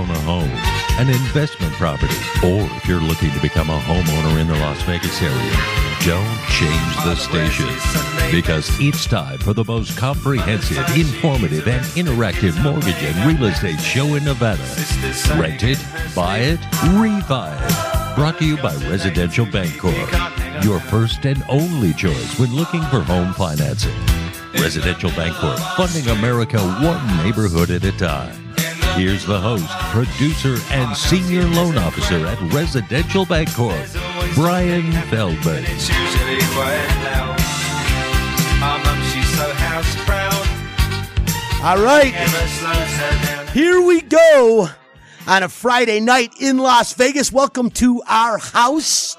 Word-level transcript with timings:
Own 0.00 0.08
a 0.08 0.18
home, 0.20 0.50
an 0.98 1.10
investment 1.10 1.74
property, 1.74 2.14
or 2.42 2.64
if 2.74 2.86
you're 2.86 3.02
looking 3.02 3.30
to 3.32 3.40
become 3.42 3.68
a 3.68 3.78
homeowner 3.80 4.40
in 4.40 4.46
the 4.46 4.54
Las 4.54 4.80
Vegas 4.84 5.20
area, 5.20 5.52
don't 6.06 6.40
change 6.48 6.96
the 7.04 7.14
station 7.16 7.68
because 8.34 8.70
it's 8.80 9.04
time 9.04 9.36
for 9.40 9.52
the 9.52 9.64
most 9.64 9.98
comprehensive, 9.98 10.78
informative, 10.96 11.68
and 11.68 11.84
interactive 11.96 12.56
mortgage 12.62 12.96
and 13.02 13.28
real 13.28 13.50
estate 13.50 13.78
show 13.78 14.14
in 14.14 14.24
Nevada. 14.24 14.62
Rent 15.38 15.64
it, 15.64 15.78
buy 16.14 16.38
it, 16.38 16.60
refi 16.96 17.52
it. 17.52 18.16
Brought 18.16 18.38
to 18.38 18.46
you 18.46 18.56
by 18.56 18.74
Residential 18.88 19.44
Bancorp, 19.44 20.64
your 20.64 20.80
first 20.80 21.26
and 21.26 21.44
only 21.50 21.92
choice 21.92 22.38
when 22.38 22.56
looking 22.56 22.82
for 22.84 23.00
home 23.00 23.34
financing. 23.34 23.92
Residential 24.54 25.10
Bancorp, 25.10 25.58
funding 25.76 26.08
America 26.08 26.58
one 26.58 27.06
neighborhood 27.18 27.70
at 27.70 27.84
a 27.84 27.92
time. 27.98 28.49
Here's 28.96 29.24
the 29.24 29.40
host, 29.40 29.68
producer, 29.92 30.56
and 30.70 30.96
senior 30.96 31.44
loan 31.44 31.78
officer 31.78 32.26
at 32.26 32.40
Residential 32.52 33.24
Bancorp, 33.24 34.34
Brian 34.34 34.92
Feldman. 35.08 35.64
All 41.62 41.82
right, 41.82 42.12
here 43.52 43.80
we 43.80 44.00
go 44.02 44.68
on 45.26 45.42
a 45.42 45.48
Friday 45.48 46.00
night 46.00 46.34
in 46.40 46.58
Las 46.58 46.92
Vegas. 46.94 47.32
Welcome 47.32 47.70
to 47.70 48.02
our 48.06 48.38
house. 48.38 49.16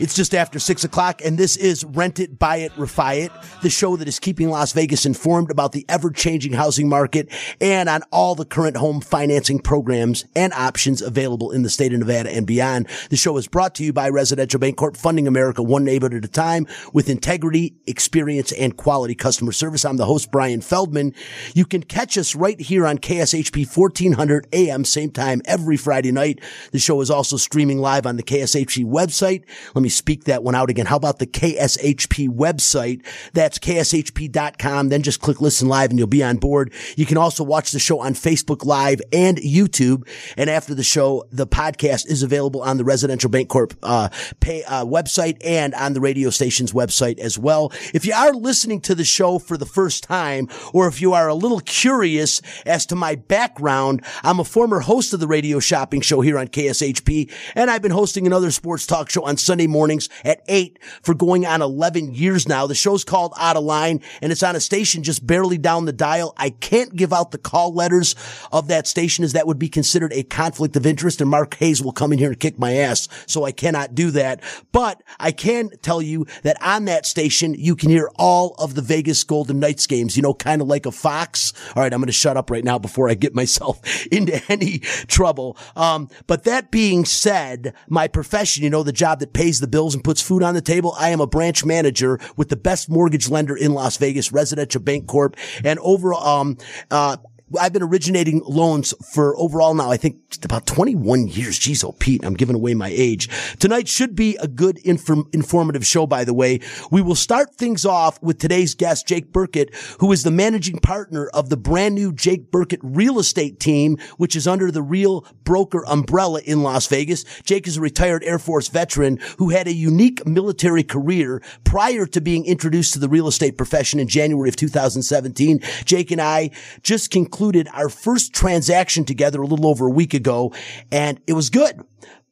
It's 0.00 0.14
just 0.14 0.34
after 0.34 0.58
six 0.58 0.84
o'clock, 0.84 1.20
and 1.22 1.38
this 1.38 1.56
is 1.56 1.84
Rent 1.84 2.18
It, 2.18 2.38
Buy 2.38 2.56
It, 2.56 2.72
Refi 2.72 3.26
It, 3.26 3.32
the 3.62 3.70
show 3.70 3.96
that 3.96 4.08
is 4.08 4.18
keeping 4.18 4.48
Las 4.48 4.72
Vegas 4.72 5.06
informed 5.06 5.50
about 5.50 5.72
the 5.72 5.84
ever 5.88 6.10
changing 6.10 6.54
housing 6.54 6.88
market 6.88 7.28
and 7.60 7.88
on 7.88 8.02
all 8.10 8.34
the 8.34 8.44
current 8.44 8.76
home 8.78 9.00
financing 9.00 9.58
programs 9.58 10.24
and 10.34 10.52
options 10.54 11.02
available 11.02 11.50
in 11.50 11.62
the 11.62 11.70
state 11.70 11.92
of 11.92 12.00
Nevada 12.00 12.34
and 12.34 12.46
beyond. 12.46 12.88
The 13.10 13.16
show 13.16 13.36
is 13.36 13.46
brought 13.46 13.74
to 13.76 13.84
you 13.84 13.92
by 13.92 14.08
Residential 14.08 14.58
Bancorp, 14.58 14.96
funding 14.96 15.28
America 15.28 15.62
one 15.62 15.84
neighborhood 15.84 16.24
at 16.24 16.24
a 16.24 16.32
time 16.32 16.66
with 16.92 17.08
integrity, 17.08 17.74
experience, 17.86 18.50
and 18.52 18.76
quality 18.76 19.14
customer 19.14 19.52
service. 19.52 19.84
I'm 19.84 19.98
the 19.98 20.06
host, 20.06 20.32
Brian 20.32 20.62
Feldman. 20.62 21.14
You 21.54 21.64
can 21.64 21.82
catch 21.82 22.18
us 22.18 22.34
right 22.34 22.60
here 22.60 22.86
on 22.86 22.98
KSHP 22.98 23.76
1400 23.76 24.48
AM, 24.52 24.84
same 24.84 25.10
time 25.10 25.42
every 25.44 25.76
Friday 25.76 26.12
night. 26.12 26.40
The 26.72 26.78
show 26.78 27.00
is 27.02 27.10
also 27.10 27.36
streaming 27.36 27.78
live 27.78 28.06
on 28.06 28.16
the 28.16 28.22
KSHP 28.22 28.84
website. 28.84 29.44
Let 29.74 29.82
me 29.82 29.91
speak 29.92 30.24
that 30.24 30.42
one 30.42 30.54
out 30.54 30.70
again. 30.70 30.86
How 30.86 30.96
about 30.96 31.18
the 31.18 31.26
KSHP 31.26 32.28
website? 32.28 33.04
That's 33.32 33.58
kshp.com. 33.58 34.88
Then 34.88 35.02
just 35.02 35.20
click 35.20 35.40
listen 35.40 35.68
live 35.68 35.90
and 35.90 35.98
you'll 35.98 36.08
be 36.08 36.22
on 36.22 36.36
board. 36.36 36.72
You 36.96 37.06
can 37.06 37.16
also 37.16 37.44
watch 37.44 37.72
the 37.72 37.78
show 37.78 38.00
on 38.00 38.14
Facebook 38.14 38.64
Live 38.64 39.00
and 39.12 39.38
YouTube. 39.38 40.08
And 40.36 40.50
after 40.50 40.74
the 40.74 40.82
show, 40.82 41.24
the 41.30 41.46
podcast 41.46 42.06
is 42.06 42.22
available 42.22 42.62
on 42.62 42.76
the 42.76 42.84
Residential 42.84 43.30
Bancorp 43.30 43.76
uh, 43.82 44.08
pay, 44.40 44.64
uh, 44.64 44.84
website 44.84 45.36
and 45.44 45.74
on 45.74 45.92
the 45.92 46.00
radio 46.00 46.30
station's 46.30 46.72
website 46.72 47.18
as 47.18 47.38
well. 47.38 47.72
If 47.94 48.06
you 48.06 48.14
are 48.14 48.32
listening 48.32 48.80
to 48.82 48.94
the 48.94 49.04
show 49.04 49.38
for 49.38 49.56
the 49.56 49.66
first 49.66 50.04
time, 50.04 50.48
or 50.72 50.88
if 50.88 51.00
you 51.00 51.12
are 51.12 51.28
a 51.28 51.34
little 51.34 51.60
curious 51.60 52.40
as 52.66 52.86
to 52.86 52.96
my 52.96 53.14
background, 53.14 54.04
I'm 54.22 54.40
a 54.40 54.44
former 54.44 54.80
host 54.80 55.12
of 55.12 55.20
the 55.20 55.26
radio 55.26 55.58
shopping 55.58 56.00
show 56.00 56.20
here 56.20 56.38
on 56.38 56.48
KSHP, 56.48 57.32
and 57.54 57.70
I've 57.70 57.82
been 57.82 57.92
hosting 57.92 58.26
another 58.26 58.50
sports 58.50 58.86
talk 58.86 59.10
show 59.10 59.22
on 59.22 59.36
Sunday 59.36 59.66
mornings 59.72 60.08
at 60.24 60.42
8 60.46 60.78
for 61.02 61.14
going 61.14 61.46
on 61.46 61.62
11 61.62 62.14
years 62.14 62.46
now. 62.46 62.66
The 62.66 62.74
show's 62.74 63.04
called 63.04 63.32
Out 63.38 63.56
of 63.56 63.64
Line, 63.64 64.00
and 64.20 64.30
it's 64.30 64.42
on 64.42 64.54
a 64.54 64.60
station 64.60 65.02
just 65.02 65.26
barely 65.26 65.58
down 65.58 65.86
the 65.86 65.92
dial. 65.92 66.34
I 66.36 66.50
can't 66.50 66.94
give 66.94 67.12
out 67.12 67.30
the 67.30 67.38
call 67.38 67.74
letters 67.74 68.14
of 68.52 68.68
that 68.68 68.86
station 68.86 69.24
as 69.24 69.32
that 69.32 69.46
would 69.46 69.58
be 69.58 69.68
considered 69.68 70.12
a 70.12 70.22
conflict 70.22 70.76
of 70.76 70.86
interest, 70.86 71.20
and 71.20 71.30
Mark 71.30 71.54
Hayes 71.54 71.82
will 71.82 71.92
come 71.92 72.12
in 72.12 72.18
here 72.18 72.30
and 72.30 72.40
kick 72.40 72.58
my 72.58 72.74
ass, 72.74 73.08
so 73.26 73.44
I 73.44 73.52
cannot 73.52 73.94
do 73.94 74.10
that. 74.12 74.42
But 74.72 75.02
I 75.18 75.32
can 75.32 75.70
tell 75.82 76.02
you 76.02 76.26
that 76.42 76.62
on 76.62 76.84
that 76.84 77.06
station, 77.06 77.54
you 77.54 77.74
can 77.74 77.90
hear 77.90 78.10
all 78.16 78.54
of 78.58 78.74
the 78.74 78.82
Vegas 78.82 79.24
Golden 79.24 79.58
Knights 79.58 79.86
games, 79.86 80.16
you 80.16 80.22
know, 80.22 80.34
kind 80.34 80.60
of 80.60 80.68
like 80.68 80.86
a 80.86 80.92
Fox. 80.92 81.52
All 81.74 81.82
right, 81.82 81.92
I'm 81.92 82.00
going 82.00 82.06
to 82.06 82.12
shut 82.12 82.36
up 82.36 82.50
right 82.50 82.64
now 82.64 82.78
before 82.78 83.08
I 83.08 83.14
get 83.14 83.34
myself 83.34 84.06
into 84.12 84.40
any 84.48 84.78
trouble. 84.78 85.56
Um, 85.76 86.08
but 86.26 86.44
that 86.44 86.70
being 86.70 87.04
said, 87.04 87.74
my 87.88 88.08
profession, 88.08 88.64
you 88.64 88.70
know, 88.70 88.82
the 88.82 88.92
job 88.92 89.20
that 89.20 89.32
pays 89.32 89.60
the 89.62 89.68
bills 89.68 89.94
and 89.94 90.04
puts 90.04 90.20
food 90.20 90.42
on 90.42 90.52
the 90.52 90.60
table, 90.60 90.94
I 90.98 91.08
am 91.08 91.20
a 91.20 91.26
branch 91.26 91.64
manager 91.64 92.20
with 92.36 92.50
the 92.50 92.56
best 92.56 92.90
mortgage 92.90 93.30
lender 93.30 93.56
in 93.56 93.72
Las 93.72 93.96
Vegas, 93.96 94.30
Residential 94.30 94.82
Bancorp. 94.82 95.36
And 95.64 95.78
over, 95.78 96.12
um, 96.12 96.58
uh, 96.90 97.16
I've 97.60 97.72
been 97.72 97.82
originating 97.82 98.42
loans 98.46 98.94
for 99.12 99.36
overall 99.36 99.74
now, 99.74 99.90
I 99.90 99.96
think 99.96 100.16
about 100.42 100.66
21 100.66 101.28
years. 101.28 101.58
Jeez, 101.58 101.84
oh, 101.84 101.92
Pete, 101.92 102.24
I'm 102.24 102.34
giving 102.34 102.56
away 102.56 102.74
my 102.74 102.88
age. 102.88 103.28
Tonight 103.58 103.88
should 103.88 104.14
be 104.14 104.36
a 104.36 104.48
good 104.48 104.78
inform- 104.78 105.28
informative 105.32 105.86
show, 105.86 106.06
by 106.06 106.24
the 106.24 106.34
way. 106.34 106.60
We 106.90 107.02
will 107.02 107.14
start 107.14 107.54
things 107.54 107.84
off 107.84 108.22
with 108.22 108.38
today's 108.38 108.74
guest, 108.74 109.06
Jake 109.06 109.32
Burkett, 109.32 109.74
who 109.98 110.12
is 110.12 110.22
the 110.22 110.30
managing 110.30 110.78
partner 110.78 111.26
of 111.34 111.50
the 111.50 111.56
brand 111.56 111.94
new 111.94 112.12
Jake 112.12 112.50
Burkett 112.50 112.80
real 112.82 113.18
estate 113.18 113.60
team, 113.60 113.98
which 114.16 114.34
is 114.36 114.46
under 114.46 114.70
the 114.70 114.82
real 114.82 115.26
broker 115.44 115.84
umbrella 115.86 116.40
in 116.44 116.62
Las 116.62 116.86
Vegas. 116.86 117.24
Jake 117.42 117.66
is 117.66 117.76
a 117.76 117.80
retired 117.80 118.24
Air 118.24 118.38
Force 118.38 118.68
veteran 118.68 119.18
who 119.38 119.50
had 119.50 119.66
a 119.66 119.72
unique 119.72 120.26
military 120.26 120.82
career 120.82 121.42
prior 121.64 122.06
to 122.06 122.20
being 122.20 122.46
introduced 122.46 122.92
to 122.94 122.98
the 122.98 123.08
real 123.08 123.28
estate 123.28 123.56
profession 123.56 124.00
in 124.00 124.08
January 124.08 124.48
of 124.48 124.56
2017. 124.56 125.60
Jake 125.84 126.10
and 126.10 126.20
I 126.20 126.50
just 126.82 127.10
concluded 127.10 127.41
our 127.72 127.88
first 127.88 128.32
transaction 128.32 129.04
together 129.04 129.42
a 129.42 129.46
little 129.46 129.66
over 129.66 129.86
a 129.86 129.90
week 129.90 130.14
ago, 130.14 130.52
and 130.90 131.20
it 131.26 131.32
was 131.32 131.50
good, 131.50 131.80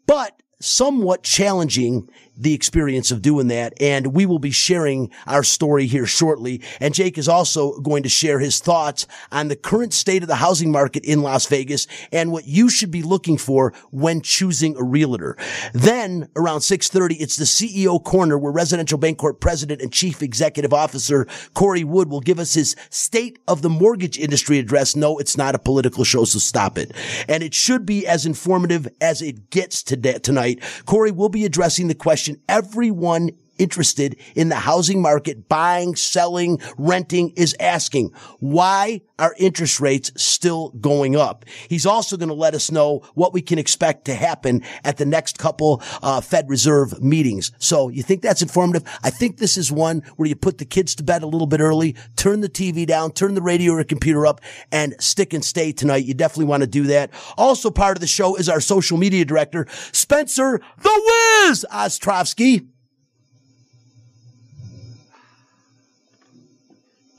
but 0.06 0.40
somewhat 0.60 1.22
challenging 1.22 2.08
the 2.40 2.54
experience 2.54 3.10
of 3.10 3.22
doing 3.22 3.48
that. 3.48 3.74
And 3.80 4.08
we 4.14 4.26
will 4.26 4.38
be 4.38 4.50
sharing 4.50 5.10
our 5.26 5.42
story 5.42 5.86
here 5.86 6.06
shortly. 6.06 6.62
And 6.80 6.94
Jake 6.94 7.18
is 7.18 7.28
also 7.28 7.78
going 7.80 8.02
to 8.02 8.08
share 8.08 8.38
his 8.38 8.58
thoughts 8.60 9.06
on 9.30 9.48
the 9.48 9.56
current 9.56 9.92
state 9.92 10.22
of 10.22 10.28
the 10.28 10.36
housing 10.36 10.72
market 10.72 11.04
in 11.04 11.22
Las 11.22 11.46
Vegas 11.46 11.86
and 12.12 12.32
what 12.32 12.46
you 12.46 12.68
should 12.68 12.90
be 12.90 13.02
looking 13.02 13.36
for 13.36 13.72
when 13.90 14.20
choosing 14.22 14.76
a 14.76 14.82
realtor. 14.82 15.36
Then 15.72 16.28
around 16.34 16.62
630, 16.62 17.22
it's 17.22 17.36
the 17.36 17.44
CEO 17.44 18.02
corner 18.02 18.38
where 18.38 18.52
Residential 18.52 18.98
Bancorp 18.98 19.40
president 19.40 19.82
and 19.82 19.92
chief 19.92 20.22
executive 20.22 20.72
officer 20.72 21.26
Corey 21.54 21.84
Wood 21.84 22.08
will 22.08 22.20
give 22.20 22.38
us 22.38 22.54
his 22.54 22.76
state 22.90 23.38
of 23.46 23.62
the 23.62 23.68
mortgage 23.68 24.18
industry 24.18 24.58
address. 24.58 24.96
No, 24.96 25.18
it's 25.18 25.36
not 25.36 25.54
a 25.54 25.58
political 25.58 26.04
show, 26.04 26.24
so 26.24 26.38
stop 26.38 26.78
it. 26.78 26.92
And 27.28 27.42
it 27.42 27.54
should 27.54 27.84
be 27.84 28.06
as 28.06 28.26
informative 28.26 28.88
as 29.00 29.22
it 29.22 29.50
gets 29.50 29.82
today, 29.82 30.18
tonight. 30.18 30.62
Corey 30.86 31.10
will 31.10 31.28
be 31.28 31.44
addressing 31.44 31.88
the 31.88 31.94
question 31.94 32.29
everyone 32.48 33.30
interested 33.60 34.16
in 34.34 34.48
the 34.48 34.56
housing 34.56 35.02
market, 35.02 35.48
buying, 35.48 35.94
selling, 35.94 36.58
renting 36.78 37.30
is 37.36 37.54
asking, 37.60 38.10
why 38.38 39.02
are 39.18 39.34
interest 39.38 39.80
rates 39.80 40.10
still 40.16 40.70
going 40.80 41.14
up? 41.14 41.44
He's 41.68 41.86
also 41.86 42.16
going 42.16 42.30
to 42.30 42.34
let 42.34 42.54
us 42.54 42.70
know 42.70 43.00
what 43.14 43.34
we 43.34 43.42
can 43.42 43.58
expect 43.58 44.06
to 44.06 44.14
happen 44.14 44.62
at 44.82 44.96
the 44.96 45.04
next 45.04 45.38
couple 45.38 45.82
uh, 46.02 46.20
Fed 46.20 46.48
Reserve 46.48 47.02
meetings. 47.02 47.52
So 47.58 47.90
you 47.90 48.02
think 48.02 48.22
that's 48.22 48.42
informative? 48.42 48.82
I 49.02 49.10
think 49.10 49.36
this 49.36 49.56
is 49.58 49.70
one 49.70 50.02
where 50.16 50.28
you 50.28 50.36
put 50.36 50.58
the 50.58 50.64
kids 50.64 50.94
to 50.96 51.02
bed 51.02 51.22
a 51.22 51.26
little 51.26 51.46
bit 51.46 51.60
early, 51.60 51.96
turn 52.16 52.40
the 52.40 52.48
TV 52.48 52.86
down, 52.86 53.12
turn 53.12 53.34
the 53.34 53.42
radio 53.42 53.74
or 53.74 53.84
computer 53.84 54.26
up, 54.26 54.40
and 54.72 54.94
stick 54.98 55.34
and 55.34 55.44
stay 55.44 55.72
tonight. 55.72 56.06
You 56.06 56.14
definitely 56.14 56.46
want 56.46 56.62
to 56.62 56.66
do 56.66 56.84
that. 56.84 57.10
Also 57.36 57.70
part 57.70 57.96
of 57.96 58.00
the 58.00 58.06
show 58.06 58.36
is 58.36 58.48
our 58.48 58.60
social 58.60 58.96
media 58.96 59.24
director, 59.24 59.66
Spencer 59.92 60.60
the 60.82 61.44
Wiz 61.48 61.66
Ostrovsky. 61.70 62.69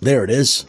There 0.02 0.24
it 0.24 0.32
is. 0.32 0.66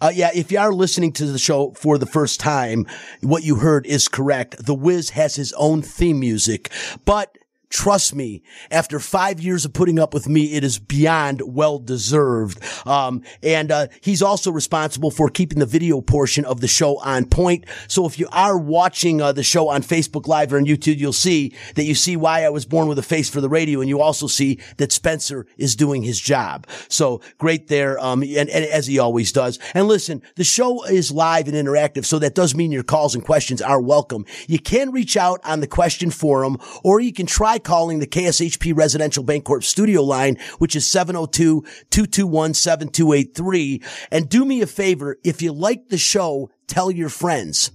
Uh, 0.00 0.10
yeah, 0.12 0.30
if 0.34 0.50
you 0.50 0.58
are 0.58 0.72
listening 0.72 1.12
to 1.12 1.26
the 1.26 1.38
show 1.38 1.70
for 1.70 1.98
the 1.98 2.06
first 2.06 2.40
time, 2.40 2.86
what 3.20 3.44
you 3.44 3.56
heard 3.56 3.86
is 3.86 4.08
correct. 4.08 4.66
The 4.66 4.74
Wiz 4.74 5.10
has 5.10 5.36
his 5.36 5.52
own 5.54 5.82
theme 5.82 6.18
music, 6.18 6.70
but 7.04 7.38
Trust 7.70 8.14
me, 8.14 8.42
after 8.70 9.00
five 9.00 9.40
years 9.40 9.64
of 9.64 9.72
putting 9.72 9.98
up 9.98 10.14
with 10.14 10.28
me, 10.28 10.54
it 10.54 10.62
is 10.62 10.78
beyond 10.78 11.42
well 11.44 11.78
deserved. 11.78 12.62
Um, 12.86 13.22
and 13.42 13.70
uh, 13.72 13.88
he's 14.00 14.22
also 14.22 14.52
responsible 14.52 15.10
for 15.10 15.28
keeping 15.28 15.58
the 15.58 15.66
video 15.66 16.00
portion 16.00 16.44
of 16.44 16.60
the 16.60 16.68
show 16.68 16.98
on 17.00 17.26
point. 17.26 17.64
So 17.88 18.06
if 18.06 18.18
you 18.18 18.28
are 18.30 18.56
watching 18.56 19.20
uh, 19.20 19.32
the 19.32 19.42
show 19.42 19.68
on 19.68 19.82
Facebook 19.82 20.28
Live 20.28 20.52
or 20.52 20.58
on 20.58 20.66
YouTube, 20.66 20.98
you'll 20.98 21.12
see 21.12 21.54
that 21.74 21.84
you 21.84 21.94
see 21.94 22.16
why 22.16 22.44
I 22.44 22.48
was 22.50 22.64
born 22.64 22.86
with 22.86 22.98
a 22.98 23.02
face 23.02 23.28
for 23.28 23.40
the 23.40 23.48
radio, 23.48 23.80
and 23.80 23.88
you 23.88 24.00
also 24.00 24.26
see 24.26 24.60
that 24.76 24.92
Spencer 24.92 25.46
is 25.56 25.74
doing 25.74 26.02
his 26.02 26.20
job. 26.20 26.66
So 26.88 27.20
great 27.38 27.68
there, 27.68 27.98
um, 27.98 28.22
and, 28.22 28.48
and 28.48 28.64
as 28.64 28.86
he 28.86 28.98
always 28.98 29.32
does. 29.32 29.58
And 29.74 29.88
listen, 29.88 30.22
the 30.36 30.44
show 30.44 30.84
is 30.84 31.10
live 31.10 31.48
and 31.48 31.56
interactive, 31.56 32.04
so 32.04 32.18
that 32.20 32.34
does 32.34 32.54
mean 32.54 32.72
your 32.72 32.82
calls 32.82 33.14
and 33.14 33.24
questions 33.24 33.60
are 33.60 33.80
welcome. 33.80 34.24
You 34.46 34.58
can 34.58 34.92
reach 34.92 35.16
out 35.16 35.40
on 35.44 35.60
the 35.60 35.66
question 35.66 36.10
forum, 36.10 36.58
or 36.82 37.00
you 37.00 37.12
can 37.12 37.26
try 37.26 37.53
by 37.54 37.58
calling 37.60 38.00
the 38.00 38.06
KSHP 38.08 38.76
Residential 38.76 39.22
Bancorp 39.22 39.62
studio 39.62 40.02
line, 40.02 40.36
which 40.58 40.74
is 40.74 40.84
702-221-7283. 40.86 43.84
And 44.10 44.28
do 44.28 44.44
me 44.44 44.60
a 44.60 44.66
favor, 44.66 45.18
if 45.22 45.40
you 45.40 45.52
like 45.52 45.88
the 45.88 45.96
show, 45.96 46.50
tell 46.66 46.90
your 46.90 47.08
friends. 47.08 47.70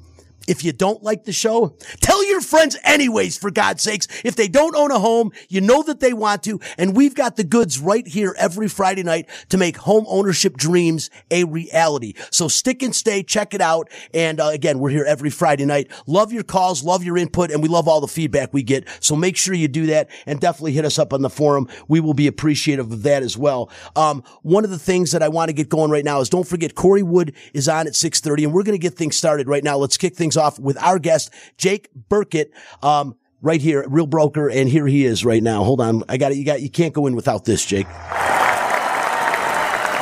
If 0.50 0.64
you 0.64 0.72
don't 0.72 1.04
like 1.04 1.26
the 1.26 1.32
show, 1.32 1.78
tell 2.02 2.26
your 2.28 2.42
friends 2.42 2.76
anyways, 2.84 3.38
for 3.38 3.52
God's 3.52 3.84
sakes. 3.84 4.08
If 4.26 4.36
they 4.36 4.48
don't 4.48 4.76
own 4.76 4.90
a 4.90 4.98
home, 4.98 5.32
you 5.48 5.62
know 5.62 5.84
that 5.84 6.00
they 6.00 6.12
want 6.12 6.42
to. 6.44 6.60
And 6.76 6.98
we've 6.98 7.14
got 7.14 7.36
the 7.36 7.44
goods 7.44 7.80
right 7.80 8.08
here 8.08 8.36
every 8.36 8.68
Friday 8.68 9.04
night 9.04 9.30
to 9.50 9.58
make 9.58 9.78
home 9.78 10.06
ownership 10.08 10.58
dreams 10.58 11.12
a 11.30 11.44
reality. 11.44 12.16
So 12.32 12.48
stick 12.48 12.82
and 12.82 12.96
stay, 12.96 13.22
check 13.22 13.54
it 13.54 13.62
out. 13.62 13.92
And 14.12 14.40
uh, 14.40 14.48
again, 14.48 14.80
we're 14.80 14.90
here 14.90 15.06
every 15.08 15.30
Friday 15.30 15.66
night. 15.66 15.92
Love 16.08 16.34
your 16.34 16.42
calls, 16.42 16.84
love 16.84 17.04
your 17.04 17.16
input, 17.16 17.52
and 17.52 17.62
we 17.62 17.70
love 17.70 17.88
all 17.88 18.02
the 18.02 18.08
feedback 18.08 18.52
we 18.52 18.64
get. 18.64 18.88
So 19.02 19.16
make 19.16 19.38
sure 19.38 19.54
you 19.54 19.68
do 19.68 19.86
that 19.86 20.10
and 20.26 20.40
definitely 20.40 20.72
hit 20.72 20.84
us 20.84 20.98
up 20.98 21.14
on 21.14 21.22
the 21.22 21.30
forum. 21.30 21.68
We 21.88 22.00
will 22.00 22.16
be 22.16 22.26
appreciative 22.26 22.92
of 22.92 23.04
that 23.04 23.22
as 23.22 23.38
well. 23.38 23.70
Um, 23.96 24.24
one 24.42 24.64
of 24.64 24.72
the 24.72 24.80
things 24.80 25.12
that 25.12 25.22
I 25.22 25.28
want 25.28 25.50
to 25.50 25.54
get 25.54 25.70
going 25.70 25.92
right 25.92 26.04
now 26.04 26.22
is 26.22 26.30
don't 26.30 26.48
forget 26.48 26.74
Corey 26.74 27.04
Wood 27.04 27.36
is 27.54 27.70
on 27.70 27.86
at 27.86 27.96
630 27.96 28.46
and 28.46 28.54
we're 28.54 28.64
going 28.64 28.78
to 28.78 28.82
get 28.82 28.96
things 28.96 29.16
started 29.16 29.48
right 29.48 29.64
now. 29.64 29.78
Let's 29.78 29.98
kick 29.98 30.16
things 30.16 30.39
off 30.40 30.58
with 30.58 30.78
our 30.82 30.98
guest, 30.98 31.32
Jake 31.58 31.90
Burkett. 31.94 32.52
Um, 32.82 33.16
right 33.42 33.62
here, 33.62 33.86
real 33.88 34.08
broker, 34.08 34.50
and 34.50 34.68
here 34.70 34.88
he 34.88 35.06
is 35.06 35.24
right 35.24 35.44
now. 35.44 35.64
Hold 35.64 35.82
on, 35.82 36.04
I 36.10 36.18
got 36.18 36.32
it. 36.32 36.38
You 36.38 36.46
got. 36.46 36.62
You 36.62 36.70
can't 36.70 36.94
go 36.94 37.06
in 37.06 37.16
without 37.16 37.46
this, 37.46 37.66
Jake. 37.66 37.88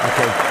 Okay. 0.07 0.46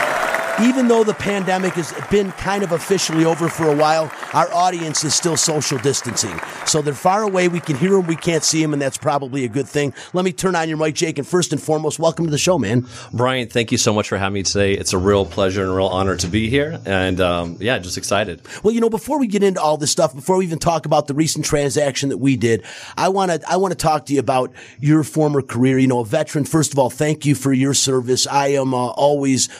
Even 0.62 0.88
though 0.88 1.04
the 1.04 1.12
pandemic 1.12 1.74
has 1.74 1.92
been 2.10 2.32
kind 2.32 2.62
of 2.62 2.72
officially 2.72 3.26
over 3.26 3.48
for 3.48 3.70
a 3.70 3.76
while, 3.76 4.10
our 4.32 4.50
audience 4.54 5.04
is 5.04 5.14
still 5.14 5.36
social 5.36 5.76
distancing. 5.78 6.40
So 6.64 6.80
they're 6.80 6.94
far 6.94 7.24
away. 7.24 7.48
We 7.48 7.60
can 7.60 7.76
hear 7.76 7.90
them, 7.90 8.06
we 8.06 8.16
can't 8.16 8.42
see 8.42 8.62
them, 8.62 8.72
and 8.72 8.80
that's 8.80 8.96
probably 8.96 9.44
a 9.44 9.48
good 9.48 9.68
thing. 9.68 9.92
Let 10.14 10.24
me 10.24 10.32
turn 10.32 10.56
on 10.56 10.66
your 10.68 10.78
mic, 10.78 10.94
Jake, 10.94 11.18
and 11.18 11.26
first 11.26 11.52
and 11.52 11.62
foremost, 11.62 11.98
welcome 11.98 12.24
to 12.24 12.30
the 12.30 12.38
show, 12.38 12.58
man. 12.58 12.86
Brian, 13.12 13.48
thank 13.48 13.70
you 13.70 13.76
so 13.76 13.92
much 13.92 14.08
for 14.08 14.16
having 14.16 14.32
me 14.32 14.42
today. 14.44 14.72
It's 14.72 14.94
a 14.94 14.98
real 14.98 15.26
pleasure 15.26 15.62
and 15.62 15.70
a 15.70 15.74
real 15.74 15.88
honor 15.88 16.16
to 16.16 16.26
be 16.26 16.48
here. 16.48 16.80
And 16.86 17.20
um, 17.20 17.58
yeah, 17.60 17.78
just 17.78 17.98
excited. 17.98 18.40
Well, 18.62 18.72
you 18.72 18.80
know, 18.80 18.88
before 18.88 19.18
we 19.18 19.26
get 19.26 19.42
into 19.42 19.60
all 19.60 19.76
this 19.76 19.90
stuff, 19.90 20.14
before 20.14 20.38
we 20.38 20.46
even 20.46 20.58
talk 20.58 20.86
about 20.86 21.06
the 21.06 21.14
recent 21.14 21.44
transaction 21.44 22.08
that 22.08 22.18
we 22.18 22.34
did, 22.36 22.64
I 22.96 23.10
want 23.10 23.30
to 23.30 23.40
I 23.46 23.56
want 23.56 23.72
to 23.72 23.78
talk 23.78 24.06
to 24.06 24.14
you 24.14 24.20
about 24.20 24.52
your 24.80 25.04
former 25.04 25.42
career. 25.42 25.78
You 25.78 25.86
know, 25.86 26.00
a 26.00 26.04
veteran. 26.04 26.46
First 26.46 26.72
of 26.72 26.78
all, 26.78 26.88
thank 26.88 27.26
you 27.26 27.34
for 27.34 27.52
your 27.52 27.74
service. 27.74 28.26
I 28.26 28.48
am 28.48 28.72
uh, 28.72 28.88
always 28.88 29.50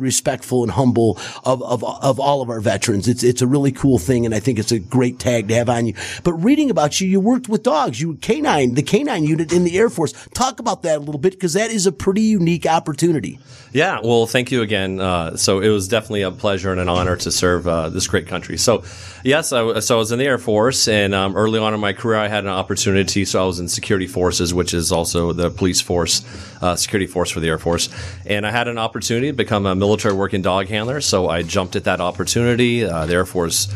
respectful 0.00 0.62
and 0.62 0.72
humble 0.72 1.18
of, 1.44 1.62
of 1.62 1.84
of 1.84 2.18
all 2.18 2.42
of 2.42 2.50
our 2.50 2.60
veterans. 2.60 3.08
It's 3.08 3.22
it's 3.22 3.42
a 3.42 3.46
really 3.46 3.72
cool 3.72 3.98
thing, 3.98 4.26
and 4.26 4.34
I 4.34 4.40
think 4.40 4.58
it's 4.58 4.72
a 4.72 4.78
great 4.78 5.18
tag 5.18 5.48
to 5.48 5.54
have 5.54 5.68
on 5.68 5.86
you. 5.86 5.94
But 6.24 6.34
reading 6.34 6.70
about 6.70 7.00
you, 7.00 7.08
you 7.08 7.20
worked 7.20 7.48
with 7.48 7.62
dogs. 7.62 8.00
You 8.00 8.14
canine, 8.16 8.74
the 8.74 8.82
canine 8.82 9.24
unit 9.24 9.52
in 9.52 9.64
the 9.64 9.78
Air 9.78 9.90
Force. 9.90 10.12
Talk 10.34 10.58
about 10.60 10.82
that 10.82 10.98
a 10.98 11.00
little 11.00 11.20
bit 11.20 11.32
because 11.32 11.52
that 11.52 11.70
is 11.70 11.86
a 11.86 11.92
pretty 11.92 12.22
unique 12.22 12.66
opportunity. 12.66 13.38
Yeah, 13.72 14.00
well, 14.02 14.26
thank 14.26 14.50
you 14.50 14.62
again. 14.62 15.00
Uh, 15.00 15.36
so 15.36 15.60
it 15.60 15.68
was 15.68 15.86
definitely 15.86 16.22
a 16.22 16.32
pleasure 16.32 16.72
and 16.72 16.80
an 16.80 16.88
honor 16.88 17.16
to 17.16 17.30
serve 17.30 17.68
uh, 17.68 17.88
this 17.88 18.08
great 18.08 18.26
country. 18.26 18.56
So, 18.56 18.82
yes, 19.22 19.52
I, 19.52 19.78
so 19.78 19.94
I 19.94 19.98
was 19.98 20.10
in 20.10 20.18
the 20.18 20.24
Air 20.24 20.38
Force, 20.38 20.88
and 20.88 21.14
um, 21.14 21.36
early 21.36 21.60
on 21.60 21.72
in 21.72 21.78
my 21.78 21.92
career, 21.92 22.18
I 22.18 22.26
had 22.26 22.44
an 22.44 22.50
opportunity. 22.50 23.24
So 23.24 23.40
I 23.42 23.46
was 23.46 23.60
in 23.60 23.68
security 23.68 24.08
forces, 24.08 24.52
which 24.52 24.74
is 24.74 24.90
also 24.90 25.32
the 25.32 25.50
police 25.50 25.80
force, 25.80 26.24
uh, 26.60 26.74
security 26.74 27.06
force 27.06 27.30
for 27.30 27.38
the 27.38 27.48
Air 27.48 27.58
Force, 27.58 27.90
and 28.26 28.44
I 28.44 28.50
had 28.50 28.66
an 28.66 28.78
opportunity 28.78 29.28
to 29.28 29.36
become 29.36 29.66
a 29.66 29.74
military 29.74 29.89
working 30.14 30.42
dog 30.42 30.68
handler. 30.68 31.00
So 31.00 31.28
I 31.28 31.42
jumped 31.42 31.76
at 31.76 31.84
that 31.84 32.00
opportunity. 32.00 32.84
Uh, 32.84 33.06
the 33.06 33.14
Air 33.14 33.26
Force 33.26 33.72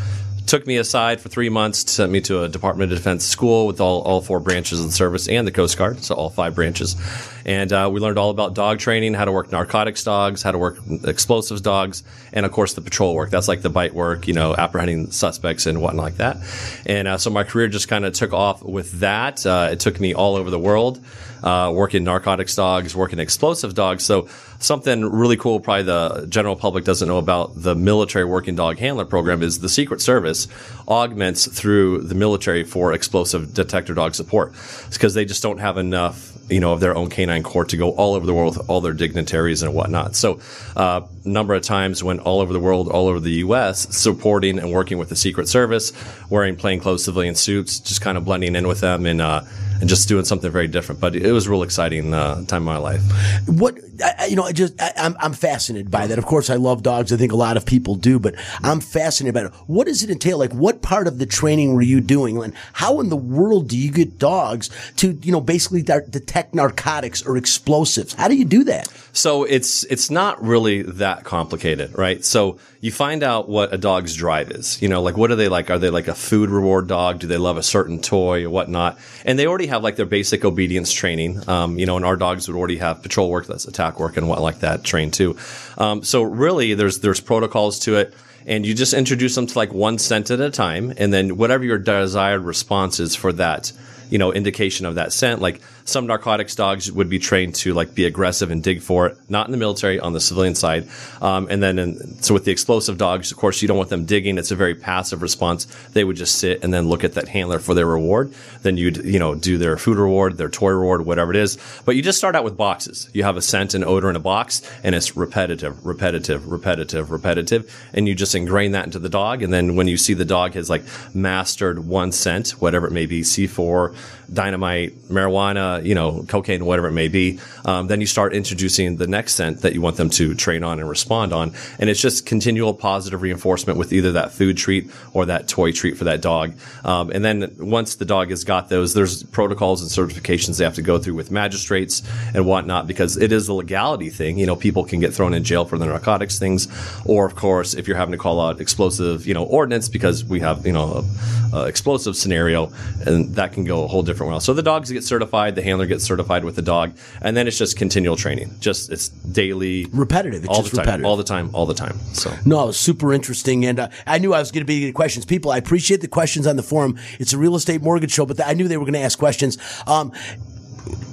took 0.46 0.66
me 0.66 0.76
aside 0.76 1.20
for 1.20 1.28
three 1.28 1.49
months, 1.49 1.90
sent 1.90 2.12
me 2.12 2.20
to 2.22 2.43
a 2.43 2.49
Department 2.49 2.93
of 2.93 2.99
Defense 2.99 3.25
school 3.25 3.66
with 3.66 3.81
all, 3.81 4.02
all 4.02 4.20
four 4.20 4.40
branches 4.40 4.81
of 4.81 4.87
the 4.87 4.93
service 4.93 5.28
and 5.28 5.46
the 5.46 5.52
Coast 5.52 5.78
Guard, 5.78 6.02
so 6.02 6.14
all 6.14 6.31
five 6.31 6.55
branches. 6.55 6.96
And 7.44 7.73
uh, 7.73 7.91
we 7.93 8.00
learned 8.00 8.19
all 8.19 8.31
about 8.31 8.55
dog 8.55 8.79
training, 8.79 9.14
how 9.14 9.25
to 9.25 9.32
work 9.32 9.52
narcotics 9.52 10.02
dogs, 10.05 10.43
how 10.43 10.52
to 10.52 10.58
work 10.58 10.79
explosives 11.05 11.61
dogs, 11.61 12.02
and 12.32 12.46
of 12.46 12.52
course 12.52 12.75
the 12.75 12.81
patrol 12.81 13.14
work. 13.14 13.31
That's 13.31 13.49
like 13.49 13.62
the 13.62 13.70
bite 13.70 13.94
work, 13.94 14.26
you 14.26 14.35
know, 14.35 14.55
apprehending 14.56 15.11
suspects 15.11 15.67
and 15.67 15.81
whatnot 15.81 16.05
like 16.05 16.17
that. 16.17 16.38
And 16.87 17.08
uh, 17.08 17.19
so 17.19 17.31
my 17.31 17.44
career 17.44 17.69
just 17.69 17.88
kind 17.88 18.05
of 18.05 18.12
took 18.14 18.32
off 18.32 18.62
with 18.62 19.00
that. 19.00 19.44
Uh, 19.44 19.69
it 19.73 19.81
took 19.81 20.00
me 20.00 20.14
all 20.14 20.37
over 20.37 20.50
the 20.50 20.58
world 20.58 21.00
uh, 21.44 21.70
working 21.70 22.05
narcotics 22.05 22.56
dogs, 22.56 22.96
working 22.96 23.19
explosive 23.19 23.75
dogs. 23.75 24.02
So 24.02 24.29
something 24.58 25.05
really 25.05 25.37
cool, 25.37 25.61
probably 25.61 25.82
the 25.85 26.26
general 26.29 26.56
public 26.56 26.85
doesn't 26.85 27.06
know 27.06 27.19
about 27.19 27.52
the 27.55 27.75
military 27.75 28.25
working 28.25 28.56
dog 28.56 28.79
handler 28.79 29.05
program 29.05 29.43
is 29.43 29.58
the 29.58 29.69
Secret 29.69 30.00
Service 30.00 30.49
augments 30.88 31.46
through 31.46 32.02
the 32.02 32.14
military 32.14 32.64
for 32.64 32.94
explosive 32.94 33.52
detector 33.52 33.93
dog 33.93 34.14
support. 34.14 34.52
It's 34.87 34.96
because 34.96 35.12
they 35.12 35.26
just 35.26 35.43
don't 35.43 35.58
have 35.58 35.76
enough 35.76 36.33
you 36.49 36.61
know, 36.61 36.73
of 36.73 36.81
their 36.81 36.94
own 36.96 37.08
canine 37.11 37.43
corps 37.43 37.64
to 37.67 37.76
go 37.76 37.91
all 37.93 38.14
over 38.14 38.26
the 38.26 38.35
world 38.35 38.56
with 38.56 38.69
all 38.69 38.81
their 38.81 38.93
dignitaries 38.93 39.62
and 39.62 39.75
whatnot. 39.75 40.14
So, 40.14 40.41
uh, 40.76 41.02
number 41.25 41.55
of 41.55 41.62
times 41.62 42.05
went 42.05 42.20
all 42.20 42.41
over 42.41 42.52
the 42.52 42.61
world, 42.61 42.88
all 42.88 43.08
over 43.08 43.20
the 43.20 43.32
U.S., 43.32 43.96
supporting 43.96 44.58
and 44.58 44.73
working 44.73 44.99
with 44.99 45.08
the 45.08 45.17
Secret 45.17 45.49
Service, 45.49 45.93
wearing 46.29 46.56
plainclothes 46.56 47.05
civilian 47.05 47.35
suits, 47.35 47.81
just 47.81 48.00
kind 48.00 48.19
of 48.19 48.25
blending 48.25 48.56
in 48.56 48.69
with 48.69 48.81
them 48.81 49.06
and 49.06 49.20
uh, 49.20 49.43
and 49.80 49.88
just 49.88 50.08
doing 50.08 50.24
something 50.24 50.50
very 50.50 50.68
different. 50.68 51.00
But 51.00 51.16
it 51.16 51.32
was 51.32 51.46
a 51.46 51.50
real 51.50 51.62
exciting 51.62 52.14
uh, 52.14 52.44
time 52.46 52.62
of 52.62 52.74
my 52.74 52.76
life. 52.76 53.02
What 53.46 53.78
I, 54.02 54.26
you 54.26 54.36
know, 54.36 54.44
I 54.44 54.52
just 54.52 54.80
I, 54.80 54.92
am 54.96 55.12
I'm, 55.12 55.16
I'm 55.20 55.32
fascinated 55.32 55.90
by 55.90 56.06
that. 56.06 56.18
Of 56.18 56.26
course, 56.26 56.50
I 56.50 56.56
love 56.56 56.82
dogs. 56.82 57.12
I 57.12 57.16
think 57.16 57.32
a 57.32 57.36
lot 57.36 57.56
of 57.56 57.66
people 57.66 57.94
do, 57.94 58.18
but 58.18 58.34
I'm 58.62 58.80
fascinated 58.80 59.34
by 59.34 59.46
it. 59.46 59.52
What 59.66 59.86
does 59.86 60.02
it 60.02 60.10
entail? 60.10 60.38
Like, 60.38 60.52
what 60.52 60.82
part 60.82 61.06
of 61.06 61.18
the 61.18 61.26
training 61.26 61.74
were 61.74 61.82
you 61.82 62.00
doing? 62.00 62.42
And 62.42 62.54
how 62.72 63.00
in 63.00 63.08
the 63.08 63.16
world 63.16 63.68
do 63.68 63.78
you 63.78 63.90
get 63.90 64.18
dogs 64.18 64.70
to 64.96 65.12
you 65.22 65.32
know 65.32 65.40
basically 65.40 65.82
detect 65.82 66.54
narcotics 66.54 67.22
or 67.22 67.36
explosives? 67.36 68.14
How 68.14 68.28
do 68.28 68.36
you 68.36 68.44
do 68.44 68.64
that? 68.64 68.88
So 69.12 69.44
it's 69.44 69.84
it's 69.84 70.10
not 70.10 70.42
really 70.42 70.82
that 70.82 71.24
complicated, 71.24 71.96
right? 71.96 72.24
So 72.24 72.58
you 72.84 72.92
find 72.92 73.22
out 73.22 73.48
what 73.48 73.72
a 73.72 73.78
dog's 73.78 74.14
drive 74.14 74.50
is. 74.50 74.82
You 74.82 74.90
know, 74.90 75.00
like 75.00 75.16
what 75.16 75.31
are 75.31 75.36
they 75.36 75.48
like? 75.48 75.70
Are 75.70 75.78
they 75.78 75.88
like 75.88 76.06
a 76.06 76.14
food 76.14 76.50
reward 76.50 76.86
dog? 76.86 77.19
Do 77.19 77.26
they 77.26 77.38
love 77.38 77.56
a 77.56 77.62
certain 77.62 77.98
toy 77.98 78.44
or 78.44 78.50
whatnot? 78.50 78.98
And 79.25 79.38
they 79.38 79.46
already 79.46 79.69
have 79.69 79.82
like 79.82 79.96
their 79.96 80.04
basic 80.04 80.44
obedience 80.44 80.92
training. 80.92 81.48
Um, 81.48 81.78
you 81.78 81.86
know, 81.86 81.96
and 81.96 82.04
our 82.04 82.16
dogs 82.16 82.46
would 82.46 82.58
already 82.58 82.76
have 82.76 83.02
patrol 83.02 83.31
work, 83.31 83.46
that's 83.46 83.64
attack 83.64 83.98
work, 83.98 84.19
and 84.19 84.28
what 84.28 84.42
like 84.42 84.58
that 84.58 84.84
trained 84.84 85.14
too. 85.14 85.38
Um, 85.78 86.03
so 86.03 86.24
really, 86.24 86.74
there's 86.74 86.98
there's 86.98 87.20
protocols 87.20 87.79
to 87.81 87.96
it 87.96 88.12
and 88.46 88.67
you 88.67 88.74
just 88.74 88.93
introduce 88.93 89.34
them 89.34 89.46
to 89.46 89.56
like 89.58 89.72
one 89.72 89.96
scent 89.96 90.31
at 90.31 90.38
a 90.38 90.50
time 90.50 90.93
and 90.98 91.10
then 91.10 91.38
whatever 91.38 91.64
your 91.64 91.79
desired 91.79 92.43
response 92.43 93.00
is 93.00 93.14
for 93.14 93.32
that 93.32 93.72
you 94.10 94.19
know 94.19 94.31
indication 94.31 94.84
of 94.84 94.96
that 94.96 95.10
scent 95.14 95.41
like 95.41 95.62
some 95.84 96.06
narcotics 96.06 96.55
dogs 96.55 96.91
would 96.91 97.08
be 97.08 97.19
trained 97.19 97.55
to 97.56 97.74
like 97.74 97.94
be 97.94 98.05
aggressive 98.05 98.50
and 98.50 98.62
dig 98.62 98.81
for 98.81 99.06
it, 99.06 99.19
not 99.29 99.46
in 99.46 99.53
the 99.53 99.58
military, 99.58 100.00
on 100.00 100.12
the 100.12 100.20
civilian 100.20 100.55
side. 100.55 100.88
Um, 101.20 101.46
and 101.50 101.62
then, 101.62 101.79
in, 101.79 102.22
so 102.22 102.34
with 102.34 102.44
the 102.44 102.53
explosive 102.53 102.98
dogs, 102.98 103.31
of 103.31 103.36
course, 103.36 103.60
you 103.60 103.69
don't 103.69 103.76
want 103.76 103.91
them 103.91 104.05
digging. 104.05 104.38
It's 104.38 104.50
a 104.50 104.56
very 104.56 104.74
passive 104.74 105.22
response. 105.22 105.67
They 105.93 106.05
would 106.05 106.17
just 106.17 106.36
sit 106.36 106.64
and 106.64 106.72
then 106.72 106.88
look 106.88 107.05
at 107.05 107.14
that 107.14 107.29
handler 107.29 107.58
for 107.58 107.74
their 107.74 107.86
reward. 107.86 108.32
Then 108.62 108.76
you'd, 108.76 108.96
you 109.05 109.19
know, 109.19 109.34
do 109.34 109.58
their 109.58 109.76
food 109.76 109.98
reward, 109.98 110.38
their 110.38 110.48
toy 110.48 110.70
reward, 110.70 111.05
whatever 111.05 111.31
it 111.31 111.36
is. 111.36 111.58
But 111.84 111.96
you 111.96 112.03
just 112.03 112.19
start 112.19 112.34
out 112.34 112.44
with 112.44 112.56
boxes. 112.56 113.10
You 113.12 113.24
have 113.24 113.36
a 113.36 113.43
scent 113.43 113.74
and 113.74 113.84
odor 113.84 114.08
in 114.08 114.17
a 114.17 114.20
box 114.20 114.62
and 114.82 114.94
it's 114.94 115.17
repetitive, 115.17 115.84
repetitive, 115.84 116.46
repetitive, 116.50 117.10
repetitive. 117.10 117.91
And 117.93 118.08
you 118.08 118.14
just 118.14 118.34
ingrain 118.34 118.72
that 118.72 118.86
into 118.86 118.98
the 118.98 119.08
dog. 119.08 119.43
And 119.43 119.53
then 119.53 119.76
when 119.76 119.88
you 119.88 119.96
see 119.96 120.14
the 120.14 120.24
dog 120.24 120.55
has 120.55 120.70
like 120.70 120.82
mastered 121.14 121.86
one 121.86 122.12
scent, 122.12 122.50
whatever 122.53 122.86
it 122.86 122.93
may 122.93 123.06
be, 123.06 123.20
C4, 123.20 123.94
dynamite, 124.32 124.94
marijuana, 125.08 125.84
you 125.84 125.94
know, 125.94 126.24
cocaine, 126.28 126.64
whatever 126.64 126.88
it 126.88 126.93
may 126.93 127.08
be, 127.08 127.38
um, 127.64 127.86
then 127.86 128.00
you 128.00 128.06
start 128.06 128.34
introducing 128.34 128.96
the 128.96 129.06
next 129.06 129.34
scent 129.34 129.60
that 129.62 129.74
you 129.74 129.81
want 129.81 129.96
them 129.96 130.10
to 130.10 130.34
train 130.34 130.62
on 130.62 130.81
and 130.81 130.88
respond 130.88 131.32
on. 131.32 131.52
And 131.78 131.90
it's 131.90 132.00
just 132.00 132.26
continual 132.26 132.74
positive 132.74 133.22
reinforcement 133.22 133.78
with 133.78 133.93
either 133.93 134.12
that 134.12 134.32
food 134.32 134.56
treat 134.56 134.90
or 135.12 135.26
that 135.26 135.48
toy 135.48 135.72
treat 135.72 135.96
for 135.96 136.04
that 136.04 136.20
dog. 136.20 136.54
Um, 136.84 137.10
and 137.10 137.24
then 137.24 137.54
once 137.58 137.96
the 137.96 138.04
dog 138.04 138.31
has 138.31 138.44
got 138.44 138.69
those, 138.69 138.94
there's 138.94 139.22
protocols 139.22 139.82
and 139.82 139.90
certifications 139.90 140.58
they 140.58 140.64
have 140.64 140.74
to 140.74 140.82
go 140.82 140.98
through 140.98 141.14
with 141.14 141.31
magistrates 141.31 142.02
and 142.34 142.46
whatnot 142.46 142.86
because 142.86 143.16
it 143.16 143.32
is 143.32 143.48
a 143.48 143.52
legality 143.54 144.10
thing. 144.10 144.38
You 144.38 144.46
know, 144.46 144.56
people 144.56 144.84
can 144.84 145.00
get 145.00 145.14
thrown 145.14 145.34
in 145.34 145.44
jail 145.44 145.64
for 145.64 145.78
the 145.78 145.86
narcotics 145.86 146.38
things, 146.38 146.69
or 147.04 147.26
of 147.26 147.34
course, 147.34 147.74
if 147.74 147.86
you're 147.86 147.96
having 147.96 148.12
to 148.12 148.19
call 148.19 148.40
out 148.40 148.60
explosive, 148.60 149.26
you 149.26 149.34
know, 149.34 149.44
ordinance 149.44 149.88
because 149.88 150.24
we 150.24 150.40
have, 150.40 150.66
you 150.66 150.72
know, 150.72 151.04
a, 151.52 151.56
a 151.56 151.64
explosive 151.66 152.16
scenario, 152.16 152.72
and 153.06 153.34
that 153.34 153.52
can 153.52 153.64
go 153.64 153.84
a 153.84 153.86
whole 153.86 154.02
different 154.02 154.13
different 154.14 154.42
So 154.42 154.54
the 154.54 154.62
dogs 154.62 154.90
get 154.90 155.04
certified, 155.04 155.54
the 155.54 155.62
handler 155.62 155.86
gets 155.86 156.04
certified 156.04 156.44
with 156.44 156.56
the 156.56 156.62
dog, 156.62 156.96
and 157.20 157.36
then 157.36 157.46
it's 157.46 157.58
just 157.58 157.76
continual 157.76 158.16
training. 158.16 158.50
Just 158.60 158.90
it's 158.90 159.08
daily, 159.08 159.86
repetitive. 159.92 160.44
It's 160.44 160.48
all 160.48 160.62
just 160.62 160.70
the 160.70 160.76
time, 160.78 160.86
repetitive. 160.86 161.06
all 161.06 161.16
the 161.16 161.24
time, 161.24 161.50
all 161.54 161.66
the 161.66 161.74
time. 161.74 161.98
So 162.12 162.34
no, 162.44 162.70
super 162.70 163.12
interesting, 163.12 163.64
and 163.64 163.80
uh, 163.80 163.88
I 164.06 164.18
knew 164.18 164.32
I 164.34 164.38
was 164.38 164.50
going 164.50 164.62
to 164.62 164.66
be 164.66 164.80
getting 164.80 164.94
questions. 164.94 165.24
People, 165.24 165.50
I 165.50 165.58
appreciate 165.58 166.00
the 166.00 166.08
questions 166.08 166.46
on 166.46 166.56
the 166.56 166.62
forum. 166.62 166.98
It's 167.18 167.32
a 167.32 167.38
real 167.38 167.56
estate 167.56 167.82
mortgage 167.82 168.12
show, 168.12 168.26
but 168.26 168.40
I 168.44 168.54
knew 168.54 168.68
they 168.68 168.76
were 168.76 168.84
going 168.84 168.94
to 168.94 169.00
ask 169.00 169.18
questions. 169.18 169.58
Um, 169.86 170.12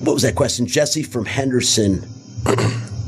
what 0.01 0.13
was 0.13 0.23
that 0.23 0.35
question, 0.35 0.67
Jesse 0.67 1.03
from 1.03 1.25
Henderson? 1.25 2.03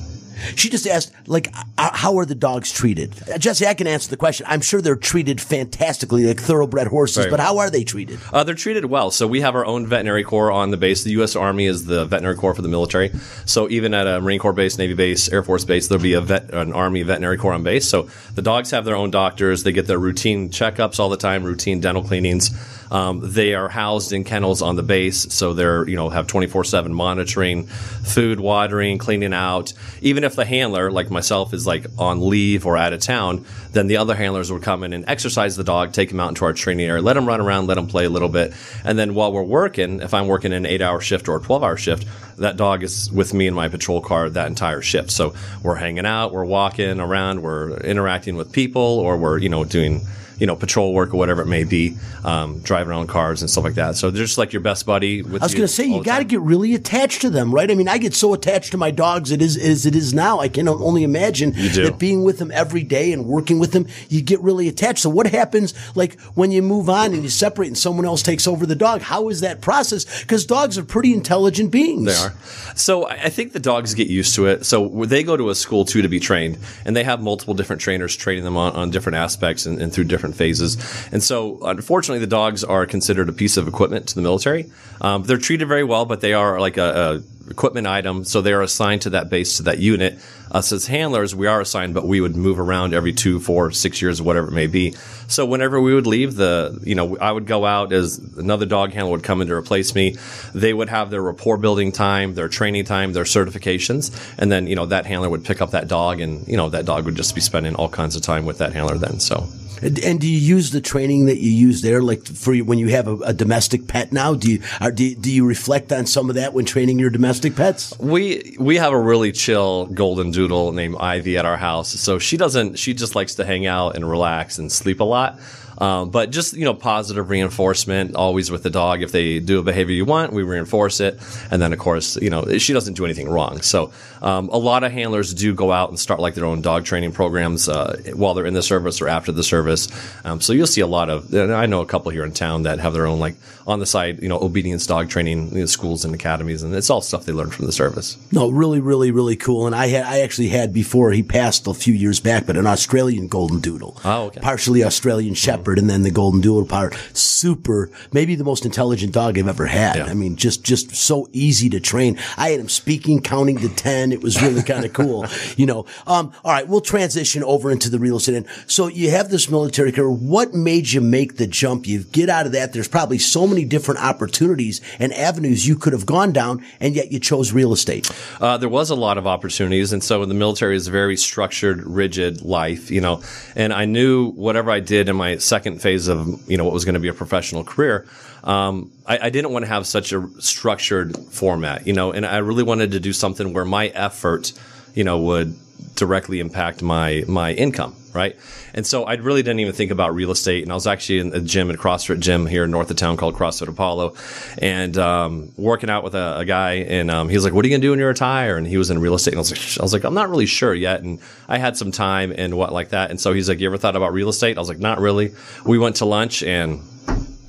She 0.56 0.70
just 0.70 0.88
asked, 0.88 1.12
like, 1.28 1.54
uh, 1.78 1.90
how 1.94 2.18
are 2.18 2.25
the 2.25 2.36
dogs 2.36 2.72
treated? 2.72 3.13
Uh, 3.30 3.38
Jesse, 3.38 3.66
I 3.66 3.74
can 3.74 3.88
answer 3.88 4.10
the 4.10 4.18
question. 4.18 4.46
I'm 4.50 4.62
sure 4.62 4.82
they're 4.82 4.96
treated 4.96 5.40
fantastically, 5.42 6.25
like 6.25 6.40
thoroughbred 6.40 6.88
horses, 6.88 7.18
Very 7.18 7.32
but 7.32 7.40
how 7.40 7.60
are 7.60 7.70
they 7.70 7.84
treated? 7.84 8.20
Uh, 8.32 8.44
they're 8.44 8.56
treated 8.56 8.86
well. 8.86 9.12
So 9.12 9.28
we 9.28 9.42
have 9.42 9.56
our 9.56 9.66
own 9.66 9.88
veterinary 9.88 10.24
corps 10.24 10.52
on 10.52 10.72
the 10.72 10.78
base. 10.78 11.04
The 11.04 11.12
U.S. 11.12 11.36
Army 11.36 11.66
is 11.66 11.86
the 11.86 12.06
veterinary 12.06 12.36
corps 12.36 12.56
for 12.56 12.62
the 12.62 12.68
military. 12.68 13.12
So 13.46 13.70
even 13.70 13.94
at 13.94 14.08
a 14.08 14.22
Marine 14.22 14.40
Corps 14.40 14.54
base, 14.54 14.78
Navy 14.78 14.94
base, 14.94 15.30
Air 15.30 15.44
Force 15.44 15.66
base, 15.66 15.88
there'll 15.88 16.02
be 16.02 16.13
a 16.13 16.22
vet, 16.22 16.54
an 16.54 16.74
Army 16.74 17.04
veterinary 17.04 17.38
corps 17.38 17.54
on 17.54 17.63
base. 17.63 17.88
So 17.88 18.10
the 18.36 18.42
dogs 18.42 18.72
have 18.72 18.86
their 18.86 18.96
own 18.96 19.12
doctors. 19.12 19.63
They 19.63 19.72
get 19.72 19.88
their 19.88 20.00
routine 20.00 20.50
checkups 20.50 21.00
all 21.00 21.10
the 21.10 21.18
time, 21.18 21.44
routine 21.44 21.80
dental 21.80 22.04
cleanings. 22.04 22.52
Um, 22.93 23.21
they 23.23 23.55
are 23.55 23.69
housed 23.69 24.13
in 24.13 24.23
kennels 24.23 24.62
on 24.62 24.75
the 24.75 24.83
base, 24.83 25.33
so 25.33 25.55
they're 25.55 25.89
you 25.89 25.95
know 25.95 26.09
have 26.09 26.27
twenty 26.27 26.45
four 26.45 26.63
seven 26.63 26.93
monitoring, 26.93 27.65
food, 27.65 28.39
watering, 28.39 29.00
cleaning 29.00 29.33
out. 29.33 29.73
Even 30.01 30.23
if 30.23 30.35
the 30.35 30.45
handler, 30.45 30.91
like 30.91 31.09
myself, 31.09 31.55
is 31.55 31.65
like 31.65 31.88
on 31.97 32.29
leave 32.29 32.67
or 32.67 32.77
out 32.77 32.93
of 32.93 33.00
town, 33.00 33.45
then 33.71 33.88
the 33.88 33.97
other 33.97 34.13
handlers 34.13 34.51
would 34.51 34.62
come 34.62 34.83
in 34.83 34.93
and 34.93 35.05
exercise 35.07 35.55
the 35.55 35.63
dog, 35.63 35.91
take 35.91 36.12
him 36.12 36.19
out 36.19 36.29
into 36.29 36.45
our 36.45 36.53
training 36.53 36.88
area, 36.88 37.01
let 37.01 37.17
him 37.17 37.25
run 37.25 37.41
around, 37.41 37.65
let 37.65 37.79
him 37.79 37.88
play 37.88 38.05
a 38.05 38.09
little 38.12 38.29
bit, 38.29 38.53
and 38.85 38.97
then 39.00 39.15
while 39.15 39.33
we're 39.33 39.41
working, 39.41 40.00
if 40.00 40.13
I'm 40.13 40.27
working 40.27 40.53
an 40.53 40.67
eight 40.67 40.83
hour 40.83 41.01
shift 41.01 41.27
or 41.27 41.38
a 41.38 41.41
twelve 41.41 41.63
hour 41.63 41.77
shift, 41.77 42.05
that 42.38 42.57
dog 42.57 42.83
is 42.83 43.12
with 43.12 43.33
me 43.33 43.47
in 43.47 43.55
my 43.55 43.69
patrol 43.69 44.01
car 44.01 44.29
that 44.29 44.47
entire 44.47 44.83
shift. 44.83 45.09
So 45.09 45.33
we're 45.63 45.75
hanging 45.75 46.05
out, 46.05 46.31
we're 46.31 46.45
walking 46.45 47.00
around, 47.00 47.41
we're 47.41 47.75
interacting 47.77 48.35
with 48.35 48.51
people, 48.51 48.81
or 48.81 49.17
we're 49.17 49.39
you 49.39 49.50
know 49.50 49.63
doing 49.63 50.05
you 50.43 50.47
know, 50.47 50.57
patrol 50.57 50.93
work 50.93 51.13
or 51.13 51.17
whatever 51.17 51.41
it 51.41 51.47
may 51.47 51.63
be, 51.63 51.95
um, 52.25 52.59
driving 52.59 52.91
around 52.91 53.07
cars 53.07 53.39
and 53.39 53.50
stuff 53.50 53.63
like 53.63 53.75
that. 53.75 53.95
So 53.95 54.12
they're 54.12 54.25
just 54.25 54.38
like 54.38 54.51
your 54.51 54.62
best 54.62 54.85
buddy. 54.85 55.21
With 55.21 55.41
I 55.41 55.45
was 55.45 55.53
going 55.53 55.63
to 55.63 55.73
say, 55.73 55.85
you 55.85 56.03
got 56.03 56.17
to 56.19 56.25
get 56.25 56.41
really 56.41 56.75
attached 56.75 57.21
to 57.21 57.29
them, 57.29 57.53
right? 57.53 57.71
I 57.71 57.75
mean, 57.75 57.88
I 57.88 57.97
get 57.97 58.13
so 58.13 58.33
attached 58.33 58.71
to 58.71 58.77
my 58.77 58.91
dogs 58.91 59.31
it 59.31 59.41
is, 59.41 59.55
as 59.55 59.85
it 59.85 59.95
is 59.95 60.13
now. 60.13 60.41
I 60.41 60.50
can 60.50 60.67
only 60.67 61.05
imagine 61.05 61.53
that 61.53 61.95
being 61.97 62.25
with 62.25 62.39
them 62.39 62.51
every 62.51 62.83
day 62.83 63.13
and 63.13 63.25
working 63.25 63.57
with 63.57 63.71
them, 63.71 63.88
you 64.09 64.21
get 64.21 64.41
really 64.41 64.67
attached. 64.67 65.00
So 65.00 65.09
what 65.09 65.27
happens, 65.27 65.73
like, 65.95 66.19
when 66.35 66.51
you 66.51 66.62
move 66.62 66.89
on 66.89 67.13
and 67.13 67.23
you 67.23 67.29
separate 67.29 67.67
and 67.67 67.77
someone 67.77 68.05
else 68.05 68.21
takes 68.21 68.45
over 68.45 68.65
the 68.65 68.75
dog? 68.75 69.01
How 69.01 69.29
is 69.29 69.39
that 69.39 69.62
process? 69.62 70.23
Because 70.23 70.45
dogs 70.45 70.77
are 70.77 70.83
pretty 70.83 71.13
intelligent 71.13 71.71
beings. 71.71 72.05
They 72.05 72.27
are. 72.27 72.33
So 72.75 73.07
I 73.07 73.23
I 73.23 73.29
think 73.29 73.53
the 73.53 73.59
dogs 73.59 73.93
get 73.93 74.09
used 74.09 74.35
to 74.35 74.47
it. 74.47 74.65
So 74.65 74.89
they 75.05 75.23
go 75.23 75.38
to 75.38 75.50
a 75.50 75.55
school 75.55 75.85
too 75.85 76.01
to 76.01 76.09
be 76.09 76.19
trained, 76.19 76.57
and 76.85 76.95
they 76.95 77.05
have 77.05 77.21
multiple 77.21 77.53
different 77.53 77.81
trainers 77.81 78.15
training 78.17 78.43
them 78.43 78.57
on, 78.57 78.73
on 78.73 78.91
different 78.91 79.15
aspects 79.15 79.65
and, 79.65 79.81
and 79.81 79.93
through 79.93 80.03
different 80.03 80.33
phases. 80.34 80.78
And 81.12 81.22
so, 81.22 81.60
unfortunately, 81.63 82.20
the 82.20 82.28
dogs 82.28 82.63
are 82.63 82.86
considered 82.86 83.30
a 83.30 83.34
piece 83.34 83.58
of 83.58 83.68
equipment 83.68 84.08
to 84.08 84.16
the 84.16 84.22
military. 84.22 84.72
Um, 85.02 85.24
they're 85.24 85.38
treated 85.38 85.68
very 85.68 85.84
well, 85.84 86.06
but 86.06 86.22
they 86.22 86.34
are 86.34 86.60
like 86.60 86.78
a, 86.78 87.22
a 87.42 87.42
equipment 87.50 87.88
item, 87.88 88.23
so 88.23 88.41
they 88.41 88.53
are 88.53 88.62
assigned 88.62 89.01
to 89.03 89.12
that 89.12 89.29
base 89.29 89.57
to 89.57 89.63
that 89.63 89.79
unit. 89.79 90.19
Us 90.51 90.71
as 90.71 90.85
handlers, 90.88 91.35
we 91.35 91.47
are 91.47 91.62
assigned, 91.62 91.93
but 91.93 92.05
we 92.07 92.21
would 92.21 92.35
move 92.35 92.59
around 92.59 92.93
every 92.93 93.12
two, 93.12 93.39
four, 93.39 93.71
six 93.71 94.01
years, 94.01 94.21
whatever 94.21 94.47
it 94.47 94.51
may 94.51 94.67
be. 94.67 94.91
So 95.27 95.45
whenever 95.45 95.81
we 95.81 95.93
would 95.93 96.05
leave, 96.05 96.35
the 96.35 96.79
you 96.83 96.95
know 96.95 97.17
I 97.17 97.31
would 97.31 97.47
go 97.47 97.65
out 97.65 97.91
as 97.91 98.19
another 98.38 98.65
dog 98.65 98.93
handler 98.93 99.12
would 99.12 99.23
come 99.23 99.41
in 99.41 99.47
to 99.47 99.55
replace 99.55 99.95
me. 99.95 100.15
They 100.53 100.73
would 100.73 100.89
have 100.89 101.09
their 101.09 101.21
rapport 101.21 101.57
building 101.57 101.91
time, 101.91 102.35
their 102.35 102.50
training 102.50 102.85
time, 102.85 103.13
their 103.13 103.23
certifications, 103.23 104.12
and 104.38 104.51
then 104.51 104.67
you 104.67 104.75
know 104.75 104.85
that 104.85 105.05
handler 105.05 105.29
would 105.29 105.43
pick 105.43 105.62
up 105.62 105.71
that 105.71 105.88
dog, 105.88 106.21
and 106.21 106.47
you 106.47 106.57
know 106.57 106.69
that 106.69 106.85
dog 106.85 107.05
would 107.05 107.15
just 107.15 107.35
be 107.35 107.41
spending 107.41 107.75
all 107.75 107.89
kinds 107.89 108.15
of 108.15 108.21
time 108.21 108.45
with 108.45 108.59
that 108.59 108.73
handler 108.73 108.97
then. 108.97 109.19
So. 109.19 109.47
And, 109.83 110.19
do 110.19 110.29
you 110.29 110.38
use 110.38 110.71
the 110.71 110.79
training 110.79 111.25
that 111.25 111.39
you 111.39 111.51
use 111.51 111.81
there, 111.81 112.01
like 112.01 112.25
for 112.25 112.55
when 112.55 112.77
you 112.77 112.88
have 112.89 113.07
a, 113.07 113.15
a 113.17 113.33
domestic 113.33 113.85
pet 113.88 114.13
now? 114.13 114.33
Do 114.33 114.50
you, 114.50 114.62
do 114.93 115.03
you 115.03 115.15
do 115.15 115.31
you 115.31 115.45
reflect 115.45 115.91
on 115.91 116.05
some 116.05 116.29
of 116.29 116.35
that 116.35 116.53
when 116.53 116.63
training 116.63 117.00
your 117.00 117.09
domestic 117.09 117.33
pets? 117.40 117.98
We 118.00 118.56
we 118.60 118.78
have 118.78 118.94
a 118.94 119.00
really 119.00 119.32
chill 119.32 119.88
golden 119.88 120.32
doodle 120.32 120.72
named 120.72 120.96
Ivy 121.00 121.38
at 121.38 121.46
our 121.46 121.58
house. 121.58 121.90
So 121.90 122.20
she 122.20 122.38
doesn't. 122.38 122.80
She 122.80 122.94
just 122.94 123.16
likes 123.16 123.36
to 123.36 123.46
hang 123.46 123.66
out 123.66 123.96
and 123.96 124.10
relax 124.10 124.58
and 124.58 124.72
sleep 124.72 125.00
a 125.00 125.04
lot. 125.04 125.40
Um, 125.77 126.10
but 126.10 126.30
just 126.32 126.53
you 126.53 126.65
know, 126.65 126.74
positive 126.74 127.30
reinforcement 127.30 128.15
always 128.15 128.51
with 128.51 128.63
the 128.63 128.70
dog. 128.70 129.01
If 129.01 129.12
they 129.12 129.39
do 129.39 129.60
a 129.60 129.63
behavior 129.63 129.96
you 129.96 130.06
want, 130.06 130.34
we 130.34 130.44
reinforce 130.44 131.00
it. 131.00 131.20
And 131.51 131.62
then 131.62 131.74
of 131.74 131.80
course, 131.80 132.15
you 132.18 132.30
know, 132.30 132.58
she 132.58 132.74
doesn't 132.74 132.94
do 132.96 133.06
anything 133.06 133.30
wrong. 133.30 133.62
So 133.62 133.92
um, 134.22 134.50
a 134.50 134.58
lot 134.58 134.84
of 134.84 134.92
handlers 134.92 135.34
do 135.34 135.53
go 135.53 135.72
out 135.72 135.89
and 135.89 136.00
start 136.00 136.20
like 136.20 136.36
their 136.36 136.46
own 136.46 136.62
dog 136.62 136.86
training 136.86 137.12
programs 137.12 137.68
uh, 137.68 138.01
while 138.13 138.34
they're 138.34 138.46
in 138.46 138.53
the 138.53 138.63
service 138.63 139.01
or 139.01 139.08
after 139.08 139.32
the 139.32 139.44
service. 139.44 139.88
Um, 140.24 140.42
so 140.42 140.53
you'll 140.53 140.68
see 140.68 140.82
a 140.82 140.88
lot 140.88 141.10
of. 141.10 141.34
And 141.34 141.53
I 141.53 141.65
know 141.65 141.82
a 141.82 141.86
couple 141.86 142.12
here 142.12 142.24
in 142.24 142.34
town 142.34 142.63
that 142.63 142.80
have 142.80 142.94
their 142.94 143.08
own 143.08 143.20
like 143.20 143.36
on 143.65 143.80
the 143.80 143.86
side, 143.86 144.22
you 144.22 144.30
know, 144.30 144.39
obedience 144.39 144.86
dog 144.86 145.10
training 145.10 145.50
you 145.53 145.62
know, 145.62 145.65
schools 145.65 146.06
and 146.06 146.13
academies, 146.13 146.63
and 146.63 146.74
it's 146.75 146.89
all 146.89 147.01
stuff 147.01 147.25
they 147.25 147.34
learned 147.34 147.53
from 147.53 147.65
the 147.65 147.72
service. 147.72 148.18
No, 148.32 148.50
really, 148.50 148.80
really, 148.80 149.12
really 149.12 149.36
cool. 149.36 149.65
And 149.65 149.75
I 149.75 149.88
had, 149.88 150.06
I 150.06 150.20
actually 150.20 150.50
had 150.50 150.74
before 150.74 151.12
he 151.12 151.24
passed 151.24 151.65
a 151.68 151.74
few 151.74 151.94
years 151.94 152.20
back, 152.20 152.46
but 152.46 152.58
an 152.58 152.68
Australian 152.68 153.27
golden 153.27 153.62
doodle. 153.62 153.98
Oh, 154.03 154.25
okay. 154.25 154.42
Partially 154.42 154.84
Australian 154.84 155.34
shepherd 155.34 155.62
and 155.72 155.89
then 155.89 156.03
the 156.03 156.12
golden 156.12 156.41
doodle 156.41 156.65
part. 156.65 156.96
Super, 157.13 157.89
maybe 158.12 158.36
the 158.36 158.43
most 158.43 158.65
intelligent 158.65 159.13
dog 159.13 159.38
I've 159.38 159.48
ever 159.48 159.65
had. 159.65 159.96
Yeah. 159.96 160.05
I 160.05 160.13
mean, 160.13 160.36
just, 160.36 160.63
just 160.63 160.96
so 160.96 161.29
easy 161.32 161.70
to 161.70 161.79
train. 161.79 162.20
I 162.38 162.50
had 162.50 162.60
him 162.60 162.70
speaking, 162.70 163.22
counting 163.22 163.58
to 163.60 163.70
10. 163.70 164.12
It 164.12 164.22
was 164.22 164.41
really 164.41 164.63
kind 164.63 164.86
of 164.86 164.93
cool, 165.00 165.25
you 165.55 165.65
know. 165.65 165.86
Um, 166.05 166.34
all 166.43 166.51
right, 166.51 166.67
we'll 166.67 166.82
transition 166.82 167.43
over 167.43 167.72
into 167.72 167.89
the 167.89 168.00
real 168.00 168.17
estate. 168.17 168.36
end. 168.36 168.48
So 168.67 168.88
you 168.88 169.10
have 169.12 169.29
this 169.29 169.50
military 169.50 169.91
career. 169.91 170.10
What 170.10 170.53
made 170.53 170.91
you 170.91 171.01
make 171.01 171.38
the 171.38 171.48
jump? 171.48 171.88
You 171.88 172.03
get 172.03 172.29
out 172.29 172.46
of 172.46 172.51
that. 172.51 172.74
There's 172.74 172.88
probably 172.88 173.20
so 173.20 173.48
many 173.48 173.65
different 173.65 174.01
opportunities 174.01 174.82
and 175.00 175.13
avenues 175.13 175.67
you 175.67 175.75
could 175.75 175.93
have 175.93 176.05
gone 176.05 176.32
down, 176.32 176.65
and 176.79 176.96
yet 176.96 177.12
you 177.12 177.20
chose 177.20 177.51
real 177.53 177.74
estate. 177.74 178.10
Uh, 178.39 178.58
there 178.58 178.70
was 178.70 178.89
a 178.89 178.96
lot 178.96 179.17
of 179.17 179.27
opportunities, 179.27 179.93
and 179.93 180.03
so 180.03 180.25
the 180.25 180.34
military 180.34 180.75
is 180.75 180.88
a 180.88 180.91
very 180.91 181.17
structured, 181.17 181.84
rigid 181.84 182.41
life, 182.41 182.91
you 182.91 183.01
know. 183.01 183.22
And 183.55 183.74
I 183.74 183.86
knew 183.86 184.32
whatever 184.32 184.72
I 184.72 184.79
did 184.79 185.10
in 185.10 185.15
my 185.15 185.38
second 185.53 185.81
phase 185.83 186.07
of, 186.07 186.19
you 186.50 186.57
know, 186.57 186.63
what 186.63 186.74
was 186.74 186.83
going 186.83 186.95
to 186.95 187.00
be 187.07 187.10
a 187.10 187.13
professional 187.13 187.63
career, 187.63 188.07
um, 188.43 188.91
I, 189.05 189.27
I 189.27 189.29
didn't 189.29 189.51
want 189.51 189.65
to 189.65 189.69
have 189.69 189.86
such 189.86 190.12
a 190.12 190.27
structured 190.39 191.15
format, 191.29 191.86
you 191.86 191.93
know. 191.93 192.12
And 192.12 192.25
I 192.25 192.38
really 192.38 192.63
wanted 192.63 192.91
to 192.93 193.00
do 193.00 193.13
something 193.13 193.53
where 193.53 193.65
my 193.65 193.86
effort, 193.89 194.51
you 194.95 195.03
know, 195.03 195.19
would 195.19 195.55
directly 195.95 196.39
impact 196.39 196.81
my 196.81 197.24
my 197.27 197.53
income, 197.53 197.93
right? 198.13 198.36
And 198.74 198.86
so 198.86 199.03
I 199.03 199.15
really 199.15 199.43
didn't 199.43 199.60
even 199.60 199.74
think 199.74 199.91
about 199.91 200.13
real 200.13 200.32
estate. 200.32 200.63
And 200.63 200.72
I 200.72 200.75
was 200.75 200.88
actually 200.88 201.20
in 201.20 201.34
a 201.34 201.41
gym, 201.41 201.70
a 201.70 201.74
CrossFit 201.74 202.20
gym 202.20 202.46
here 202.46 202.65
north 202.67 202.89
of 202.89 202.98
town 202.98 203.17
called 203.17 203.36
CrossFit 203.36 203.67
Apollo, 203.67 204.15
and 204.58 204.98
um, 204.98 205.51
working 205.58 205.89
out 205.89 206.03
with 206.03 206.15
a, 206.15 206.39
a 206.39 206.46
guy. 206.46 206.74
And 206.74 207.10
um, 207.12 207.29
he 207.29 207.36
was 207.36 207.43
like, 207.43 207.53
"What 207.53 207.65
are 207.65 207.67
you 207.67 207.74
gonna 207.74 207.82
do 207.82 207.91
when 207.91 208.00
you 208.00 208.05
retire?" 208.05 208.58
And 208.58 208.67
he 208.67 208.77
was 208.77 208.89
in 208.89 209.00
real 209.00 209.15
estate. 209.15 209.32
And 209.32 209.39
I 209.39 209.41
was 209.41 209.51
like, 209.51 209.79
"I 209.79 209.84
was 209.84 209.93
like, 209.93 210.03
I'm 210.03 210.13
not 210.13 210.29
really 210.29 210.46
sure 210.46 210.74
yet." 210.74 211.01
And 211.01 211.20
I 211.48 211.58
had 211.58 211.77
some 211.77 211.91
time 211.91 212.34
and 212.36 212.58
what 212.58 212.72
like 212.72 212.89
that. 212.89 213.10
And 213.10 213.20
so 213.20 213.34
he's 213.34 213.50
like, 213.50 213.60
"You 213.60 213.67
ever 213.67 213.77
thought 213.77 213.96
about 213.96 214.13
real 214.13 214.29
estate?" 214.29 214.58
I 214.58 214.60
was 214.60 214.70
like, 214.70 214.79
"Not 214.79 215.00
really." 215.00 215.34
We 215.65 215.77
went 215.77 215.98
to 215.98 216.05
lunch, 216.05 216.43
and 216.43 216.82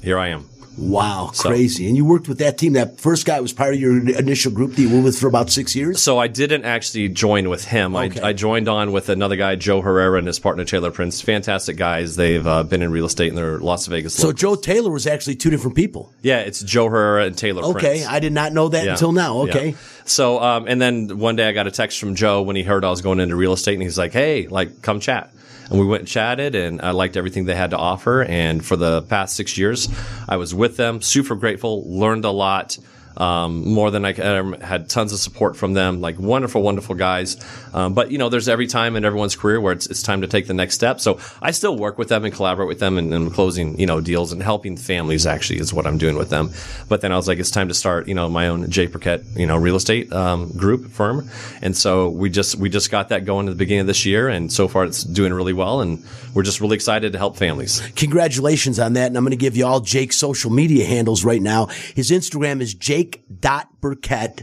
here 0.03 0.19
I 0.19 0.29
am. 0.29 0.54
Wow, 0.77 1.31
crazy. 1.37 1.87
And 1.87 1.97
you 1.97 2.05
worked 2.05 2.29
with 2.29 2.39
that 2.39 2.59
team. 2.59 2.73
That 2.73 2.99
first 2.99 3.27
guy 3.27 3.41
was 3.41 3.53
part 3.53 3.75
of 3.75 3.81
your 3.81 3.97
initial 4.19 4.51
group 4.51 4.73
that 4.75 4.83
you 4.83 4.91
were 4.91 5.01
with 5.03 5.19
for 5.19 5.29
about 5.29 5.51
six 5.51 5.77
years? 5.77 6.03
So 6.03 6.19
I 6.19 6.27
didn't 6.27 6.65
actually 6.65 7.09
join 7.11 7.49
with 7.49 7.65
him. 7.65 7.95
Okay. 7.95 8.21
I, 8.21 8.29
I 8.29 8.33
joined 8.33 8.69
on 8.69 8.91
with 8.93 9.09
another 9.09 9.37
guy, 9.37 9.55
Joe 9.55 9.81
Herrera, 9.81 10.19
and 10.19 10.27
his 10.27 10.39
partner 10.39 10.65
Taylor 10.65 10.91
Prince. 10.91 11.21
Fantastic 11.21 11.77
guys. 11.77 12.17
They've 12.17 12.45
uh, 12.47 12.65
been 12.65 12.83
in 12.83 12.91
real 12.91 13.07
estate 13.07 13.29
in 13.29 13.35
their 13.37 13.59
Las 13.59 13.87
Vegas. 13.87 14.15
So 14.15 14.29
locals. 14.29 14.41
Joe 14.41 14.55
Taylor 14.57 14.91
was 14.91 15.07
actually 15.07 15.37
two 15.37 15.51
different 15.51 15.77
people. 15.77 16.13
yeah, 16.23 16.41
it's 16.41 16.61
Joe 16.63 16.89
Herrera 16.89 17.27
and 17.27 17.39
Taylor 17.39 17.63
Okay, 17.65 17.81
Prince. 17.99 18.07
I 18.07 18.19
did 18.19 18.33
not 18.33 18.53
know 18.53 18.69
that 18.69 18.85
Yeah. 18.85 18.93
until 18.93 19.13
now. 19.13 19.39
Okay. 19.43 19.69
Yeah. 19.71 19.77
So, 20.07 20.41
um, 20.43 20.67
and 20.69 20.83
then 20.83 21.19
one 21.19 21.37
day 21.37 21.49
I 21.49 21.53
got 21.53 21.67
a 21.67 21.71
text 21.71 21.99
from 22.01 22.15
Joe 22.15 22.43
when 22.43 22.57
he 22.57 22.63
heard 22.63 22.85
I 22.85 22.91
was 22.91 23.01
going 23.01 23.21
into 23.21 23.37
real 23.37 23.53
estate, 23.53 23.75
and 23.75 23.83
he's 23.83 23.97
like, 23.97 24.13
"Hey, 24.13 24.49
like, 24.49 24.83
come 24.83 25.01
chat." 25.01 25.31
And 25.71 25.81
we 25.81 25.87
went 25.87 26.03
and 26.03 26.09
chatted, 26.09 26.55
and 26.55 26.81
I 26.83 26.91
liked 26.91 27.17
everything 27.17 27.45
they 27.45 27.55
had 27.55 27.71
to 27.71 27.79
offer. 27.79 28.23
And 28.23 28.65
for 28.65 28.77
the 28.77 29.03
past 29.03 29.37
six 29.37 29.57
years, 29.57 29.89
I 30.29 30.37
was 30.37 30.55
with 30.55 30.77
them, 30.77 31.01
super 31.01 31.35
grateful, 31.35 31.85
learned 31.87 32.25
a 32.25 32.31
lot. 32.31 32.79
Um, 33.17 33.69
more 33.69 33.91
than 33.91 34.05
I 34.05 34.13
um, 34.15 34.55
had 34.61 34.89
tons 34.89 35.13
of 35.13 35.19
support 35.19 35.57
from 35.57 35.75
them, 35.75 36.01
like 36.01 36.19
wonderful, 36.19 36.63
wonderful 36.63 36.95
guys. 36.95 37.37
Um, 37.73 37.95
but 37.95 38.11
you 38.11 38.19
know, 38.19 38.29
there's 38.29 38.49
every 38.49 38.67
time 38.67 38.97
in 38.97 39.05
everyone's 39.05 39.37
career 39.37 39.61
where 39.61 39.73
it's, 39.73 39.87
it's 39.87 40.03
time 40.03 40.21
to 40.23 40.27
take 40.27 40.47
the 40.47 40.55
next 40.55 40.75
step. 40.75 41.01
So 41.01 41.21
I 41.41 41.53
still 41.53 41.77
work 41.77 41.99
with 41.99 42.09
them 42.09 42.25
and 42.25 42.35
collaborate 42.35 42.69
with 42.69 42.81
them 42.81 42.99
and, 42.99 43.15
and 43.15 43.33
closing, 43.33 43.79
you 43.79 43.87
know, 43.87 44.01
deals 44.01 44.33
and 44.33 44.43
helping 44.43 44.77
families 44.77 45.27
actually 45.27 45.61
is 45.61 45.73
what 45.73 45.87
I'm 45.87 45.99
doing 45.99 46.17
with 46.17 46.31
them. 46.31 46.51
But 46.89 47.01
then 47.01 47.13
I 47.13 47.17
was 47.17 47.29
like, 47.29 47.39
it's 47.39 47.51
time 47.51 47.69
to 47.69 47.75
start, 47.75 48.09
you 48.09 48.15
know, 48.15 48.29
my 48.29 48.49
own 48.49 48.71
Jay 48.71 48.87
Burkett, 48.87 49.25
you 49.37 49.47
know, 49.47 49.57
real 49.57 49.77
estate, 49.77 50.13
um, 50.13 50.51
group 50.57 50.91
firm. 50.91 51.29
And 51.63 51.77
so 51.77 52.09
we 52.09 52.31
just, 52.31 52.57
we 52.57 52.69
just 52.69 52.91
got 52.91 53.11
that 53.11 53.25
going 53.25 53.47
at 53.47 53.51
the 53.51 53.57
beginning 53.57 53.83
of 53.83 53.87
this 53.87 54.05
year. 54.05 54.29
And 54.29 54.53
so 54.53 54.69
far 54.69 54.85
it's 54.85 55.05
doing 55.05 55.33
really 55.33 55.53
well. 55.53 55.81
And 55.81 56.05
we're 56.35 56.43
just 56.43 56.61
really 56.61 56.75
excited 56.75 57.13
to 57.13 57.19
help 57.19 57.37
families. 57.37 57.81
Congratulations 57.95 58.79
on 58.79 58.95
that. 58.95 59.07
And 59.07 59.17
I'm 59.17 59.25
going 59.25 59.31
to 59.31 59.37
give 59.37 59.57
you 59.57 59.67
all 59.67 59.81
Jake's 59.81 60.17
social 60.17 60.51
media 60.51 60.85
handles 60.85 61.25
right 61.25 61.41
now. 61.41 61.67
His 61.95 62.11
Instagram 62.11 62.61
is 62.61 62.75
jake.burkett. 63.05 64.43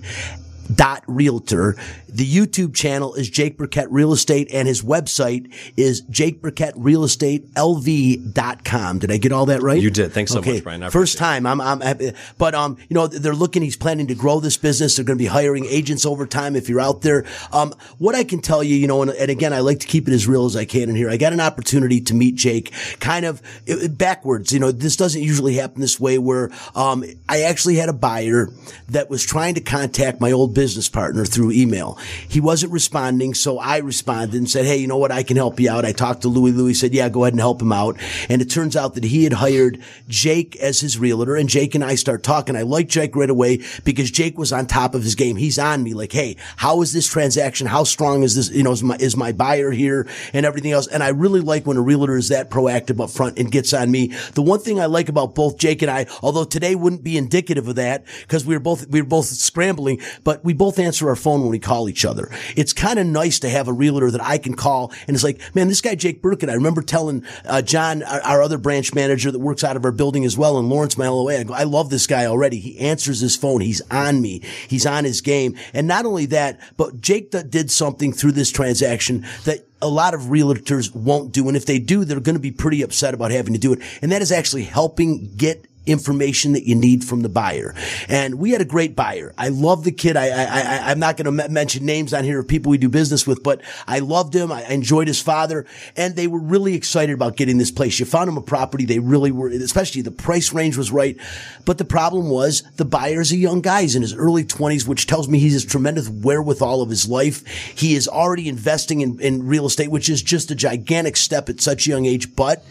dot 0.73 1.03
realtor. 1.07 1.75
The 2.13 2.29
YouTube 2.29 2.73
channel 2.75 3.13
is 3.15 3.29
Jake 3.29 3.57
Burkett 3.57 3.89
Real 3.89 4.11
Estate 4.11 4.49
and 4.51 4.67
his 4.67 4.81
website 4.81 5.53
is 5.77 6.01
Jake 6.01 6.41
Burkett 6.41 6.73
Real 6.75 7.05
Estate 7.05 7.53
LV.com. 7.53 8.99
Did 8.99 9.11
I 9.11 9.17
get 9.17 9.31
all 9.31 9.45
that 9.45 9.61
right? 9.61 9.81
You 9.81 9.89
did. 9.89 10.11
Thanks 10.11 10.31
so 10.31 10.41
much, 10.41 10.63
Brian. 10.63 10.83
I 10.83 10.89
First 10.89 11.17
time. 11.17 11.45
I'm, 11.45 11.61
I'm 11.61 11.79
happy. 11.79 12.11
But, 12.37 12.53
um, 12.53 12.77
you 12.89 12.95
know, 12.95 13.07
they're 13.07 13.33
looking, 13.33 13.61
he's 13.61 13.77
planning 13.77 14.07
to 14.07 14.15
grow 14.15 14.41
this 14.41 14.57
business. 14.57 14.95
They're 14.97 15.05
going 15.05 15.17
to 15.17 15.23
be 15.23 15.27
hiring 15.27 15.65
agents 15.65 16.05
over 16.05 16.25
time 16.25 16.57
if 16.57 16.67
you're 16.67 16.81
out 16.81 17.01
there. 17.01 17.25
Um, 17.53 17.73
what 17.97 18.13
I 18.13 18.25
can 18.25 18.41
tell 18.41 18.61
you, 18.61 18.75
you 18.75 18.87
know, 18.87 19.01
and, 19.01 19.11
and 19.11 19.31
again, 19.31 19.53
I 19.53 19.59
like 19.59 19.79
to 19.79 19.87
keep 19.87 20.09
it 20.09 20.13
as 20.13 20.27
real 20.27 20.45
as 20.45 20.57
I 20.57 20.65
can 20.65 20.89
in 20.89 20.95
here. 20.95 21.09
I 21.09 21.15
got 21.15 21.31
an 21.31 21.39
opportunity 21.39 22.01
to 22.01 22.13
meet 22.13 22.35
Jake 22.35 22.73
kind 22.99 23.25
of 23.25 23.41
uh, 23.69 23.87
backwards. 23.87 24.51
You 24.51 24.59
know, 24.59 24.71
this 24.71 24.97
doesn't 24.97 25.21
usually 25.21 25.55
happen 25.55 25.79
this 25.79 25.97
way 25.99 26.17
where, 26.17 26.51
um, 26.75 27.05
I 27.29 27.43
actually 27.43 27.75
had 27.75 27.87
a 27.87 27.93
buyer 27.93 28.49
that 28.89 29.09
was 29.09 29.25
trying 29.25 29.55
to 29.55 29.61
contact 29.61 30.19
my 30.19 30.33
old 30.33 30.50
business 30.51 30.89
partner 30.89 31.25
through 31.25 31.51
email. 31.51 31.97
He 32.27 32.39
wasn't 32.39 32.71
responding. 32.71 33.33
So 33.33 33.59
I 33.59 33.77
responded 33.77 34.37
and 34.37 34.49
said, 34.49 34.65
Hey, 34.65 34.77
you 34.77 34.87
know 34.87 34.97
what? 34.97 35.11
I 35.11 35.23
can 35.23 35.37
help 35.37 35.59
you 35.59 35.69
out. 35.69 35.85
I 35.85 35.91
talked 35.91 36.21
to 36.21 36.27
Louis. 36.27 36.51
Louis 36.51 36.73
said, 36.73 36.93
yeah, 36.93 37.09
go 37.09 37.23
ahead 37.23 37.33
and 37.33 37.39
help 37.39 37.61
him 37.61 37.71
out. 37.71 37.97
And 38.29 38.41
it 38.41 38.49
turns 38.49 38.75
out 38.75 38.95
that 38.95 39.03
he 39.03 39.23
had 39.23 39.33
hired 39.33 39.81
Jake 40.07 40.55
as 40.57 40.79
his 40.79 40.97
realtor 40.97 41.35
and 41.35 41.49
Jake 41.49 41.75
and 41.75 41.83
I 41.83 41.95
start 41.95 42.23
talking. 42.23 42.55
I 42.55 42.61
like 42.63 42.87
Jake 42.87 43.15
right 43.15 43.29
away 43.29 43.61
because 43.83 44.11
Jake 44.11 44.37
was 44.37 44.51
on 44.51 44.67
top 44.67 44.95
of 44.95 45.03
his 45.03 45.15
game. 45.15 45.35
He's 45.35 45.59
on 45.59 45.83
me 45.83 45.93
like, 45.93 46.11
Hey, 46.11 46.37
how 46.57 46.81
is 46.81 46.93
this 46.93 47.07
transaction? 47.07 47.67
How 47.67 47.83
strong 47.83 48.23
is 48.23 48.35
this? 48.35 48.49
You 48.49 48.63
know, 48.63 48.71
is 48.71 48.83
my, 48.83 48.95
is 48.97 49.17
my 49.17 49.31
buyer 49.31 49.71
here 49.71 50.07
and 50.33 50.45
everything 50.45 50.71
else? 50.71 50.87
And 50.87 51.03
I 51.03 51.09
really 51.09 51.41
like 51.41 51.65
when 51.65 51.77
a 51.77 51.81
realtor 51.81 52.17
is 52.17 52.29
that 52.29 52.49
proactive 52.49 53.01
up 53.01 53.09
front 53.09 53.37
and 53.37 53.51
gets 53.51 53.73
on 53.73 53.91
me. 53.91 54.07
The 54.33 54.41
one 54.41 54.59
thing 54.59 54.79
I 54.79 54.85
like 54.85 55.09
about 55.09 55.35
both 55.35 55.57
Jake 55.57 55.81
and 55.81 55.91
I, 55.91 56.07
although 56.21 56.43
today 56.43 56.75
wouldn't 56.75 57.03
be 57.03 57.17
indicative 57.17 57.67
of 57.67 57.75
that 57.75 58.05
because 58.21 58.45
we 58.45 58.55
were 58.55 58.59
both, 58.59 58.87
we 58.87 59.01
were 59.01 59.07
both 59.07 59.25
scrambling, 59.25 60.01
but 60.23 60.40
we 60.43 60.53
both 60.53 60.79
answer 60.79 61.09
our 61.09 61.15
phone 61.15 61.41
when 61.41 61.49
we 61.49 61.59
call 61.59 61.89
each 61.89 62.05
other. 62.05 62.29
It's 62.55 62.73
kind 62.73 62.99
of 62.99 63.07
nice 63.07 63.39
to 63.39 63.49
have 63.49 63.67
a 63.67 63.73
realtor 63.73 64.11
that 64.11 64.21
I 64.21 64.37
can 64.37 64.55
call 64.55 64.91
and 65.07 65.15
it's 65.15 65.23
like, 65.23 65.39
man, 65.55 65.67
this 65.67 65.81
guy 65.81 65.95
Jake 65.95 66.21
Burkett, 66.21 66.49
I 66.49 66.53
remember 66.53 66.81
telling 66.81 67.25
uh, 67.45 67.61
John, 67.61 68.03
our, 68.03 68.21
our, 68.21 68.41
other 68.41 68.57
branch 68.57 68.93
manager 68.93 69.31
that 69.31 69.39
works 69.39 69.63
out 69.63 69.75
of 69.75 69.85
our 69.85 69.91
building 69.91 70.25
as 70.25 70.37
well 70.37 70.57
in 70.57 70.69
Lawrence, 70.69 70.97
my 70.97 71.07
LOA, 71.07 71.39
I 71.39 71.43
go, 71.43 71.53
I 71.53 71.63
love 71.63 71.89
this 71.89 72.07
guy 72.07 72.25
already. 72.25 72.59
He 72.59 72.79
answers 72.79 73.19
his 73.19 73.35
phone. 73.35 73.61
He's 73.61 73.81
on 73.91 74.21
me. 74.21 74.41
He's 74.67 74.85
on 74.85 75.03
his 75.03 75.21
game. 75.21 75.55
And 75.73 75.87
not 75.87 76.05
only 76.05 76.25
that, 76.27 76.59
but 76.77 77.01
Jake 77.01 77.31
did 77.31 77.69
something 77.69 78.13
through 78.13 78.33
this 78.33 78.51
transaction 78.51 79.25
that 79.45 79.65
a 79.81 79.87
lot 79.87 80.13
of 80.13 80.21
realtors 80.21 80.93
won't 80.93 81.31
do. 81.31 81.47
And 81.47 81.57
if 81.57 81.65
they 81.65 81.79
do, 81.79 82.05
they're 82.05 82.19
going 82.19 82.35
to 82.35 82.41
be 82.41 82.51
pretty 82.51 82.81
upset 82.81 83.13
about 83.13 83.31
having 83.31 83.53
to 83.53 83.59
do 83.59 83.73
it. 83.73 83.79
And 84.01 84.11
that 84.11 84.21
is 84.21 84.31
actually 84.31 84.63
helping 84.63 85.35
get 85.35 85.65
information 85.85 86.53
that 86.53 86.67
you 86.67 86.75
need 86.75 87.03
from 87.03 87.21
the 87.21 87.29
buyer. 87.29 87.73
And 88.07 88.35
we 88.35 88.51
had 88.51 88.61
a 88.61 88.65
great 88.65 88.95
buyer. 88.95 89.33
I 89.37 89.49
love 89.49 89.83
the 89.83 89.91
kid. 89.91 90.15
I, 90.15 90.27
I, 90.27 90.91
I'm 90.91 90.99
not 90.99 91.17
going 91.17 91.35
to 91.35 91.43
m- 91.43 91.53
mention 91.53 91.85
names 91.85 92.13
on 92.13 92.23
here 92.23 92.39
of 92.39 92.47
people 92.47 92.69
we 92.69 92.77
do 92.77 92.89
business 92.89 93.25
with, 93.25 93.41
but 93.41 93.61
I 93.87 93.99
loved 93.99 94.35
him. 94.35 94.51
I 94.51 94.63
enjoyed 94.65 95.07
his 95.07 95.21
father 95.21 95.65
and 95.97 96.15
they 96.15 96.27
were 96.27 96.39
really 96.39 96.75
excited 96.75 97.13
about 97.13 97.35
getting 97.35 97.57
this 97.57 97.71
place. 97.71 97.99
You 97.99 98.05
found 98.05 98.29
him 98.29 98.37
a 98.37 98.41
property. 98.41 98.85
They 98.85 98.99
really 98.99 99.31
were, 99.31 99.49
especially 99.49 100.01
the 100.03 100.11
price 100.11 100.53
range 100.53 100.77
was 100.77 100.91
right. 100.91 101.17
But 101.65 101.77
the 101.77 101.85
problem 101.85 102.29
was 102.29 102.63
the 102.75 102.85
buyer's 102.85 103.31
a 103.31 103.37
young 103.37 103.61
guy. 103.61 103.81
He's 103.81 103.95
in 103.95 104.01
his 104.01 104.13
early 104.13 104.43
twenties, 104.43 104.87
which 104.87 105.07
tells 105.07 105.27
me 105.27 105.39
he's 105.39 105.63
a 105.63 105.67
tremendous 105.67 106.09
wherewithal 106.09 106.81
of 106.81 106.89
his 106.89 107.09
life. 107.09 107.45
He 107.47 107.95
is 107.95 108.07
already 108.07 108.47
investing 108.47 109.01
in, 109.01 109.19
in 109.19 109.47
real 109.47 109.65
estate, 109.65 109.89
which 109.89 110.09
is 110.09 110.21
just 110.21 110.51
a 110.51 110.55
gigantic 110.55 111.17
step 111.17 111.49
at 111.49 111.59
such 111.61 111.87
a 111.87 111.89
young 111.89 112.05
age, 112.05 112.35
but 112.35 112.63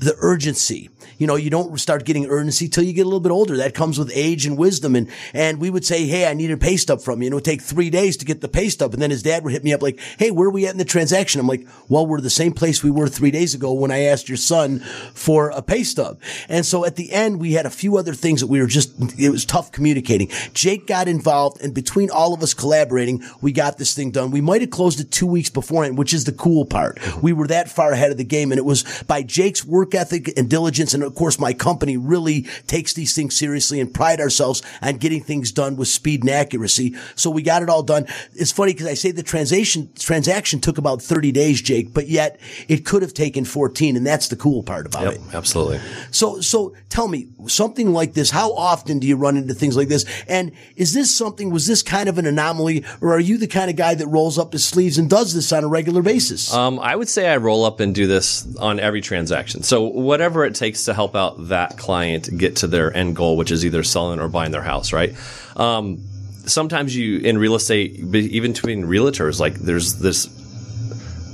the 0.00 0.16
urgency 0.20 0.90
you 1.20 1.26
know, 1.26 1.36
you 1.36 1.50
don't 1.50 1.78
start 1.78 2.06
getting 2.06 2.26
urgency 2.26 2.66
till 2.66 2.82
you 2.82 2.94
get 2.94 3.02
a 3.02 3.04
little 3.04 3.20
bit 3.20 3.30
older. 3.30 3.58
That 3.58 3.74
comes 3.74 3.98
with 3.98 4.10
age 4.14 4.46
and 4.46 4.56
wisdom. 4.56 4.96
And, 4.96 5.06
and 5.34 5.60
we 5.60 5.68
would 5.68 5.84
say, 5.84 6.06
Hey, 6.06 6.26
I 6.26 6.32
need 6.32 6.50
a 6.50 6.56
pay 6.56 6.78
stub 6.78 7.02
from 7.02 7.20
you. 7.20 7.26
And 7.26 7.32
it 7.32 7.34
would 7.34 7.44
take 7.44 7.60
three 7.60 7.90
days 7.90 8.16
to 8.16 8.24
get 8.24 8.40
the 8.40 8.48
pay 8.48 8.70
stub. 8.70 8.94
And 8.94 9.02
then 9.02 9.10
his 9.10 9.22
dad 9.22 9.44
would 9.44 9.52
hit 9.52 9.62
me 9.62 9.74
up 9.74 9.82
like, 9.82 10.00
Hey, 10.18 10.30
where 10.30 10.48
are 10.48 10.50
we 10.50 10.66
at 10.66 10.72
in 10.72 10.78
the 10.78 10.84
transaction? 10.86 11.38
I'm 11.38 11.46
like, 11.46 11.66
well, 11.90 12.06
we're 12.06 12.22
the 12.22 12.30
same 12.30 12.52
place 12.52 12.82
we 12.82 12.90
were 12.90 13.06
three 13.06 13.30
days 13.30 13.54
ago 13.54 13.74
when 13.74 13.90
I 13.90 14.04
asked 14.04 14.30
your 14.30 14.38
son 14.38 14.80
for 15.12 15.50
a 15.50 15.60
pay 15.60 15.84
stub. 15.84 16.18
And 16.48 16.64
so 16.64 16.86
at 16.86 16.96
the 16.96 17.12
end, 17.12 17.38
we 17.38 17.52
had 17.52 17.66
a 17.66 17.70
few 17.70 17.98
other 17.98 18.14
things 18.14 18.40
that 18.40 18.46
we 18.46 18.58
were 18.58 18.66
just, 18.66 18.94
it 19.18 19.28
was 19.28 19.44
tough 19.44 19.72
communicating. 19.72 20.28
Jake 20.54 20.86
got 20.86 21.06
involved 21.06 21.60
and 21.60 21.74
between 21.74 22.10
all 22.10 22.32
of 22.32 22.42
us 22.42 22.54
collaborating, 22.54 23.22
we 23.42 23.52
got 23.52 23.76
this 23.76 23.94
thing 23.94 24.10
done. 24.10 24.30
We 24.30 24.40
might 24.40 24.62
have 24.62 24.70
closed 24.70 25.00
it 25.00 25.10
two 25.10 25.26
weeks 25.26 25.50
beforehand, 25.50 25.98
which 25.98 26.14
is 26.14 26.24
the 26.24 26.32
cool 26.32 26.64
part. 26.64 26.98
We 27.22 27.34
were 27.34 27.48
that 27.48 27.68
far 27.68 27.92
ahead 27.92 28.10
of 28.10 28.16
the 28.16 28.24
game 28.24 28.52
and 28.52 28.58
it 28.58 28.64
was 28.64 29.02
by 29.06 29.22
Jake's 29.22 29.66
work 29.66 29.89
ethic 29.94 30.32
and 30.36 30.48
diligence. 30.48 30.94
And 30.94 31.02
of 31.02 31.14
course, 31.14 31.38
my 31.38 31.52
company 31.52 31.96
really 31.96 32.42
takes 32.66 32.92
these 32.92 33.14
things 33.14 33.36
seriously 33.36 33.80
and 33.80 33.92
pride 33.92 34.20
ourselves 34.20 34.62
on 34.82 34.96
getting 34.96 35.22
things 35.22 35.52
done 35.52 35.76
with 35.76 35.88
speed 35.88 36.22
and 36.22 36.30
accuracy. 36.30 36.94
So 37.14 37.30
we 37.30 37.42
got 37.42 37.62
it 37.62 37.68
all 37.68 37.82
done. 37.82 38.06
It's 38.34 38.52
funny 38.52 38.72
because 38.72 38.86
I 38.86 38.94
say 38.94 39.10
the 39.10 39.22
transaction 39.22 39.90
transaction 39.98 40.60
took 40.60 40.78
about 40.78 41.02
30 41.02 41.32
days, 41.32 41.60
Jake, 41.62 41.92
but 41.92 42.08
yet 42.08 42.40
it 42.68 42.84
could 42.84 43.02
have 43.02 43.14
taken 43.14 43.44
14. 43.44 43.96
And 43.96 44.06
that's 44.06 44.28
the 44.28 44.36
cool 44.36 44.62
part 44.62 44.86
about 44.86 45.04
yep, 45.04 45.14
it. 45.14 45.20
Absolutely. 45.32 45.80
So, 46.10 46.40
so 46.40 46.74
tell 46.88 47.08
me 47.08 47.28
something 47.46 47.92
like 47.92 48.14
this. 48.14 48.30
How 48.30 48.52
often 48.52 48.98
do 48.98 49.06
you 49.06 49.16
run 49.16 49.36
into 49.36 49.54
things 49.54 49.76
like 49.76 49.88
this? 49.88 50.04
And 50.28 50.52
is 50.76 50.92
this 50.94 51.14
something, 51.16 51.50
was 51.50 51.66
this 51.66 51.82
kind 51.82 52.08
of 52.08 52.18
an 52.18 52.26
anomaly 52.26 52.84
or 53.00 53.14
are 53.14 53.20
you 53.20 53.38
the 53.38 53.46
kind 53.46 53.70
of 53.70 53.76
guy 53.76 53.94
that 53.94 54.06
rolls 54.06 54.38
up 54.38 54.52
his 54.52 54.64
sleeves 54.64 54.98
and 54.98 55.08
does 55.08 55.34
this 55.34 55.52
on 55.52 55.64
a 55.64 55.68
regular 55.68 56.02
basis? 56.02 56.52
Um, 56.52 56.78
I 56.80 56.96
would 56.96 57.08
say 57.08 57.28
I 57.28 57.36
roll 57.36 57.64
up 57.64 57.80
and 57.80 57.94
do 57.94 58.06
this 58.06 58.46
on 58.56 58.80
every 58.80 59.00
transaction. 59.00 59.62
So 59.62 59.79
whatever 59.82 60.44
it 60.44 60.54
takes 60.54 60.84
to 60.84 60.94
help 60.94 61.14
out 61.14 61.48
that 61.48 61.76
client 61.76 62.28
get 62.36 62.56
to 62.56 62.66
their 62.66 62.94
end 62.94 63.16
goal, 63.16 63.36
which 63.36 63.50
is 63.50 63.64
either 63.64 63.82
selling 63.82 64.20
or 64.20 64.28
buying 64.28 64.52
their 64.52 64.62
house, 64.62 64.92
right? 64.92 65.14
Um, 65.56 66.02
sometimes 66.46 66.94
you 66.94 67.18
in 67.18 67.38
real 67.38 67.54
estate, 67.54 67.94
even 68.14 68.52
between 68.52 68.84
realtors, 68.84 69.40
like 69.40 69.54
there's 69.54 69.96
this 69.96 70.26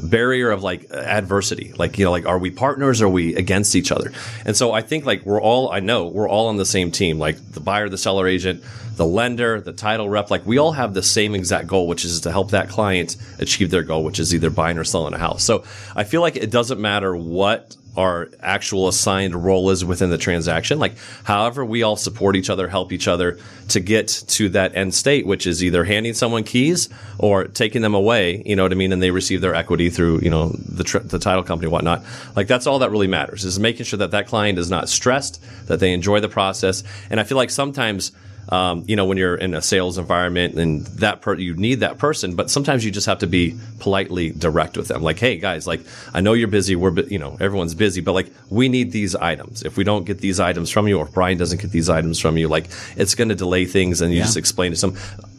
barrier 0.02 0.50
of 0.50 0.62
like 0.62 0.90
adversity. 0.90 1.72
Like, 1.76 1.98
you 1.98 2.04
know, 2.04 2.10
like, 2.10 2.26
are 2.26 2.38
we 2.38 2.50
partners? 2.50 3.02
Or 3.02 3.06
are 3.06 3.08
we 3.08 3.34
against 3.34 3.74
each 3.74 3.90
other? 3.90 4.12
And 4.44 4.56
so 4.56 4.72
I 4.72 4.82
think 4.82 5.04
like 5.04 5.24
we're 5.24 5.40
all, 5.40 5.70
I 5.70 5.80
know 5.80 6.06
we're 6.06 6.28
all 6.28 6.48
on 6.48 6.56
the 6.56 6.66
same 6.66 6.90
team, 6.90 7.18
like 7.18 7.36
the 7.52 7.60
buyer, 7.60 7.88
the 7.88 7.98
seller 7.98 8.26
agent, 8.26 8.62
the 8.96 9.06
lender, 9.06 9.60
the 9.60 9.72
title 9.72 10.08
rep, 10.08 10.30
like 10.30 10.46
we 10.46 10.58
all 10.58 10.72
have 10.72 10.94
the 10.94 11.02
same 11.02 11.34
exact 11.34 11.66
goal, 11.66 11.86
which 11.86 12.04
is 12.04 12.20
to 12.22 12.30
help 12.30 12.52
that 12.52 12.68
client 12.68 13.16
achieve 13.38 13.70
their 13.70 13.82
goal, 13.82 14.04
which 14.04 14.18
is 14.18 14.34
either 14.34 14.50
buying 14.50 14.78
or 14.78 14.84
selling 14.84 15.12
a 15.12 15.18
house. 15.18 15.42
So 15.42 15.64
I 15.94 16.04
feel 16.04 16.22
like 16.22 16.36
it 16.36 16.50
doesn't 16.50 16.80
matter 16.80 17.14
what 17.14 17.76
our 17.96 18.28
actual 18.40 18.88
assigned 18.88 19.34
role 19.34 19.70
is 19.70 19.84
within 19.84 20.10
the 20.10 20.18
transaction. 20.18 20.78
Like, 20.78 20.94
however, 21.24 21.64
we 21.64 21.82
all 21.82 21.96
support 21.96 22.36
each 22.36 22.50
other, 22.50 22.68
help 22.68 22.92
each 22.92 23.08
other 23.08 23.38
to 23.68 23.80
get 23.80 24.08
to 24.28 24.48
that 24.50 24.76
end 24.76 24.94
state, 24.94 25.26
which 25.26 25.46
is 25.46 25.64
either 25.64 25.84
handing 25.84 26.14
someone 26.14 26.44
keys 26.44 26.88
or 27.18 27.44
taking 27.44 27.82
them 27.82 27.94
away. 27.94 28.42
You 28.44 28.56
know 28.56 28.62
what 28.62 28.72
I 28.72 28.76
mean? 28.76 28.92
And 28.92 29.02
they 29.02 29.10
receive 29.10 29.40
their 29.40 29.54
equity 29.54 29.90
through 29.90 30.20
you 30.20 30.30
know 30.30 30.48
the 30.50 30.84
tr- 30.84 30.98
the 30.98 31.18
title 31.18 31.42
company, 31.42 31.70
whatnot. 31.70 32.04
Like 32.34 32.46
that's 32.46 32.66
all 32.66 32.78
that 32.80 32.90
really 32.90 33.08
matters 33.08 33.44
is 33.44 33.58
making 33.58 33.86
sure 33.86 33.98
that 33.98 34.10
that 34.10 34.26
client 34.26 34.58
is 34.58 34.70
not 34.70 34.88
stressed, 34.88 35.42
that 35.66 35.80
they 35.80 35.92
enjoy 35.92 36.20
the 36.20 36.28
process. 36.28 36.84
And 37.10 37.18
I 37.18 37.24
feel 37.24 37.36
like 37.36 37.50
sometimes 37.50 38.12
um, 38.48 38.84
you 38.86 38.96
know, 38.96 39.04
when 39.04 39.18
you're 39.18 39.34
in 39.34 39.54
a 39.54 39.62
sales 39.62 39.98
environment 39.98 40.54
and 40.54 40.86
that 40.98 41.20
per- 41.20 41.34
you 41.34 41.54
need 41.54 41.80
that 41.80 41.98
person, 41.98 42.36
but 42.36 42.50
sometimes 42.50 42.84
you 42.84 42.90
just 42.90 43.06
have 43.06 43.18
to 43.18 43.26
be 43.26 43.56
politely 43.80 44.30
direct 44.30 44.76
with 44.76 44.88
them. 44.88 45.02
Like, 45.02 45.18
hey 45.18 45.36
guys, 45.36 45.66
like 45.66 45.80
I 46.14 46.20
know 46.20 46.32
you're 46.32 46.48
busy. 46.48 46.76
We're, 46.76 46.92
bu- 46.92 47.08
you 47.10 47.18
know, 47.18 47.36
everyone's 47.40 47.74
busy, 47.74 48.00
but 48.00 48.12
like 48.12 48.32
we 48.50 48.68
need 48.68 48.92
these 48.92 49.14
items. 49.16 49.62
If 49.62 49.76
we 49.76 49.84
don't 49.84 50.04
get 50.04 50.18
these 50.18 50.38
items 50.38 50.70
from 50.70 50.86
you, 50.88 50.98
or 50.98 51.06
if 51.06 51.12
Brian 51.12 51.38
doesn't 51.38 51.60
get 51.60 51.70
these 51.70 51.88
items 51.88 52.20
from 52.20 52.36
you, 52.36 52.48
like 52.48 52.68
it's 52.96 53.14
going 53.14 53.28
to 53.28 53.34
delay 53.34 53.64
things. 53.64 54.00
And 54.00 54.12
you 54.12 54.18
yeah. 54.18 54.24
just 54.24 54.36
explain 54.36 54.72
to 54.72 54.76
some 54.76 54.96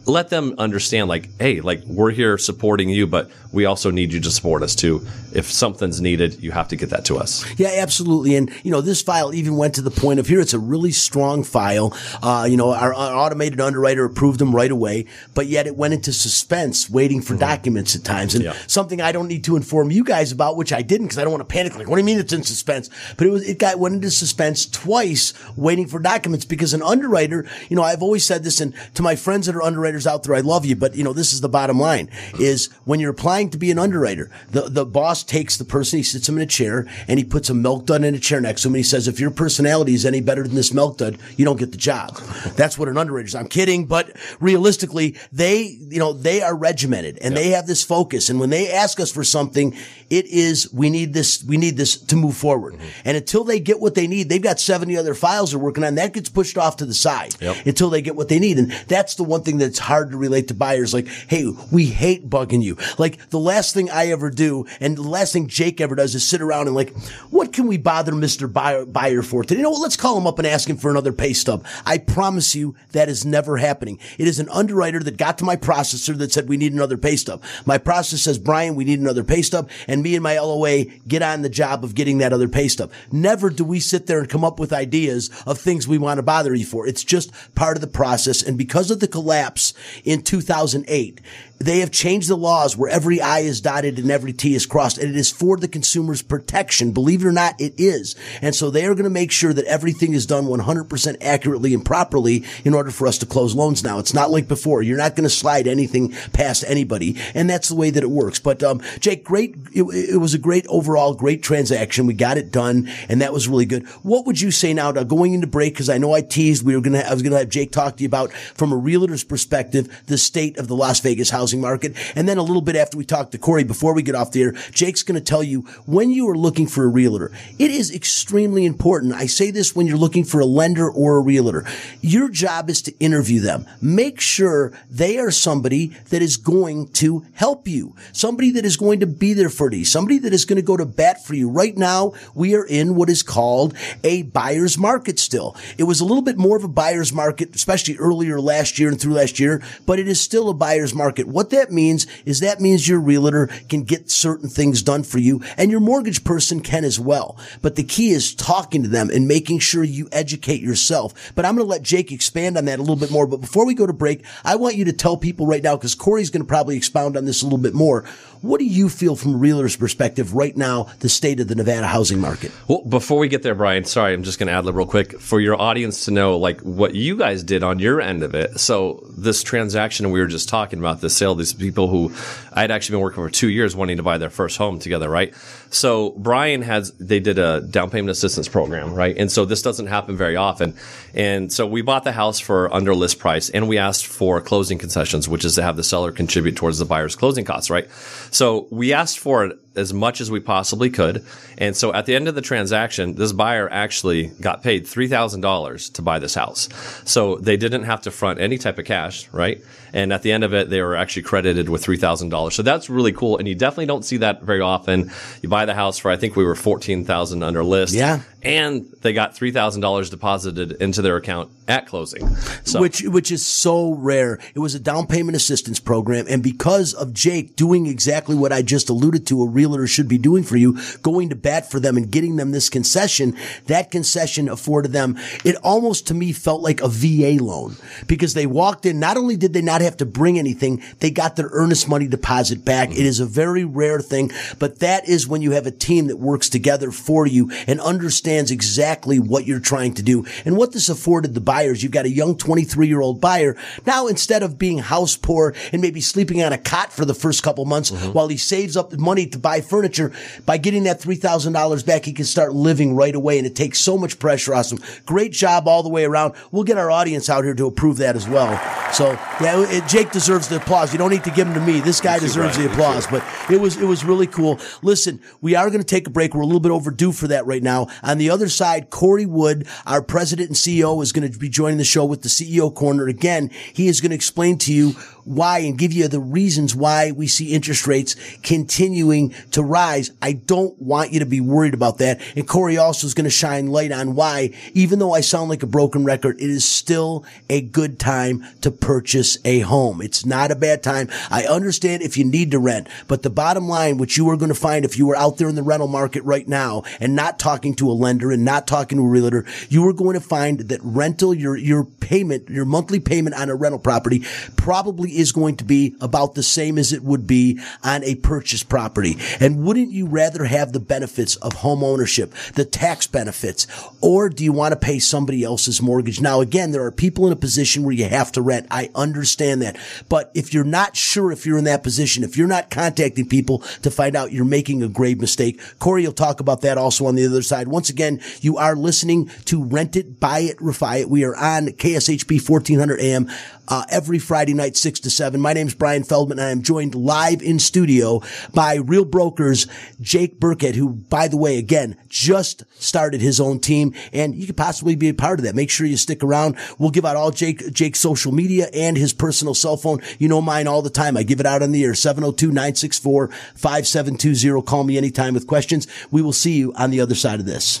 let 0.08 0.30
them 0.30 0.54
understand 0.58 1.08
like 1.08 1.28
hey 1.38 1.60
like 1.60 1.82
we're 1.84 2.10
here 2.10 2.38
supporting 2.38 2.88
you 2.88 3.06
but 3.06 3.30
we 3.52 3.66
also 3.66 3.90
need 3.90 4.12
you 4.12 4.20
to 4.20 4.30
support 4.30 4.62
us 4.62 4.74
too. 4.74 5.06
If 5.34 5.46
something's 5.46 6.00
needed 6.00 6.42
you 6.42 6.50
have 6.50 6.68
to 6.68 6.76
get 6.76 6.90
that 6.90 7.04
to 7.06 7.18
us. 7.18 7.44
Yeah 7.58 7.68
absolutely. 7.78 8.34
And 8.34 8.50
you 8.64 8.70
know 8.70 8.80
this 8.80 9.02
file 9.02 9.34
even 9.34 9.56
went 9.56 9.74
to 9.74 9.82
the 9.82 9.90
point 9.90 10.18
of 10.18 10.26
here 10.26 10.40
it's 10.40 10.54
a 10.54 10.58
really 10.58 10.92
strong 10.92 11.44
file. 11.44 11.96
Uh, 12.22 12.46
you 12.48 12.56
know 12.56 12.72
our, 12.72 12.94
our, 12.94 13.18
automated 13.18 13.60
underwriter 13.60 14.04
approved 14.04 14.38
them 14.38 14.54
right 14.54 14.70
away 14.70 15.04
but 15.34 15.46
yet 15.46 15.66
it 15.66 15.76
went 15.76 15.92
into 15.92 16.12
suspense 16.12 16.88
waiting 16.88 17.20
for 17.20 17.34
mm-hmm. 17.34 17.40
documents 17.40 17.94
at 17.94 18.04
times. 18.04 18.34
And 18.34 18.44
yeah. 18.44 18.54
something 18.66 19.00
i 19.00 19.12
don't 19.12 19.28
need 19.28 19.44
to 19.44 19.56
inform 19.56 19.90
you 19.90 20.04
guys 20.04 20.32
about 20.32 20.56
which 20.56 20.72
i 20.72 20.82
didn't 20.82 21.08
because 21.08 21.18
i 21.18 21.22
don't 21.22 21.32
want 21.32 21.46
to 21.46 21.52
panic 21.52 21.76
like 21.76 21.88
what 21.88 21.96
do 21.96 22.00
you 22.00 22.06
mean 22.06 22.18
it's 22.18 22.32
in 22.32 22.42
suspense? 22.42 22.88
But 23.16 23.26
it 23.26 23.30
was 23.30 23.46
it 23.46 23.58
got 23.58 23.78
went 23.78 23.96
into 23.96 24.10
suspense 24.10 24.66
twice 24.66 25.34
waiting 25.56 25.86
for 25.86 25.98
documents 25.98 26.44
because 26.44 26.72
an 26.72 26.82
underwriter 26.82 27.46
you 27.68 27.76
know 27.76 27.82
i've 27.82 28.02
always 28.02 28.24
said 28.24 28.44
this 28.44 28.60
and 28.60 28.74
to 28.94 29.02
my 29.02 29.16
friends 29.16 29.46
that 29.46 29.54
are 29.54 29.62
underwriters 29.62 29.97
out 30.06 30.22
there, 30.22 30.34
I 30.34 30.40
love 30.40 30.64
you, 30.64 30.76
but 30.76 30.94
you 30.94 31.04
know, 31.04 31.12
this 31.12 31.32
is 31.32 31.40
the 31.40 31.48
bottom 31.48 31.78
line 31.78 32.10
is 32.38 32.66
when 32.84 33.00
you're 33.00 33.10
applying 33.10 33.50
to 33.50 33.58
be 33.58 33.70
an 33.70 33.78
underwriter, 33.78 34.30
the, 34.50 34.62
the 34.62 34.86
boss 34.86 35.22
takes 35.22 35.56
the 35.56 35.64
person, 35.64 35.98
he 35.98 36.02
sits 36.02 36.28
him 36.28 36.36
in 36.36 36.42
a 36.42 36.46
chair 36.46 36.86
and 37.06 37.18
he 37.18 37.24
puts 37.24 37.50
a 37.50 37.54
milk 37.54 37.86
dud 37.86 38.04
in 38.04 38.14
a 38.14 38.18
chair 38.18 38.40
next 38.40 38.62
to 38.62 38.68
him 38.68 38.74
and 38.74 38.78
he 38.78 38.82
says, 38.82 39.08
if 39.08 39.20
your 39.20 39.30
personality 39.30 39.94
is 39.94 40.06
any 40.06 40.20
better 40.20 40.42
than 40.42 40.54
this 40.54 40.72
milk 40.72 40.98
dud, 40.98 41.18
you 41.36 41.44
don't 41.44 41.58
get 41.58 41.72
the 41.72 41.78
job. 41.78 42.16
That's 42.56 42.78
what 42.78 42.88
an 42.88 42.98
underwriter 42.98 43.26
is. 43.26 43.34
I'm 43.34 43.48
kidding, 43.48 43.86
but 43.86 44.16
realistically, 44.40 45.16
they, 45.32 45.62
you 45.62 45.98
know, 45.98 46.12
they 46.12 46.42
are 46.42 46.54
regimented 46.54 47.18
and 47.18 47.34
yep. 47.34 47.42
they 47.42 47.50
have 47.50 47.66
this 47.66 47.84
focus. 47.84 48.30
And 48.30 48.40
when 48.40 48.50
they 48.50 48.72
ask 48.72 49.00
us 49.00 49.12
for 49.12 49.24
something, 49.24 49.74
it 50.10 50.26
is, 50.26 50.72
we 50.72 50.90
need 50.90 51.12
this, 51.12 51.44
we 51.44 51.56
need 51.56 51.76
this 51.76 51.98
to 51.98 52.16
move 52.16 52.36
forward. 52.36 52.74
Mm-hmm. 52.74 52.86
And 53.04 53.16
until 53.16 53.44
they 53.44 53.60
get 53.60 53.80
what 53.80 53.94
they 53.94 54.06
need, 54.06 54.28
they've 54.28 54.42
got 54.42 54.60
70 54.60 54.96
other 54.96 55.14
files 55.14 55.50
they're 55.50 55.60
working 55.60 55.84
on. 55.84 55.96
That 55.96 56.12
gets 56.12 56.28
pushed 56.28 56.56
off 56.56 56.76
to 56.78 56.86
the 56.86 56.94
side 56.94 57.36
yep. 57.40 57.66
until 57.66 57.90
they 57.90 58.02
get 58.02 58.16
what 58.16 58.28
they 58.28 58.38
need. 58.38 58.58
And 58.58 58.72
that's 58.88 59.14
the 59.14 59.24
one 59.24 59.42
thing 59.42 59.58
that's 59.58 59.78
hard 59.88 60.10
to 60.10 60.18
relate 60.18 60.48
to 60.48 60.54
buyers. 60.54 60.92
Like, 60.92 61.08
hey, 61.08 61.50
we 61.72 61.86
hate 61.86 62.28
bugging 62.28 62.62
you. 62.62 62.76
Like 62.98 63.30
the 63.30 63.38
last 63.38 63.72
thing 63.72 63.88
I 63.88 64.08
ever 64.08 64.28
do, 64.30 64.66
and 64.80 64.96
the 64.98 65.02
last 65.02 65.32
thing 65.32 65.46
Jake 65.48 65.80
ever 65.80 65.94
does 65.94 66.14
is 66.14 66.26
sit 66.26 66.42
around 66.42 66.66
and 66.66 66.76
like, 66.76 66.94
what 67.30 67.54
can 67.54 67.66
we 67.66 67.78
bother 67.78 68.12
Mr. 68.12 68.52
Buyer, 68.52 68.84
buyer 68.84 69.22
for 69.22 69.42
today? 69.42 69.56
You 69.56 69.62
know 69.62 69.70
what? 69.70 69.80
Let's 69.80 69.96
call 69.96 70.18
him 70.18 70.26
up 70.26 70.38
and 70.38 70.46
ask 70.46 70.68
him 70.68 70.76
for 70.76 70.90
another 70.90 71.10
pay 71.10 71.32
stub. 71.32 71.64
I 71.86 71.96
promise 71.96 72.54
you 72.54 72.76
that 72.92 73.08
is 73.08 73.24
never 73.24 73.56
happening. 73.56 73.98
It 74.18 74.28
is 74.28 74.38
an 74.38 74.50
underwriter 74.50 75.00
that 75.00 75.16
got 75.16 75.38
to 75.38 75.44
my 75.44 75.56
processor 75.56 76.16
that 76.18 76.32
said 76.32 76.48
we 76.48 76.58
need 76.58 76.74
another 76.74 76.98
pay 76.98 77.16
stub. 77.16 77.42
My 77.64 77.78
processor 77.78 78.18
says, 78.18 78.38
Brian, 78.38 78.74
we 78.74 78.84
need 78.84 79.00
another 79.00 79.24
pay 79.24 79.40
stub. 79.40 79.70
And 79.86 80.02
me 80.02 80.14
and 80.14 80.22
my 80.22 80.38
LOA 80.38 80.84
get 81.06 81.22
on 81.22 81.40
the 81.40 81.48
job 81.48 81.82
of 81.82 81.94
getting 81.94 82.18
that 82.18 82.34
other 82.34 82.48
pay 82.48 82.68
stub. 82.68 82.92
Never 83.10 83.48
do 83.48 83.64
we 83.64 83.80
sit 83.80 84.06
there 84.06 84.18
and 84.18 84.28
come 84.28 84.44
up 84.44 84.60
with 84.60 84.72
ideas 84.72 85.30
of 85.46 85.58
things 85.58 85.88
we 85.88 85.96
want 85.96 86.18
to 86.18 86.22
bother 86.22 86.54
you 86.54 86.66
for. 86.66 86.86
It's 86.86 87.04
just 87.04 87.32
part 87.54 87.76
of 87.76 87.80
the 87.80 87.86
process. 87.86 88.42
And 88.42 88.58
because 88.58 88.90
of 88.90 89.00
the 89.00 89.08
collapse 89.08 89.67
in 90.04 90.22
2008, 90.22 91.20
they 91.60 91.80
have 91.80 91.90
changed 91.90 92.28
the 92.28 92.36
laws 92.36 92.76
where 92.76 92.90
every 92.90 93.20
I 93.20 93.40
is 93.40 93.60
dotted 93.60 93.98
and 93.98 94.10
every 94.10 94.32
T 94.32 94.54
is 94.54 94.66
crossed, 94.66 94.98
and 94.98 95.10
it 95.10 95.16
is 95.16 95.30
for 95.30 95.56
the 95.56 95.68
consumer's 95.68 96.22
protection. 96.22 96.92
Believe 96.92 97.22
it 97.22 97.26
or 97.26 97.32
not, 97.32 97.60
it 97.60 97.74
is. 97.78 98.14
And 98.40 98.54
so 98.54 98.70
they 98.70 98.84
are 98.84 98.94
going 98.94 99.04
to 99.04 99.10
make 99.10 99.32
sure 99.32 99.52
that 99.52 99.64
everything 99.64 100.12
is 100.12 100.26
done 100.26 100.44
100% 100.44 101.16
accurately 101.20 101.74
and 101.74 101.84
properly 101.84 102.44
in 102.64 102.74
order 102.74 102.90
for 102.90 103.06
us 103.06 103.18
to 103.18 103.26
close 103.26 103.54
loans 103.54 103.82
now. 103.82 103.98
It's 103.98 104.14
not 104.14 104.30
like 104.30 104.46
before. 104.46 104.82
You're 104.82 104.96
not 104.96 105.16
going 105.16 105.28
to 105.28 105.34
slide 105.34 105.66
anything 105.66 106.14
past 106.32 106.64
anybody, 106.66 107.16
and 107.34 107.50
that's 107.50 107.68
the 107.68 107.74
way 107.74 107.90
that 107.90 108.02
it 108.02 108.10
works. 108.10 108.38
But, 108.38 108.62
um, 108.62 108.80
Jake, 109.00 109.24
great. 109.24 109.56
It, 109.74 109.82
it 109.82 110.20
was 110.20 110.34
a 110.34 110.38
great 110.38 110.66
overall, 110.68 111.14
great 111.14 111.42
transaction. 111.42 112.06
We 112.06 112.14
got 112.14 112.38
it 112.38 112.52
done, 112.52 112.88
and 113.08 113.20
that 113.20 113.32
was 113.32 113.48
really 113.48 113.66
good. 113.66 113.86
What 114.02 114.26
would 114.26 114.40
you 114.40 114.52
say 114.52 114.72
now, 114.72 114.92
now 114.92 115.02
going 115.02 115.34
into 115.34 115.48
break? 115.48 115.74
Because 115.74 115.90
I 115.90 115.98
know 115.98 116.12
I 116.12 116.20
teased 116.20 116.64
we 116.64 116.76
were 116.76 116.82
going 116.82 116.92
to, 116.92 117.06
I 117.06 117.12
was 117.12 117.22
going 117.22 117.32
to 117.32 117.38
have 117.38 117.48
Jake 117.48 117.72
talk 117.72 117.96
to 117.96 118.02
you 118.02 118.08
about, 118.08 118.32
from 118.32 118.72
a 118.72 118.76
realtor's 118.76 119.24
perspective, 119.24 119.57
the 119.70 120.18
state 120.18 120.58
of 120.58 120.68
the 120.68 120.76
Las 120.76 121.00
Vegas 121.00 121.30
housing 121.30 121.48
housing 121.48 121.60
market. 121.60 121.96
And 122.16 122.28
then 122.28 122.36
a 122.36 122.42
little 122.42 122.60
bit 122.60 122.76
after 122.76 122.98
we 122.98 123.04
talk 123.04 123.30
to 123.30 123.38
Corey, 123.38 123.64
before 123.64 123.94
we 123.94 124.02
get 124.02 124.14
off 124.14 124.32
the 124.32 124.42
air, 124.42 124.52
Jake's 124.72 125.02
going 125.02 125.18
to 125.18 125.24
tell 125.24 125.42
you 125.42 125.62
when 125.86 126.10
you 126.10 126.28
are 126.28 126.36
looking 126.36 126.66
for 126.66 126.84
a 126.84 126.88
realtor, 126.88 127.32
it 127.58 127.70
is 127.70 127.94
extremely 127.94 128.66
important. 128.66 129.14
I 129.14 129.26
say 129.26 129.50
this 129.50 129.74
when 129.74 129.86
you're 129.86 129.96
looking 129.96 130.24
for 130.24 130.40
a 130.40 130.44
lender 130.44 130.90
or 130.90 131.16
a 131.16 131.20
realtor. 131.20 131.64
Your 132.00 132.28
job 132.28 132.68
is 132.68 132.82
to 132.82 132.98
interview 132.98 133.40
them. 133.40 133.66
Make 133.80 134.20
sure 134.20 134.72
they 134.90 135.18
are 135.18 135.30
somebody 135.30 135.88
that 136.10 136.22
is 136.22 136.36
going 136.36 136.88
to 136.94 137.24
help 137.32 137.66
you, 137.66 137.94
somebody 138.12 138.50
that 138.52 138.64
is 138.64 138.76
going 138.76 139.00
to 139.00 139.06
be 139.06 139.32
there 139.32 139.48
for 139.48 139.72
you, 139.72 139.84
somebody 139.84 140.18
that 140.18 140.32
is 140.32 140.44
going 140.44 140.56
to 140.56 140.62
go 140.62 140.76
to 140.76 140.84
bat 140.84 141.24
for 141.24 141.34
you. 141.34 141.48
Right 141.48 141.76
now, 141.76 142.12
we 142.34 142.54
are 142.54 142.64
in 142.64 142.94
what 142.94 143.08
is 143.08 143.22
called 143.22 143.74
a 144.04 144.22
buyer's 144.22 144.76
market 144.76 145.18
still. 145.18 145.56
It 145.78 145.84
was 145.84 146.00
a 146.00 146.04
little 146.04 146.22
bit 146.22 146.36
more 146.36 146.56
of 146.56 146.64
a 146.64 146.68
buyer's 146.68 147.12
market, 147.12 147.54
especially 147.54 147.96
earlier 147.96 148.40
last 148.40 148.78
year 148.78 148.88
and 148.88 149.00
through 149.00 149.14
last 149.14 149.38
year, 149.38 149.47
but 149.86 149.98
it 149.98 150.08
is 150.08 150.20
still 150.20 150.48
a 150.48 150.54
buyer's 150.54 150.94
market. 150.94 151.26
What 151.26 151.50
that 151.50 151.72
means 151.72 152.06
is 152.24 152.40
that 152.40 152.60
means 152.60 152.88
your 152.88 153.00
realtor 153.00 153.48
can 153.68 153.82
get 153.82 154.10
certain 154.10 154.48
things 154.48 154.82
done 154.82 155.02
for 155.02 155.18
you 155.18 155.42
and 155.56 155.70
your 155.70 155.80
mortgage 155.80 156.24
person 156.24 156.60
can 156.60 156.84
as 156.84 157.00
well. 157.00 157.38
But 157.62 157.76
the 157.76 157.84
key 157.84 158.10
is 158.10 158.34
talking 158.34 158.82
to 158.82 158.88
them 158.88 159.10
and 159.10 159.26
making 159.26 159.60
sure 159.60 159.84
you 159.84 160.08
educate 160.12 160.60
yourself. 160.60 161.32
But 161.34 161.44
I'm 161.44 161.56
going 161.56 161.66
to 161.66 161.70
let 161.70 161.82
Jake 161.82 162.12
expand 162.12 162.56
on 162.56 162.66
that 162.66 162.78
a 162.78 162.82
little 162.82 162.96
bit 162.96 163.10
more. 163.10 163.26
But 163.26 163.40
before 163.40 163.66
we 163.66 163.74
go 163.74 163.86
to 163.86 163.92
break, 163.92 164.24
I 164.44 164.56
want 164.56 164.76
you 164.76 164.84
to 164.86 164.92
tell 164.92 165.16
people 165.16 165.46
right 165.46 165.62
now, 165.62 165.76
because 165.76 165.94
Corey's 165.94 166.30
going 166.30 166.42
to 166.42 166.48
probably 166.48 166.76
expound 166.76 167.16
on 167.16 167.24
this 167.24 167.42
a 167.42 167.46
little 167.46 167.58
bit 167.58 167.74
more. 167.74 168.04
What 168.40 168.58
do 168.58 168.64
you 168.64 168.88
feel 168.88 169.16
from 169.16 169.34
a 169.34 169.36
realtor's 169.36 169.76
perspective 169.76 170.34
right 170.34 170.56
now, 170.56 170.88
the 171.00 171.08
state 171.08 171.40
of 171.40 171.48
the 171.48 171.54
Nevada 171.54 171.86
housing 171.86 172.20
market? 172.20 172.52
Well, 172.68 172.82
before 172.82 173.18
we 173.18 173.28
get 173.28 173.42
there, 173.42 173.54
Brian, 173.54 173.84
sorry, 173.84 174.14
I'm 174.14 174.22
just 174.22 174.38
going 174.38 174.46
to 174.46 174.52
add 174.52 174.60
a 174.60 174.66
little 174.66 174.78
real 174.78 174.86
quick 174.86 175.18
for 175.20 175.40
your 175.40 175.60
audience 175.60 176.04
to 176.04 176.10
know 176.10 176.38
like 176.38 176.60
what 176.60 176.94
you 176.94 177.16
guys 177.16 177.42
did 177.42 177.62
on 177.62 177.78
your 177.78 178.00
end 178.00 178.22
of 178.22 178.34
it. 178.34 178.60
So 178.60 179.04
this 179.16 179.42
transaction 179.42 180.10
we 180.10 180.20
were 180.20 180.26
just 180.26 180.48
talking 180.48 180.78
about, 180.78 181.00
the 181.00 181.10
sale, 181.10 181.34
these 181.34 181.52
people 181.52 181.88
who 181.88 182.12
I 182.52 182.60
had 182.60 182.70
actually 182.70 182.94
been 182.94 183.02
working 183.02 183.24
for 183.24 183.30
two 183.30 183.48
years 183.48 183.74
wanting 183.74 183.96
to 183.96 184.02
buy 184.02 184.18
their 184.18 184.30
first 184.30 184.56
home 184.56 184.78
together, 184.78 185.08
right? 185.08 185.34
So 185.70 186.10
Brian 186.10 186.62
has, 186.62 186.92
they 186.92 187.20
did 187.20 187.38
a 187.38 187.60
down 187.60 187.90
payment 187.90 188.10
assistance 188.10 188.48
program, 188.48 188.94
right? 188.94 189.16
And 189.16 189.30
so 189.30 189.44
this 189.44 189.62
doesn't 189.62 189.86
happen 189.86 190.16
very 190.16 190.36
often. 190.36 190.74
And 191.14 191.52
so 191.52 191.66
we 191.66 191.82
bought 191.82 192.04
the 192.04 192.12
house 192.12 192.38
for 192.38 192.72
under 192.72 192.94
list 192.94 193.18
price 193.18 193.50
and 193.50 193.68
we 193.68 193.78
asked 193.78 194.06
for 194.06 194.40
closing 194.40 194.78
concessions, 194.78 195.28
which 195.28 195.44
is 195.44 195.54
to 195.56 195.62
have 195.62 195.76
the 195.76 195.84
seller 195.84 196.12
contribute 196.12 196.56
towards 196.56 196.78
the 196.78 196.84
buyer's 196.84 197.16
closing 197.16 197.44
costs, 197.44 197.70
right? 197.70 197.88
So 198.30 198.66
we 198.70 198.92
asked 198.92 199.18
for 199.18 199.52
as 199.76 199.94
much 199.94 200.20
as 200.20 200.30
we 200.30 200.40
possibly 200.40 200.90
could. 200.90 201.24
And 201.56 201.76
so 201.76 201.92
at 201.94 202.06
the 202.06 202.14
end 202.14 202.28
of 202.28 202.34
the 202.34 202.40
transaction, 202.40 203.14
this 203.14 203.32
buyer 203.32 203.70
actually 203.70 204.28
got 204.40 204.62
paid 204.62 204.84
$3,000 204.84 205.92
to 205.92 206.02
buy 206.02 206.18
this 206.18 206.34
house. 206.34 206.68
So 207.04 207.36
they 207.36 207.56
didn't 207.56 207.84
have 207.84 208.02
to 208.02 208.10
front 208.10 208.40
any 208.40 208.58
type 208.58 208.78
of 208.78 208.84
cash, 208.84 209.28
right? 209.32 209.62
And 209.92 210.12
at 210.12 210.22
the 210.22 210.32
end 210.32 210.44
of 210.44 210.52
it, 210.52 210.68
they 210.68 210.82
were 210.82 210.96
actually 210.96 211.22
credited 211.22 211.68
with 211.68 211.84
$3,000. 211.84 212.52
So 212.52 212.62
that's 212.62 212.90
really 212.90 213.12
cool. 213.12 213.38
And 213.38 213.48
you 213.48 213.54
definitely 213.54 213.86
don't 213.86 214.04
see 214.04 214.18
that 214.18 214.42
very 214.42 214.60
often. 214.60 215.10
You 215.42 215.48
buy 215.48 215.64
the 215.64 215.74
house 215.74 215.98
for, 215.98 216.10
I 216.10 216.16
think 216.16 216.36
we 216.36 216.44
were 216.44 216.54
14,000 216.54 217.42
under 217.42 217.64
list. 217.64 217.94
Yeah. 217.94 218.20
And 218.42 218.86
they 219.00 219.12
got 219.12 219.34
$3,000 219.34 220.10
deposited 220.10 220.72
into 220.72 221.02
their 221.02 221.16
account 221.16 221.50
at 221.66 221.86
closing. 221.86 222.28
So. 222.64 222.80
Which, 222.80 223.02
which 223.02 223.32
is 223.32 223.46
so 223.46 223.94
rare. 223.94 224.38
It 224.54 224.58
was 224.58 224.74
a 224.74 224.80
down 224.80 225.06
payment 225.06 225.36
assistance 225.36 225.80
program. 225.80 226.26
And 226.28 226.42
because 226.42 226.94
of 226.94 227.12
Jake 227.14 227.56
doing 227.56 227.86
exactly 227.86 228.36
what 228.36 228.52
I 228.52 228.62
just 228.62 228.90
alluded 228.90 229.26
to, 229.28 229.42
a 229.42 229.48
should 229.86 230.08
be 230.08 230.18
doing 230.18 230.42
for 230.42 230.56
you, 230.56 230.78
going 231.02 231.28
to 231.28 231.36
bat 231.36 231.70
for 231.70 231.80
them 231.80 231.96
and 231.96 232.10
getting 232.10 232.36
them 232.36 232.50
this 232.50 232.68
concession, 232.68 233.36
that 233.66 233.90
concession 233.90 234.48
afforded 234.48 234.92
them, 234.92 235.16
it 235.44 235.56
almost 235.56 236.06
to 236.06 236.14
me 236.14 236.32
felt 236.32 236.62
like 236.62 236.80
a 236.80 236.88
VA 236.88 237.42
loan 237.42 237.76
because 238.06 238.34
they 238.34 238.46
walked 238.46 238.86
in. 238.86 239.00
Not 239.00 239.16
only 239.16 239.36
did 239.36 239.52
they 239.52 239.62
not 239.62 239.80
have 239.80 239.96
to 239.98 240.06
bring 240.06 240.38
anything, 240.38 240.82
they 241.00 241.10
got 241.10 241.36
their 241.36 241.50
earnest 241.52 241.88
money 241.88 242.06
deposit 242.06 242.64
back. 242.64 242.90
It 242.90 242.98
is 242.98 243.20
a 243.20 243.26
very 243.26 243.64
rare 243.64 244.00
thing, 244.00 244.30
but 244.58 244.80
that 244.80 245.08
is 245.08 245.26
when 245.26 245.42
you 245.42 245.52
have 245.52 245.66
a 245.66 245.70
team 245.70 246.08
that 246.08 246.18
works 246.18 246.48
together 246.48 246.90
for 246.90 247.26
you 247.26 247.50
and 247.66 247.80
understands 247.80 248.50
exactly 248.50 249.18
what 249.18 249.46
you're 249.46 249.60
trying 249.60 249.94
to 249.94 250.02
do 250.02 250.26
and 250.44 250.56
what 250.56 250.72
this 250.72 250.88
afforded 250.88 251.34
the 251.34 251.40
buyers. 251.40 251.82
You've 251.82 251.92
got 251.92 252.04
a 252.04 252.10
young 252.10 252.36
23 252.36 252.86
year 252.86 253.00
old 253.00 253.20
buyer. 253.20 253.56
Now, 253.86 254.06
instead 254.06 254.42
of 254.42 254.58
being 254.58 254.78
house 254.78 255.16
poor 255.16 255.54
and 255.72 255.82
maybe 255.82 256.00
sleeping 256.00 256.42
on 256.42 256.52
a 256.52 256.58
cot 256.58 256.92
for 256.92 257.04
the 257.04 257.14
first 257.14 257.42
couple 257.42 257.64
months 257.64 257.90
mm-hmm. 257.90 258.12
while 258.12 258.28
he 258.28 258.36
saves 258.36 258.76
up 258.76 258.92
money 258.98 259.26
to 259.26 259.38
buy 259.38 259.47
furniture, 259.60 260.12
by 260.46 260.56
getting 260.56 260.84
that 260.84 261.00
$3,000 261.00 261.86
back, 261.86 262.04
he 262.04 262.12
can 262.12 262.24
start 262.24 262.54
living 262.54 262.94
right 262.94 263.14
away. 263.14 263.38
And 263.38 263.46
it 263.46 263.56
takes 263.56 263.78
so 263.78 263.96
much 263.96 264.18
pressure 264.18 264.54
off 264.54 264.70
him. 264.70 264.78
Great 265.06 265.32
job 265.32 265.68
all 265.68 265.82
the 265.82 265.88
way 265.88 266.04
around. 266.04 266.34
We'll 266.50 266.64
get 266.64 266.78
our 266.78 266.90
audience 266.90 267.28
out 267.28 267.44
here 267.44 267.54
to 267.54 267.66
approve 267.66 267.98
that 267.98 268.16
as 268.16 268.28
well. 268.28 268.48
So 268.92 269.12
yeah, 269.40 269.64
it, 269.68 269.86
Jake 269.88 270.10
deserves 270.10 270.48
the 270.48 270.56
applause. 270.56 270.92
You 270.92 270.98
don't 270.98 271.10
need 271.10 271.24
to 271.24 271.30
give 271.30 271.46
him 271.46 271.54
to 271.54 271.60
me. 271.60 271.80
This 271.80 272.00
guy 272.00 272.18
deserves 272.18 272.56
the 272.56 272.66
applause, 272.70 273.06
but 273.06 273.24
it 273.50 273.60
was, 273.60 273.76
it 273.76 273.84
was 273.84 274.04
really 274.04 274.26
cool. 274.26 274.58
Listen, 274.82 275.20
we 275.40 275.54
are 275.54 275.68
going 275.68 275.80
to 275.80 275.86
take 275.86 276.06
a 276.06 276.10
break. 276.10 276.34
We're 276.34 276.42
a 276.42 276.46
little 276.46 276.60
bit 276.60 276.72
overdue 276.72 277.12
for 277.12 277.28
that 277.28 277.46
right 277.46 277.62
now. 277.62 277.88
On 278.02 278.18
the 278.18 278.30
other 278.30 278.48
side, 278.48 278.90
Corey 278.90 279.26
Wood, 279.26 279.66
our 279.86 280.02
president 280.02 280.48
and 280.48 280.56
CEO 280.56 281.02
is 281.02 281.12
going 281.12 281.30
to 281.30 281.38
be 281.38 281.48
joining 281.48 281.78
the 281.78 281.84
show 281.84 282.04
with 282.04 282.22
the 282.22 282.28
CEO 282.28 282.74
corner. 282.74 283.08
Again, 283.08 283.50
he 283.72 283.88
is 283.88 284.00
going 284.00 284.10
to 284.10 284.16
explain 284.16 284.58
to 284.58 284.72
you 284.72 284.94
why 285.28 285.58
and 285.60 285.78
give 285.78 285.92
you 285.92 286.08
the 286.08 286.20
reasons 286.20 286.74
why 286.74 287.10
we 287.10 287.26
see 287.26 287.52
interest 287.52 287.86
rates 287.86 288.16
continuing 288.42 289.30
to 289.52 289.62
rise. 289.62 290.10
I 290.22 290.32
don't 290.32 290.80
want 290.80 291.12
you 291.12 291.20
to 291.20 291.26
be 291.26 291.40
worried 291.40 291.74
about 291.74 291.98
that. 291.98 292.20
And 292.34 292.48
Corey 292.48 292.78
also 292.78 293.06
is 293.06 293.14
going 293.14 293.24
to 293.24 293.30
shine 293.30 293.68
light 293.68 293.92
on 293.92 294.14
why, 294.14 294.54
even 294.72 294.98
though 294.98 295.12
I 295.12 295.20
sound 295.20 295.50
like 295.50 295.62
a 295.62 295.66
broken 295.66 296.04
record, 296.04 296.40
it 296.40 296.48
is 296.48 296.64
still 296.64 297.24
a 297.50 297.60
good 297.60 297.98
time 297.98 298.44
to 298.62 298.70
purchase 298.70 299.38
a 299.44 299.60
home. 299.60 300.00
It's 300.00 300.24
not 300.24 300.50
a 300.50 300.56
bad 300.56 300.82
time. 300.82 301.08
I 301.30 301.44
understand 301.44 302.02
if 302.02 302.16
you 302.16 302.24
need 302.24 302.50
to 302.52 302.58
rent, 302.58 302.88
but 303.06 303.22
the 303.22 303.30
bottom 303.30 303.68
line, 303.68 303.98
which 303.98 304.16
you 304.16 304.28
are 304.30 304.36
going 304.36 304.48
to 304.48 304.54
find 304.54 304.84
if 304.84 304.98
you 304.98 305.10
are 305.10 305.16
out 305.16 305.38
there 305.38 305.48
in 305.48 305.54
the 305.54 305.62
rental 305.62 305.88
market 305.88 306.22
right 306.24 306.48
now 306.48 306.82
and 307.00 307.14
not 307.14 307.38
talking 307.38 307.74
to 307.74 307.90
a 307.90 307.92
lender 307.92 308.32
and 308.32 308.44
not 308.44 308.66
talking 308.66 308.98
to 308.98 309.04
a 309.04 309.08
realtor, 309.08 309.44
you 309.68 309.86
are 309.86 309.92
going 309.92 310.14
to 310.14 310.20
find 310.20 310.60
that 310.60 310.80
rental, 310.82 311.34
your, 311.34 311.56
your 311.56 311.84
payment, 311.84 312.48
your 312.48 312.64
monthly 312.64 313.00
payment 313.00 313.36
on 313.36 313.50
a 313.50 313.54
rental 313.54 313.78
property 313.78 314.24
probably 314.56 315.17
is 315.18 315.32
going 315.32 315.56
to 315.56 315.64
be 315.64 315.94
about 316.00 316.34
the 316.34 316.42
same 316.42 316.78
as 316.78 316.92
it 316.92 317.02
would 317.02 317.26
be 317.26 317.58
on 317.82 318.04
a 318.04 318.14
purchase 318.14 318.62
property. 318.62 319.16
And 319.40 319.64
wouldn't 319.64 319.90
you 319.90 320.06
rather 320.06 320.44
have 320.44 320.72
the 320.72 320.80
benefits 320.80 321.36
of 321.36 321.54
home 321.54 321.82
ownership, 321.82 322.32
the 322.54 322.64
tax 322.64 323.06
benefits, 323.06 323.66
or 324.00 324.28
do 324.28 324.44
you 324.44 324.52
want 324.52 324.72
to 324.72 324.78
pay 324.78 324.98
somebody 324.98 325.42
else's 325.42 325.82
mortgage? 325.82 326.20
Now, 326.20 326.40
again, 326.40 326.70
there 326.70 326.84
are 326.84 326.92
people 326.92 327.26
in 327.26 327.32
a 327.32 327.36
position 327.36 327.82
where 327.82 327.94
you 327.94 328.04
have 328.04 328.30
to 328.32 328.42
rent. 328.42 328.66
I 328.70 328.90
understand 328.94 329.62
that. 329.62 329.76
But 330.08 330.30
if 330.34 330.54
you're 330.54 330.64
not 330.64 330.96
sure 330.96 331.32
if 331.32 331.44
you're 331.44 331.58
in 331.58 331.64
that 331.64 331.82
position, 331.82 332.22
if 332.22 332.36
you're 332.36 332.46
not 332.46 332.70
contacting 332.70 333.26
people 333.26 333.58
to 333.82 333.90
find 333.90 334.14
out 334.14 334.32
you're 334.32 334.44
making 334.44 334.82
a 334.82 334.88
grave 334.88 335.20
mistake, 335.20 335.60
Corey 335.78 336.04
will 336.04 336.12
talk 336.12 336.40
about 336.40 336.60
that 336.60 336.78
also 336.78 337.06
on 337.06 337.16
the 337.16 337.26
other 337.26 337.42
side. 337.42 337.68
Once 337.68 337.90
again, 337.90 338.20
you 338.40 338.56
are 338.56 338.76
listening 338.76 339.28
to 339.46 339.62
Rent 339.62 339.96
It, 339.96 340.20
Buy 340.20 340.40
It, 340.40 340.58
Refi 340.58 341.00
It. 341.00 341.10
We 341.10 341.24
are 341.24 341.36
on 341.36 341.68
KSHP 341.68 342.48
1400 342.48 343.00
AM 343.00 343.28
uh, 343.68 343.84
every 343.90 344.18
Friday 344.18 344.54
night, 344.54 344.76
6 344.76 345.00
to 345.00 345.10
7. 345.10 345.38
My 345.40 345.52
name 345.52 345.68
is 345.68 345.74
Brian 345.74 346.02
Feldman, 346.02 346.38
and 346.38 346.48
I'm 346.48 346.62
joined 346.62 346.94
live 346.94 347.42
in 347.42 347.58
studio 347.58 348.22
by 348.52 348.76
Real 348.76 349.04
Brokers 349.04 349.66
Jake 350.00 350.40
Burkett, 350.40 350.74
who, 350.74 350.88
by 350.88 351.28
the 351.28 351.36
way, 351.36 351.58
again, 351.58 351.96
just 352.08 352.64
started 352.82 353.20
his 353.20 353.38
own 353.38 353.60
team, 353.60 353.92
and 354.12 354.34
you 354.34 354.46
could 354.46 354.56
possibly 354.56 354.96
be 354.96 355.10
a 355.10 355.14
part 355.14 355.38
of 355.38 355.44
that. 355.44 355.54
Make 355.54 355.68
sure 355.70 355.86
you 355.86 355.98
stick 355.98 356.24
around. 356.24 356.56
We'll 356.78 356.90
give 356.90 357.04
out 357.04 357.16
all 357.16 357.30
Jake 357.30 357.70
Jake's 357.72 358.00
social 358.00 358.32
media 358.32 358.68
and 358.72 358.96
his 358.96 359.12
personal 359.12 359.54
cell 359.54 359.76
phone. 359.76 360.00
You 360.18 360.28
know 360.28 360.40
mine 360.40 360.66
all 360.66 360.80
the 360.82 360.90
time. 360.90 361.16
I 361.16 361.22
give 361.22 361.38
it 361.40 361.46
out 361.46 361.62
on 361.62 361.70
the 361.72 361.84
air, 361.84 361.92
702-964-5720. 361.92 364.64
Call 364.64 364.84
me 364.84 364.96
anytime 364.96 365.34
with 365.34 365.46
questions. 365.46 365.86
We 366.10 366.22
will 366.22 366.32
see 366.32 366.56
you 366.56 366.72
on 366.74 366.90
the 366.90 367.00
other 367.00 367.14
side 367.14 367.40
of 367.40 367.46
this. 367.46 367.80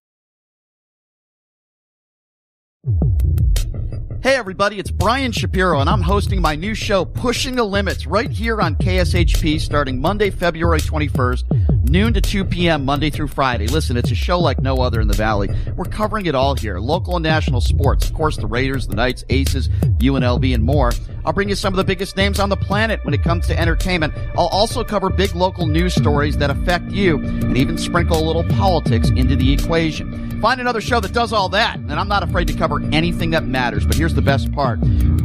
Hey 4.23 4.35
everybody, 4.35 4.77
it's 4.77 4.91
Brian 4.91 5.31
Shapiro 5.31 5.79
and 5.79 5.89
I'm 5.89 6.03
hosting 6.03 6.43
my 6.43 6.55
new 6.55 6.75
show 6.75 7.05
Pushing 7.05 7.55
the 7.55 7.63
Limits 7.63 8.05
right 8.05 8.29
here 8.29 8.61
on 8.61 8.75
KSHP 8.75 9.59
starting 9.59 9.99
Monday, 9.99 10.29
February 10.29 10.79
21st, 10.79 11.89
noon 11.89 12.13
to 12.13 12.21
2 12.21 12.45
p.m. 12.45 12.85
Monday 12.85 13.09
through 13.09 13.29
Friday. 13.29 13.65
Listen, 13.65 13.97
it's 13.97 14.11
a 14.11 14.15
show 14.15 14.39
like 14.39 14.59
no 14.59 14.79
other 14.79 15.01
in 15.01 15.07
the 15.07 15.15
Valley. 15.15 15.49
We're 15.75 15.85
covering 15.85 16.27
it 16.27 16.35
all 16.35 16.53
here. 16.53 16.79
Local 16.79 17.15
and 17.15 17.23
national 17.23 17.61
sports, 17.61 18.07
of 18.07 18.13
course, 18.13 18.37
the 18.37 18.45
Raiders, 18.45 18.85
the 18.85 18.95
Knights, 18.95 19.25
Aces, 19.29 19.69
UNLV, 19.69 20.53
and 20.53 20.63
more. 20.63 20.91
I'll 21.25 21.33
bring 21.33 21.49
you 21.49 21.55
some 21.55 21.73
of 21.73 21.77
the 21.77 21.83
biggest 21.83 22.15
names 22.15 22.39
on 22.39 22.49
the 22.49 22.57
planet 22.57 23.03
when 23.03 23.15
it 23.15 23.23
comes 23.23 23.47
to 23.47 23.59
entertainment. 23.59 24.13
I'll 24.37 24.47
also 24.47 24.83
cover 24.83 25.09
big 25.09 25.35
local 25.35 25.65
news 25.65 25.95
stories 25.95 26.37
that 26.37 26.49
affect 26.49 26.91
you 26.91 27.17
and 27.17 27.57
even 27.57 27.77
sprinkle 27.77 28.23
a 28.23 28.25
little 28.25 28.43
politics 28.43 29.09
into 29.09 29.35
the 29.35 29.51
equation. 29.51 30.39
Find 30.41 30.59
another 30.59 30.81
show 30.81 30.99
that 30.99 31.13
does 31.13 31.31
all 31.33 31.49
that, 31.49 31.77
and 31.77 31.93
I'm 31.93 32.07
not 32.07 32.23
afraid 32.23 32.47
to 32.47 32.53
cover 32.55 32.81
anything 32.91 33.29
that 33.31 33.45
matters. 33.45 33.85
But 33.85 33.95
here's 33.95 34.10
the 34.13 34.21
best 34.21 34.51
part. 34.51 34.79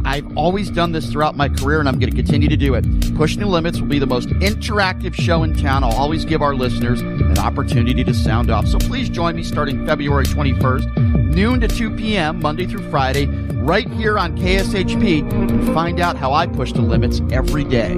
I've 0.05 0.37
always 0.37 0.69
done 0.69 0.91
this 0.91 1.11
throughout 1.11 1.35
my 1.35 1.49
career, 1.49 1.79
and 1.79 1.87
I'm 1.87 1.99
going 1.99 2.09
to 2.09 2.15
continue 2.15 2.47
to 2.47 2.57
do 2.57 2.73
it. 2.75 2.85
Pushing 3.15 3.41
the 3.41 3.47
Limits 3.47 3.79
will 3.79 3.87
be 3.87 3.99
the 3.99 4.05
most 4.05 4.29
interactive 4.29 5.13
show 5.13 5.43
in 5.43 5.53
town. 5.53 5.83
I'll 5.83 5.93
always 5.93 6.25
give 6.25 6.41
our 6.41 6.55
listeners 6.55 7.01
an 7.01 7.37
opportunity 7.37 8.03
to 8.03 8.13
sound 8.13 8.49
off. 8.49 8.67
So 8.67 8.77
please 8.77 9.09
join 9.09 9.35
me 9.35 9.43
starting 9.43 9.85
February 9.85 10.25
21st, 10.25 11.35
noon 11.35 11.59
to 11.61 11.67
2 11.67 11.95
p.m., 11.95 12.39
Monday 12.39 12.65
through 12.65 12.89
Friday, 12.89 13.25
right 13.55 13.89
here 13.91 14.17
on 14.17 14.37
KSHP, 14.37 15.31
and 15.31 15.73
find 15.73 15.99
out 15.99 16.15
how 16.15 16.33
I 16.33 16.47
push 16.47 16.71
the 16.71 16.81
limits 16.81 17.21
every 17.31 17.63
day. 17.63 17.95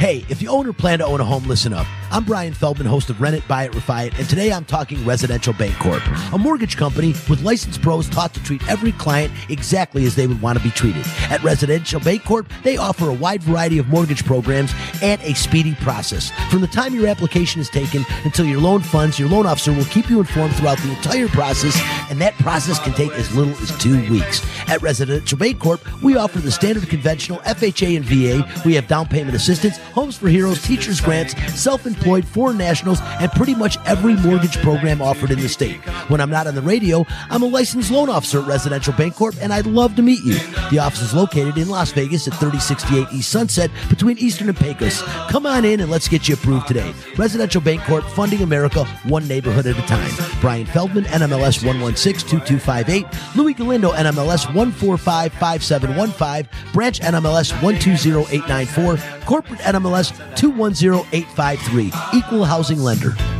Hey, 0.00 0.24
if 0.30 0.40
you 0.40 0.48
own 0.48 0.66
or 0.66 0.72
plan 0.72 1.00
to 1.00 1.04
own 1.04 1.20
a 1.20 1.24
home, 1.24 1.44
listen 1.44 1.74
up. 1.74 1.86
I'm 2.10 2.24
Brian 2.24 2.54
Feldman, 2.54 2.86
host 2.86 3.10
of 3.10 3.20
Rent 3.20 3.36
It, 3.36 3.46
Buy 3.46 3.64
It, 3.64 3.72
Refi 3.72 4.06
It, 4.06 4.18
and 4.18 4.26
today 4.26 4.50
I'm 4.50 4.64
talking 4.64 5.04
Residential 5.04 5.52
Bancorp, 5.52 6.00
a 6.32 6.38
mortgage 6.38 6.78
company 6.78 7.08
with 7.28 7.42
licensed 7.42 7.82
pros 7.82 8.08
taught 8.08 8.32
to 8.32 8.42
treat 8.42 8.66
every 8.66 8.92
client 8.92 9.30
exactly 9.50 10.06
as 10.06 10.16
they 10.16 10.26
would 10.26 10.40
want 10.40 10.56
to 10.56 10.64
be 10.64 10.70
treated. 10.70 11.04
At 11.28 11.42
Residential 11.42 12.00
Bancorp, 12.00 12.50
they 12.62 12.78
offer 12.78 13.10
a 13.10 13.12
wide 13.12 13.42
variety 13.42 13.76
of 13.76 13.88
mortgage 13.88 14.24
programs 14.24 14.72
and 15.02 15.20
a 15.20 15.34
speedy 15.34 15.74
process. 15.74 16.30
From 16.50 16.62
the 16.62 16.66
time 16.66 16.94
your 16.94 17.06
application 17.06 17.60
is 17.60 17.68
taken 17.68 18.06
until 18.24 18.46
your 18.46 18.60
loan 18.60 18.80
funds, 18.80 19.18
your 19.18 19.28
loan 19.28 19.44
officer 19.44 19.70
will 19.70 19.84
keep 19.84 20.08
you 20.08 20.18
informed 20.18 20.56
throughout 20.56 20.78
the 20.78 20.90
entire 20.90 21.28
process, 21.28 21.78
and 22.10 22.18
that 22.22 22.34
process 22.38 22.80
can 22.80 22.94
take 22.94 23.12
as 23.12 23.36
little 23.36 23.52
as 23.62 23.76
two 23.78 24.10
weeks. 24.10 24.40
At 24.66 24.80
Residential 24.80 25.36
Bancorp, 25.36 26.02
we 26.02 26.16
offer 26.16 26.38
the 26.38 26.50
standard 26.50 26.88
conventional 26.88 27.38
FHA 27.40 27.96
and 27.98 28.04
VA. 28.06 28.62
We 28.64 28.74
have 28.76 28.88
down 28.88 29.06
payment 29.06 29.36
assistance, 29.36 29.78
homes 29.92 30.16
for 30.16 30.28
heroes, 30.28 30.62
teachers 30.62 31.00
grants, 31.00 31.34
self-employed, 31.60 32.24
foreign 32.24 32.58
nationals, 32.58 33.00
and 33.20 33.30
pretty 33.32 33.54
much 33.54 33.76
every 33.86 34.14
mortgage 34.16 34.56
program 34.58 35.02
offered 35.02 35.30
in 35.30 35.40
the 35.40 35.48
state. 35.48 35.76
When 36.08 36.20
I'm 36.20 36.30
not 36.30 36.46
on 36.46 36.54
the 36.54 36.62
radio, 36.62 37.04
I'm 37.28 37.42
a 37.42 37.46
licensed 37.46 37.90
loan 37.90 38.08
officer 38.08 38.40
at 38.40 38.46
Residential 38.46 38.92
Bancorp, 38.92 39.36
and 39.40 39.52
I'd 39.52 39.66
love 39.66 39.96
to 39.96 40.02
meet 40.02 40.24
you. 40.24 40.38
The 40.70 40.78
office 40.78 41.02
is 41.02 41.14
located 41.14 41.58
in 41.58 41.68
Las 41.68 41.92
Vegas 41.92 42.28
at 42.28 42.34
3068 42.34 43.08
East 43.12 43.30
Sunset 43.30 43.70
between 43.88 44.18
Eastern 44.18 44.48
and 44.48 44.56
Pecos. 44.56 45.02
Come 45.28 45.46
on 45.46 45.64
in 45.64 45.80
and 45.80 45.90
let's 45.90 46.08
get 46.08 46.28
you 46.28 46.34
approved 46.34 46.68
today. 46.68 46.92
Residential 47.16 47.60
Bancorp, 47.60 48.08
funding 48.12 48.42
America 48.42 48.84
one 49.04 49.26
neighborhood 49.26 49.66
at 49.66 49.78
a 49.78 49.82
time. 49.82 50.10
Brian 50.40 50.66
Feldman, 50.66 51.04
NMLS 51.04 51.62
1162258, 51.62 53.36
Louis 53.36 53.54
Galindo, 53.54 53.92
NMLS 53.92 54.46
1455715, 54.46 56.72
Branch 56.72 57.00
NMLS 57.00 57.62
120894, 57.62 59.26
Corporate 59.26 59.60
NMLS 59.60 59.79
210853, 59.82 61.92
Equal 62.14 62.44
Housing 62.44 62.78
Lender. 62.78 63.39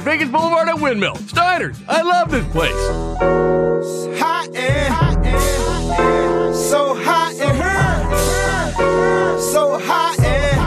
Vegas 0.01 0.29
Boulevard 0.29 0.67
at 0.67 0.79
Windmill. 0.79 1.15
Steiner's, 1.15 1.79
I 1.87 2.01
love 2.01 2.31
this 2.31 2.45
place. 2.51 2.71
Hot 4.19 4.47
and, 4.55 4.93
hot 4.93 5.25
and 5.25 6.55
so 6.55 6.95
hot 6.95 7.33
and 7.35 7.57
her, 7.57 9.39
so 9.39 9.77
hot 9.79 10.19
and 10.19 10.57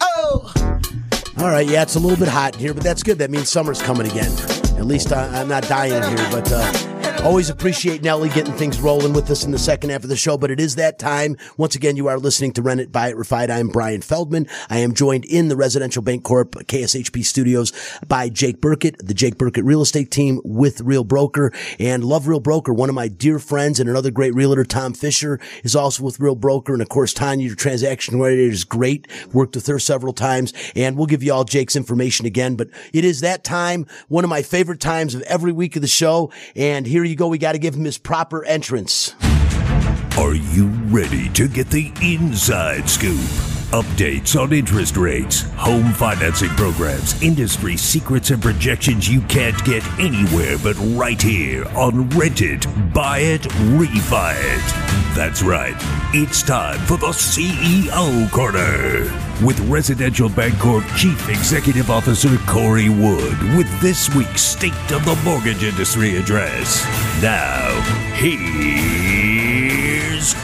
oh. 0.00 0.52
All 1.38 1.48
right, 1.48 1.66
yeah, 1.66 1.82
it's 1.82 1.96
a 1.96 2.00
little 2.00 2.16
bit 2.16 2.28
hot 2.28 2.54
in 2.54 2.60
here, 2.60 2.72
but 2.72 2.84
that's 2.84 3.02
good. 3.02 3.18
That 3.18 3.30
means 3.30 3.48
summer's 3.48 3.82
coming 3.82 4.06
again. 4.08 4.30
At 4.78 4.86
least 4.86 5.12
I, 5.12 5.40
I'm 5.40 5.48
not 5.48 5.64
dying 5.64 5.92
in 5.92 6.02
here, 6.04 6.28
but 6.30 6.52
uh, 6.52 6.72
always 7.24 7.50
appreciate 7.50 8.02
Nelly 8.02 8.28
getting 8.28 8.52
things 8.54 8.80
rolling 8.80 9.12
with 9.12 9.30
us 9.30 9.44
in 9.44 9.50
the 9.50 9.58
second 9.58 9.90
half 9.90 10.02
of 10.02 10.08
the 10.08 10.16
show. 10.16 10.38
But 10.38 10.50
it 10.50 10.60
is 10.60 10.76
that 10.76 10.98
time. 10.98 11.36
Once 11.56 11.74
again, 11.74 11.96
you 11.96 12.06
are 12.06 12.18
listening 12.18 12.52
to 12.52 12.62
Rent 12.62 12.80
It, 12.80 12.92
Buy 12.92 13.08
It, 13.08 13.16
Refi 13.16 13.50
I'm 13.50 13.68
Brian 13.68 14.02
Feldman. 14.02 14.46
I 14.70 14.78
am 14.78 14.94
joined 14.94 15.24
in 15.24 15.48
the 15.48 15.56
Residential 15.56 16.02
Bancorp 16.02 16.50
KSHP 16.66 17.24
studios 17.24 17.72
by 18.06 18.28
Jake 18.28 18.60
Burkett, 18.60 18.96
the 19.04 19.14
Jake 19.14 19.36
Burkett 19.36 19.64
real 19.64 19.82
estate 19.82 20.10
team 20.10 20.40
with 20.44 20.80
Real 20.82 21.02
Broker 21.02 21.52
and 21.78 22.04
Love 22.04 22.28
Real 22.28 22.40
Broker. 22.40 22.72
One 22.72 22.88
of 22.88 22.94
my 22.94 23.08
dear 23.08 23.38
friends 23.38 23.80
and 23.80 23.90
another 23.90 24.10
great 24.10 24.34
realtor, 24.34 24.64
Tom 24.64 24.92
Fisher, 24.92 25.40
is 25.64 25.74
also 25.74 26.04
with 26.04 26.20
Real 26.20 26.36
Broker. 26.36 26.72
And 26.72 26.82
of 26.82 26.88
course, 26.88 27.12
Tanya, 27.12 27.46
your 27.46 27.56
transaction 27.56 28.14
coordinator 28.14 28.52
is 28.52 28.64
great. 28.64 29.08
Worked 29.32 29.56
with 29.56 29.66
her 29.66 29.78
several 29.78 30.12
times 30.12 30.52
and 30.76 30.96
we'll 30.96 31.06
give 31.06 31.22
you 31.22 31.32
all 31.32 31.44
Jake's 31.44 31.76
information 31.76 32.26
again. 32.26 32.54
But 32.54 32.68
it 32.92 33.04
is 33.04 33.20
that 33.20 33.44
time, 33.44 33.86
one 34.06 34.24
of 34.24 34.30
my 34.30 34.42
favorite 34.42 34.80
times 34.80 35.14
of 35.14 35.22
every 35.22 35.52
week 35.52 35.74
of 35.74 35.82
the 35.82 35.88
show. 35.88 36.30
And 36.54 36.86
here 36.86 37.04
you 37.08 37.16
go. 37.16 37.28
We 37.28 37.38
got 37.38 37.52
to 37.52 37.58
give 37.58 37.74
him 37.74 37.84
his 37.84 37.98
proper 37.98 38.44
entrance. 38.44 39.14
Are 40.18 40.34
you 40.34 40.66
ready 40.86 41.28
to 41.30 41.48
get 41.48 41.70
the 41.70 41.92
inside 42.02 42.88
scoop? 42.88 43.57
Updates 43.72 44.34
on 44.40 44.54
interest 44.54 44.96
rates, 44.96 45.42
home 45.56 45.92
financing 45.92 46.48
programs, 46.50 47.20
industry 47.22 47.76
secrets, 47.76 48.30
and 48.30 48.40
projections 48.40 49.06
you 49.06 49.20
can't 49.22 49.62
get 49.62 49.86
anywhere 49.98 50.56
but 50.62 50.74
right 50.96 51.20
here 51.20 51.66
on 51.76 52.08
Rent 52.08 52.40
It, 52.40 52.64
Buy 52.94 53.18
It, 53.18 53.42
Refi 53.76 54.34
It. 54.38 55.14
That's 55.14 55.42
right. 55.42 55.74
It's 56.14 56.42
time 56.42 56.78
for 56.86 56.96
the 56.96 57.08
CEO 57.08 58.30
Corner 58.32 59.02
with 59.44 59.60
Residential 59.68 60.30
Bancorp 60.30 60.86
Chief 60.96 61.28
Executive 61.28 61.90
Officer 61.90 62.38
Corey 62.46 62.88
Wood 62.88 63.38
with 63.54 63.68
this 63.82 64.08
week's 64.14 64.40
State 64.40 64.72
of 64.92 65.04
the 65.04 65.20
Mortgage 65.26 65.62
Industry 65.62 66.16
address. 66.16 66.86
Now, 67.20 67.68
here's 68.14 68.32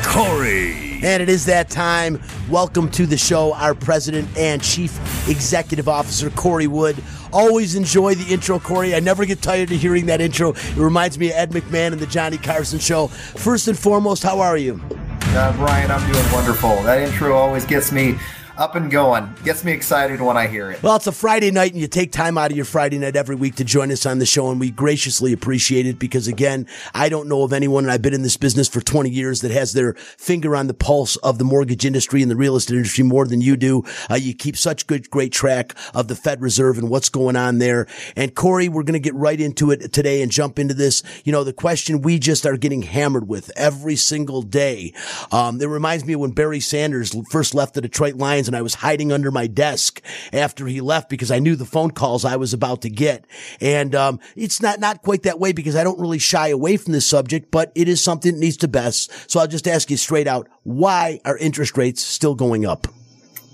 Corey. 0.05 0.84
And 1.05 1.23
it 1.23 1.29
is 1.29 1.45
that 1.45 1.69
time. 1.69 2.19
Welcome 2.49 2.91
to 2.93 3.05
the 3.05 3.19
show, 3.19 3.53
our 3.53 3.75
president 3.75 4.27
and 4.39 4.63
chief 4.63 4.99
Executive 5.29 5.87
Officer 5.87 6.31
Corey 6.31 6.67
Wood. 6.67 6.97
Always 7.31 7.75
enjoy 7.75 8.15
the 8.15 8.33
intro, 8.33 8.59
Corey. 8.59 8.95
I 8.95 9.01
never 9.01 9.27
get 9.27 9.43
tired 9.43 9.71
of 9.71 9.79
hearing 9.79 10.07
that 10.07 10.23
intro. 10.23 10.55
It 10.55 10.77
reminds 10.77 11.19
me 11.19 11.29
of 11.29 11.35
Ed 11.37 11.51
McMahon 11.51 11.93
and 11.93 12.01
the 12.01 12.07
Johnny 12.07 12.39
Carson 12.39 12.79
Show. 12.79 13.09
First 13.09 13.69
and 13.69 13.79
foremost, 13.79 14.23
how 14.23 14.41
are 14.41 14.57
you? 14.57 14.81
Uh, 14.91 15.55
Brian, 15.59 15.91
I'm 15.91 16.11
doing 16.11 16.25
wonderful. 16.33 16.83
That 16.85 17.07
intro 17.07 17.35
always 17.35 17.67
gets 17.67 17.93
me 17.93 18.17
up 18.57 18.75
and 18.77 18.91
going. 18.91 19.29
Gets 19.45 19.65
me 19.65 19.73
excited 19.73 20.21
when 20.21 20.37
I 20.37 20.47
hear 20.47 20.71
it. 20.71 20.83
Well, 20.83 20.97
it's 20.97 21.07
a 21.07 21.13
Friday 21.13 21.51
night, 21.51 21.73
and 21.73 21.81
you 21.81 21.89
take 21.89 22.13
time 22.13 22.39
out 22.39 22.51
of 22.51 22.57
your 22.57 22.65
Friday 22.65 22.99
night 22.99 23.17
every 23.17 23.35
week 23.35 23.57
to 23.57 23.65
join 23.65 23.91
us 23.91 24.07
on 24.07 24.19
the 24.19 24.27
show, 24.27 24.51
and 24.51 24.61
we 24.61 24.71
graciously 24.71 25.33
appreciate 25.33 25.87
it 25.87 25.99
because, 25.99 26.29
again, 26.29 26.67
I 26.95 27.09
don't 27.09 27.29
know 27.29 27.43
of 27.43 27.53
anyone, 27.53 27.85
and 27.85 27.93
I've 27.93 28.03
been 28.03 28.15
in 28.15 28.23
this 28.23 28.37
business 28.37 28.69
for 28.69 28.81
20 28.81 29.11
years, 29.11 29.41
that 29.41 29.51
has 29.51 29.73
their 29.73 29.95
finger 29.95 30.55
on 30.55 30.69
the 30.69 30.75
pulse 30.75 31.17
of 31.17 31.39
the 31.39 31.45
mortgage 31.45 31.85
industry 31.85 32.23
and 32.23 32.31
the 32.31 32.37
real 32.37 32.57
estate 32.57 32.77
industry 32.77 33.05
more 33.05 33.27
than 33.27 33.41
you 33.41 33.57
do. 33.57 33.83
Uh, 34.11 34.15
you 34.15 34.35
keep 34.35 34.57
such 34.57 34.87
good, 34.87 35.11
great 35.11 35.33
track 35.33 35.75
of 35.93 36.09
the 36.09 36.15
Fed 36.15 36.41
Reserve 36.41 36.79
and 36.79 36.89
what's 36.89 37.09
going 37.09 37.37
on 37.37 37.59
there. 37.59 37.87
And 38.17 38.35
Corey, 38.35 38.69
we're 38.69 38.83
going 38.83 38.95
to 38.95 39.01
get 39.01 39.15
right 39.15 39.41
into 39.41 39.71
it 39.71 39.93
today 39.93 40.23
and 40.23 40.31
jump 40.31 40.59
into 40.59 40.75
this. 40.75 41.03
You 41.25 41.33
know, 41.33 41.45
the 41.45 41.53
question 41.53 42.03
we 42.03 42.19
just 42.19 42.47
are 42.47 42.57
getting 42.57 42.83
hammered 42.83 43.29
with 43.29 43.51
every 43.57 43.97
single 43.97 44.43
day. 44.43 44.93
Um, 45.33 45.61
it 45.61 45.67
reminds 45.67 46.05
me 46.05 46.15
of 46.15 46.21
when 46.21 46.31
Barry 46.31 46.61
Sanders 46.61 47.15
first 47.31 47.55
left 47.55 47.75
the 47.75 47.81
Detroit 47.81 48.15
Lions 48.15 48.44
and 48.49 48.57
I 48.57 48.63
was 48.63 48.75
hiding 48.75 49.13
under 49.13 49.31
my 49.31 49.47
desk 49.47 50.01
after 50.33 50.67
he 50.67 50.81
left 50.81 51.09
because 51.09 51.31
I 51.31 51.39
knew 51.39 51.57
the 51.57 51.65
phone 51.65 51.91
calls 51.91 52.25
I 52.25 52.37
was 52.37 52.53
about 52.53 52.83
to 52.83 52.91
get. 52.91 53.27
And, 53.61 53.95
um, 53.95 54.21
it's 54.37 54.61
not, 54.61 54.81
not 54.81 55.03
quite 55.03 55.23
that 55.25 55.41
way 55.41 55.53
because 55.53 55.77
I 55.77 55.85
don't 55.85 56.01
really 56.01 56.19
shy 56.19 56.49
away 56.49 56.77
from 56.77 56.93
this 56.93 57.07
subject, 57.07 57.51
but 57.51 57.73
it 57.75 57.89
is 57.89 58.03
something 58.03 58.33
that 58.33 58.41
needs 58.41 58.57
to 58.59 58.69
best. 58.69 59.31
So 59.31 59.41
I'll 59.41 59.47
just 59.47 59.69
ask 59.69 59.91
you 59.91 59.97
straight 59.97 60.27
out, 60.27 60.49
why 60.63 61.21
are 61.25 61.37
interest 61.39 61.77
rates 61.77 62.03
still 62.03 62.35
going 62.35 62.67
up? 62.67 62.87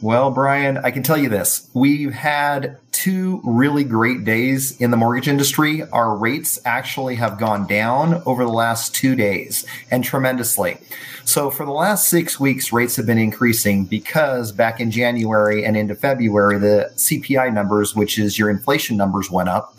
Well, 0.03 0.31
Brian, 0.31 0.79
I 0.79 0.91
can 0.91 1.03
tell 1.03 1.19
you 1.19 1.29
this. 1.29 1.69
We've 1.75 2.13
had 2.13 2.79
two 3.01 3.41
really 3.45 3.83
great 3.83 4.25
days 4.25 4.79
in 4.79 4.91
the 4.91 4.97
mortgage 4.97 5.27
industry. 5.27 5.83
Our 5.91 6.15
rates 6.15 6.59
actually 6.67 7.15
have 7.15 7.39
gone 7.39 7.67
down 7.67 8.23
over 8.27 8.45
the 8.45 8.51
last 8.51 8.95
two 8.95 9.17
days 9.17 9.65
and 9.91 10.05
tremendously. 10.05 10.77
So 11.25 11.51
for 11.51 11.65
the 11.65 11.73
last 11.73 12.09
six 12.09 12.39
weeks, 12.39 12.75
rates 12.75 12.97
have 12.97 13.07
been 13.07 13.17
increasing 13.17 13.87
because 13.87 14.53
back 14.53 14.81
in 14.81 14.91
January 14.91 15.65
and 15.65 15.79
into 15.79 15.95
February, 15.95 16.59
the 16.59 16.91
CPI 16.97 17.55
numbers, 17.55 17.95
which 17.95 18.19
is 18.19 18.39
your 18.39 18.51
inflation 18.51 18.99
numbers, 18.99 19.31
went 19.31 19.49
up. 19.49 19.75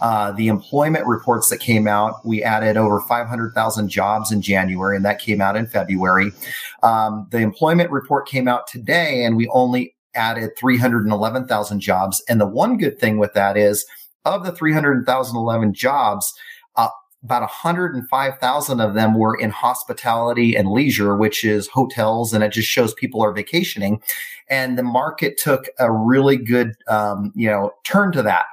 Uh, 0.00 0.32
the 0.32 0.48
employment 0.48 1.06
reports 1.06 1.50
that 1.50 1.60
came 1.60 1.86
out, 1.86 2.26
we 2.26 2.42
added 2.42 2.76
over 2.76 3.00
500,000 3.00 3.88
jobs 3.88 4.32
in 4.32 4.42
January, 4.42 4.96
and 4.96 5.04
that 5.04 5.20
came 5.20 5.40
out 5.40 5.54
in 5.54 5.66
February. 5.68 6.32
Um, 6.82 7.28
the 7.30 7.38
employment 7.38 7.92
report 7.92 8.26
came 8.26 8.48
out 8.48 8.66
today, 8.66 9.24
and 9.24 9.36
we 9.36 9.46
only 9.48 9.94
added 10.14 10.56
311,000 10.56 11.80
jobs. 11.80 12.22
And 12.28 12.40
the 12.40 12.46
one 12.46 12.76
good 12.76 12.98
thing 12.98 13.18
with 13.18 13.34
that 13.34 13.56
is, 13.56 13.86
of 14.24 14.44
the 14.44 14.52
300,011 14.52 15.74
jobs, 15.74 16.32
uh, 16.76 16.88
about 17.22 17.42
105,000 17.42 18.80
of 18.80 18.94
them 18.94 19.14
were 19.14 19.34
in 19.34 19.50
hospitality 19.50 20.54
and 20.54 20.70
leisure, 20.70 21.16
which 21.16 21.44
is 21.44 21.68
hotels, 21.68 22.32
and 22.32 22.44
it 22.44 22.52
just 22.52 22.68
shows 22.68 22.92
people 22.94 23.22
are 23.22 23.32
vacationing. 23.32 24.02
And 24.48 24.78
the 24.78 24.82
market 24.82 25.38
took 25.38 25.68
a 25.78 25.90
really 25.90 26.36
good, 26.36 26.74
um, 26.86 27.32
you 27.34 27.48
know, 27.48 27.72
turn 27.84 28.12
to 28.12 28.22
that. 28.22 28.44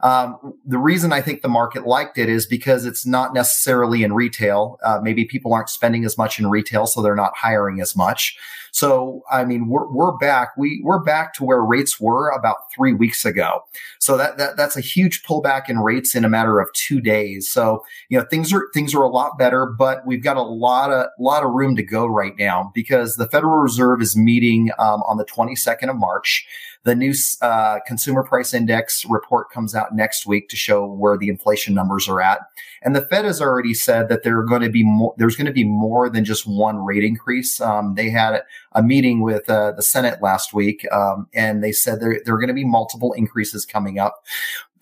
Um, 0.00 0.54
the 0.66 0.78
reason 0.78 1.12
I 1.12 1.22
think 1.22 1.42
the 1.42 1.48
market 1.48 1.86
liked 1.86 2.18
it 2.18 2.28
is 2.28 2.46
because 2.46 2.84
it's 2.84 3.06
not 3.06 3.32
necessarily 3.32 4.02
in 4.02 4.12
retail. 4.12 4.78
Uh, 4.84 5.00
maybe 5.02 5.24
people 5.24 5.54
aren't 5.54 5.70
spending 5.70 6.04
as 6.04 6.18
much 6.18 6.38
in 6.38 6.48
retail, 6.48 6.86
so 6.86 7.00
they're 7.00 7.14
not 7.14 7.36
hiring 7.36 7.80
as 7.80 7.96
much. 7.96 8.36
So, 8.76 9.22
I 9.32 9.46
mean, 9.46 9.68
we're, 9.68 9.90
we're 9.90 10.18
back. 10.18 10.54
We, 10.58 10.82
we're 10.84 10.98
back 10.98 11.32
to 11.36 11.44
where 11.44 11.62
rates 11.62 11.98
were 11.98 12.28
about 12.28 12.56
three 12.74 12.92
weeks 12.92 13.24
ago. 13.24 13.64
So 14.00 14.18
that, 14.18 14.36
that, 14.36 14.58
that's 14.58 14.76
a 14.76 14.82
huge 14.82 15.22
pullback 15.22 15.70
in 15.70 15.78
rates 15.78 16.14
in 16.14 16.26
a 16.26 16.28
matter 16.28 16.60
of 16.60 16.70
two 16.74 17.00
days. 17.00 17.48
So, 17.48 17.86
you 18.10 18.18
know, 18.18 18.26
things 18.28 18.52
are, 18.52 18.68
things 18.74 18.94
are 18.94 19.02
a 19.02 19.08
lot 19.08 19.38
better, 19.38 19.64
but 19.64 20.06
we've 20.06 20.22
got 20.22 20.36
a 20.36 20.42
lot 20.42 20.92
of, 20.92 21.06
lot 21.18 21.42
of 21.42 21.52
room 21.52 21.74
to 21.76 21.82
go 21.82 22.04
right 22.04 22.36
now 22.38 22.70
because 22.74 23.16
the 23.16 23.26
Federal 23.26 23.60
Reserve 23.60 24.02
is 24.02 24.14
meeting, 24.14 24.70
um, 24.78 25.02
on 25.04 25.16
the 25.16 25.24
22nd 25.24 25.88
of 25.88 25.96
March. 25.96 26.46
The 26.86 26.94
new 26.94 27.14
uh, 27.42 27.80
consumer 27.84 28.22
price 28.22 28.54
index 28.54 29.04
report 29.06 29.50
comes 29.50 29.74
out 29.74 29.92
next 29.92 30.24
week 30.24 30.48
to 30.50 30.56
show 30.56 30.86
where 30.86 31.18
the 31.18 31.28
inflation 31.28 31.74
numbers 31.74 32.08
are 32.08 32.20
at. 32.20 32.42
And 32.82 32.94
the 32.94 33.00
Fed 33.00 33.24
has 33.24 33.40
already 33.42 33.74
said 33.74 34.08
that 34.08 34.22
there 34.22 34.38
are 34.38 34.44
going 34.44 34.62
to 34.62 34.70
be 34.70 34.84
more, 34.84 35.12
there's 35.18 35.34
going 35.34 35.48
to 35.48 35.52
be 35.52 35.64
more 35.64 36.08
than 36.08 36.24
just 36.24 36.46
one 36.46 36.78
rate 36.78 37.02
increase. 37.02 37.60
Um, 37.60 37.96
they 37.96 38.08
had 38.08 38.40
a 38.76 38.82
meeting 38.82 39.22
with 39.22 39.48
uh, 39.50 39.72
the 39.72 39.82
Senate 39.82 40.22
last 40.22 40.54
week, 40.54 40.86
um, 40.92 41.26
and 41.34 41.64
they 41.64 41.72
said 41.72 41.98
there, 41.98 42.20
there 42.24 42.34
are 42.34 42.38
going 42.38 42.48
to 42.48 42.54
be 42.54 42.64
multiple 42.64 43.12
increases 43.14 43.64
coming 43.64 43.98
up. 43.98 44.22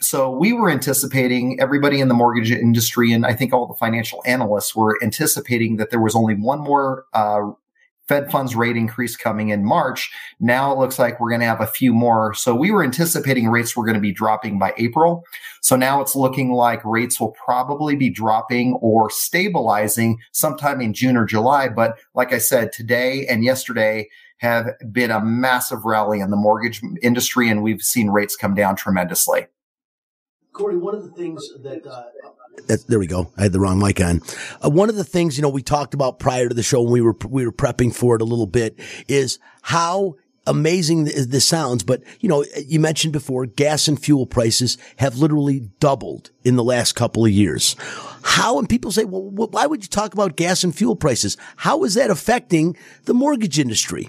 So 0.00 0.30
we 0.30 0.52
were 0.52 0.68
anticipating 0.68 1.58
everybody 1.60 2.00
in 2.00 2.08
the 2.08 2.14
mortgage 2.14 2.50
industry, 2.50 3.12
and 3.12 3.24
I 3.24 3.32
think 3.32 3.52
all 3.52 3.66
the 3.66 3.74
financial 3.74 4.22
analysts 4.26 4.74
were 4.74 4.98
anticipating 5.02 5.76
that 5.76 5.90
there 5.90 6.00
was 6.00 6.14
only 6.14 6.34
one 6.34 6.60
more 6.60 7.06
uh, 7.14 7.52
Fed 8.08 8.30
funds 8.30 8.54
rate 8.54 8.76
increase 8.76 9.16
coming 9.16 9.48
in 9.48 9.64
March. 9.64 10.10
Now 10.38 10.72
it 10.72 10.78
looks 10.78 10.98
like 10.98 11.18
we're 11.18 11.30
going 11.30 11.40
to 11.40 11.46
have 11.46 11.60
a 11.60 11.66
few 11.66 11.94
more. 11.94 12.34
So 12.34 12.54
we 12.54 12.70
were 12.70 12.84
anticipating 12.84 13.48
rates 13.48 13.76
were 13.76 13.84
going 13.84 13.94
to 13.94 14.00
be 14.00 14.12
dropping 14.12 14.58
by 14.58 14.74
April. 14.76 15.24
So 15.62 15.76
now 15.76 16.00
it's 16.00 16.14
looking 16.14 16.52
like 16.52 16.84
rates 16.84 17.18
will 17.18 17.32
probably 17.32 17.96
be 17.96 18.10
dropping 18.10 18.74
or 18.74 19.10
stabilizing 19.10 20.18
sometime 20.32 20.80
in 20.80 20.92
June 20.92 21.16
or 21.16 21.24
July. 21.24 21.68
But 21.68 21.98
like 22.14 22.32
I 22.32 22.38
said, 22.38 22.72
today 22.72 23.26
and 23.26 23.42
yesterday 23.42 24.08
have 24.38 24.66
been 24.92 25.10
a 25.10 25.24
massive 25.24 25.84
rally 25.84 26.20
in 26.20 26.30
the 26.30 26.36
mortgage 26.36 26.82
industry 27.00 27.48
and 27.48 27.62
we've 27.62 27.82
seen 27.82 28.10
rates 28.10 28.36
come 28.36 28.54
down 28.54 28.76
tremendously. 28.76 29.46
Corey, 30.54 30.76
one 30.76 30.94
of 30.94 31.02
the 31.02 31.10
things 31.10 31.50
that 31.64 31.84
uh, 31.84 32.76
there 32.86 33.00
we 33.00 33.08
go. 33.08 33.32
I 33.36 33.42
had 33.42 33.52
the 33.52 33.58
wrong 33.58 33.80
mic 33.80 34.00
on. 34.00 34.22
Uh, 34.64 34.70
one 34.70 34.88
of 34.88 34.94
the 34.94 35.02
things, 35.02 35.36
you 35.36 35.42
know, 35.42 35.48
we 35.48 35.62
talked 35.62 35.94
about 35.94 36.20
prior 36.20 36.48
to 36.48 36.54
the 36.54 36.62
show 36.62 36.80
when 36.80 36.92
we 36.92 37.00
were, 37.00 37.16
we 37.28 37.44
were 37.44 37.52
prepping 37.52 37.92
for 37.92 38.14
it 38.14 38.22
a 38.22 38.24
little 38.24 38.46
bit 38.46 38.78
is 39.08 39.40
how 39.62 40.14
amazing 40.46 41.04
this 41.06 41.44
sounds, 41.44 41.82
but 41.82 42.02
you 42.20 42.28
know, 42.28 42.44
you 42.66 42.78
mentioned 42.78 43.12
before 43.12 43.46
gas 43.46 43.88
and 43.88 44.00
fuel 44.00 44.26
prices 44.26 44.78
have 44.96 45.16
literally 45.16 45.60
doubled 45.80 46.30
in 46.44 46.54
the 46.54 46.64
last 46.64 46.92
couple 46.92 47.24
of 47.24 47.32
years. 47.32 47.74
How, 48.22 48.58
and 48.60 48.68
people 48.68 48.92
say, 48.92 49.04
well, 49.04 49.22
why 49.22 49.66
would 49.66 49.82
you 49.82 49.88
talk 49.88 50.14
about 50.14 50.36
gas 50.36 50.62
and 50.62 50.74
fuel 50.74 50.94
prices? 50.94 51.36
How 51.56 51.82
is 51.82 51.94
that 51.94 52.10
affecting 52.10 52.76
the 53.06 53.14
mortgage 53.14 53.58
industry? 53.58 54.08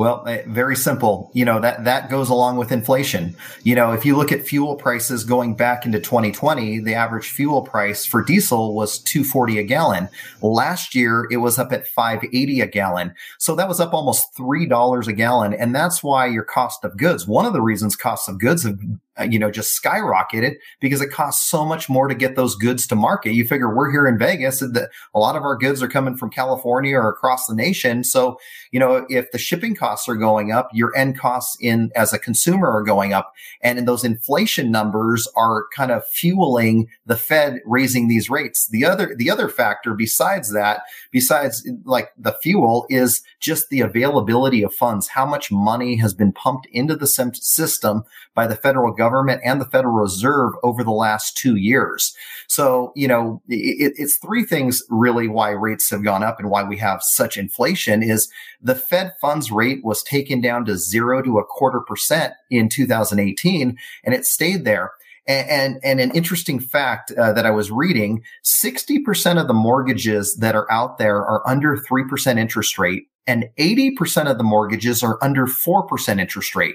Well, 0.00 0.24
eh, 0.26 0.44
very 0.46 0.76
simple. 0.76 1.30
You 1.34 1.44
know, 1.44 1.60
that, 1.60 1.84
that 1.84 2.08
goes 2.08 2.30
along 2.30 2.56
with 2.56 2.72
inflation. 2.72 3.36
You 3.64 3.74
know, 3.74 3.92
if 3.92 4.06
you 4.06 4.16
look 4.16 4.32
at 4.32 4.46
fuel 4.46 4.76
prices 4.76 5.24
going 5.24 5.56
back 5.56 5.84
into 5.84 6.00
2020, 6.00 6.80
the 6.80 6.94
average 6.94 7.28
fuel 7.28 7.60
price 7.60 8.06
for 8.06 8.24
diesel 8.24 8.74
was 8.74 8.98
240 9.00 9.58
a 9.58 9.62
gallon. 9.62 10.08
Last 10.40 10.94
year, 10.94 11.28
it 11.30 11.36
was 11.36 11.58
up 11.58 11.70
at 11.70 11.86
580 11.86 12.62
a 12.62 12.66
gallon. 12.66 13.14
So 13.36 13.54
that 13.56 13.68
was 13.68 13.78
up 13.78 13.92
almost 13.92 14.34
$3 14.38 15.06
a 15.06 15.12
gallon. 15.12 15.52
And 15.52 15.74
that's 15.74 16.02
why 16.02 16.24
your 16.24 16.44
cost 16.44 16.82
of 16.82 16.96
goods, 16.96 17.28
one 17.28 17.44
of 17.44 17.52
the 17.52 17.60
reasons 17.60 17.94
costs 17.94 18.26
of 18.26 18.38
goods 18.38 18.62
have 18.62 18.78
Uh, 19.20 19.24
you 19.24 19.38
know, 19.38 19.50
just 19.50 19.80
skyrocketed 19.80 20.56
because 20.80 21.00
it 21.00 21.10
costs 21.10 21.48
so 21.48 21.64
much 21.64 21.88
more 21.88 22.08
to 22.08 22.14
get 22.14 22.36
those 22.36 22.54
goods 22.54 22.86
to 22.86 22.94
market. 22.94 23.32
You 23.32 23.44
figure 23.46 23.74
we're 23.74 23.90
here 23.90 24.06
in 24.06 24.18
Vegas 24.18 24.62
and 24.62 24.74
that 24.74 24.90
a 25.14 25.18
lot 25.18 25.36
of 25.36 25.42
our 25.42 25.56
goods 25.56 25.82
are 25.82 25.88
coming 25.88 26.16
from 26.16 26.30
California 26.30 26.96
or 26.96 27.08
across 27.08 27.46
the 27.46 27.54
nation. 27.54 28.02
So, 28.02 28.38
you 28.70 28.80
know, 28.80 29.06
if 29.10 29.30
the 29.32 29.38
shipping 29.38 29.74
costs 29.74 30.08
are 30.08 30.14
going 30.14 30.52
up, 30.52 30.70
your 30.72 30.96
end 30.96 31.18
costs 31.18 31.56
in 31.60 31.90
as 31.94 32.12
a 32.12 32.18
consumer 32.18 32.70
are 32.70 32.82
going 32.82 33.12
up. 33.12 33.34
And 33.60 33.78
in 33.78 33.84
those 33.84 34.04
inflation 34.04 34.70
numbers 34.70 35.28
are 35.36 35.66
kind 35.76 35.90
of 35.90 36.06
fueling 36.06 36.88
the 37.04 37.16
Fed 37.16 37.60
raising 37.66 38.08
these 38.08 38.30
rates. 38.30 38.68
The 38.68 38.84
other, 38.84 39.14
the 39.14 39.30
other 39.30 39.48
factor 39.48 39.92
besides 39.92 40.52
that, 40.52 40.82
besides 41.10 41.68
like 41.84 42.12
the 42.16 42.32
fuel 42.32 42.86
is 42.88 43.22
just 43.40 43.68
the 43.68 43.80
availability 43.80 44.62
of 44.62 44.72
funds. 44.72 45.08
How 45.08 45.26
much 45.26 45.52
money 45.52 45.96
has 45.96 46.14
been 46.14 46.32
pumped 46.32 46.66
into 46.72 46.96
the 46.96 47.06
system 47.06 48.04
by 48.34 48.46
the 48.46 48.56
federal 48.56 48.92
government 48.92 49.40
and 49.44 49.60
the 49.60 49.66
Federal 49.66 49.94
Reserve 49.94 50.52
over 50.62 50.84
the 50.84 50.90
last 50.90 51.36
two 51.36 51.56
years. 51.56 52.14
So, 52.48 52.92
you 52.94 53.08
know, 53.08 53.42
it, 53.48 53.94
it's 53.96 54.16
three 54.16 54.44
things 54.44 54.82
really 54.88 55.28
why 55.28 55.50
rates 55.50 55.90
have 55.90 56.04
gone 56.04 56.22
up 56.22 56.38
and 56.38 56.50
why 56.50 56.62
we 56.62 56.76
have 56.78 57.02
such 57.02 57.36
inflation 57.36 58.02
is 58.02 58.30
the 58.60 58.74
Fed 58.74 59.12
funds 59.20 59.50
rate 59.50 59.84
was 59.84 60.02
taken 60.02 60.40
down 60.40 60.64
to 60.66 60.76
zero 60.76 61.22
to 61.22 61.38
a 61.38 61.44
quarter 61.44 61.80
percent 61.80 62.34
in 62.50 62.68
2018 62.68 63.76
and 64.04 64.14
it 64.14 64.24
stayed 64.24 64.64
there. 64.64 64.92
And, 65.26 65.78
and, 65.84 66.00
an 66.00 66.10
interesting 66.12 66.58
fact 66.58 67.12
uh, 67.12 67.32
that 67.34 67.46
I 67.46 67.50
was 67.52 67.70
reading, 67.70 68.24
60% 68.44 69.40
of 69.40 69.46
the 69.46 69.54
mortgages 69.54 70.34
that 70.40 70.56
are 70.56 70.70
out 70.72 70.98
there 70.98 71.18
are 71.18 71.46
under 71.46 71.76
3% 71.76 72.36
interest 72.36 72.78
rate 72.78 73.06
and 73.26 73.44
80% 73.58 74.30
of 74.30 74.38
the 74.38 74.44
mortgages 74.44 75.02
are 75.02 75.18
under 75.22 75.46
4% 75.46 76.20
interest 76.20 76.56
rate. 76.56 76.74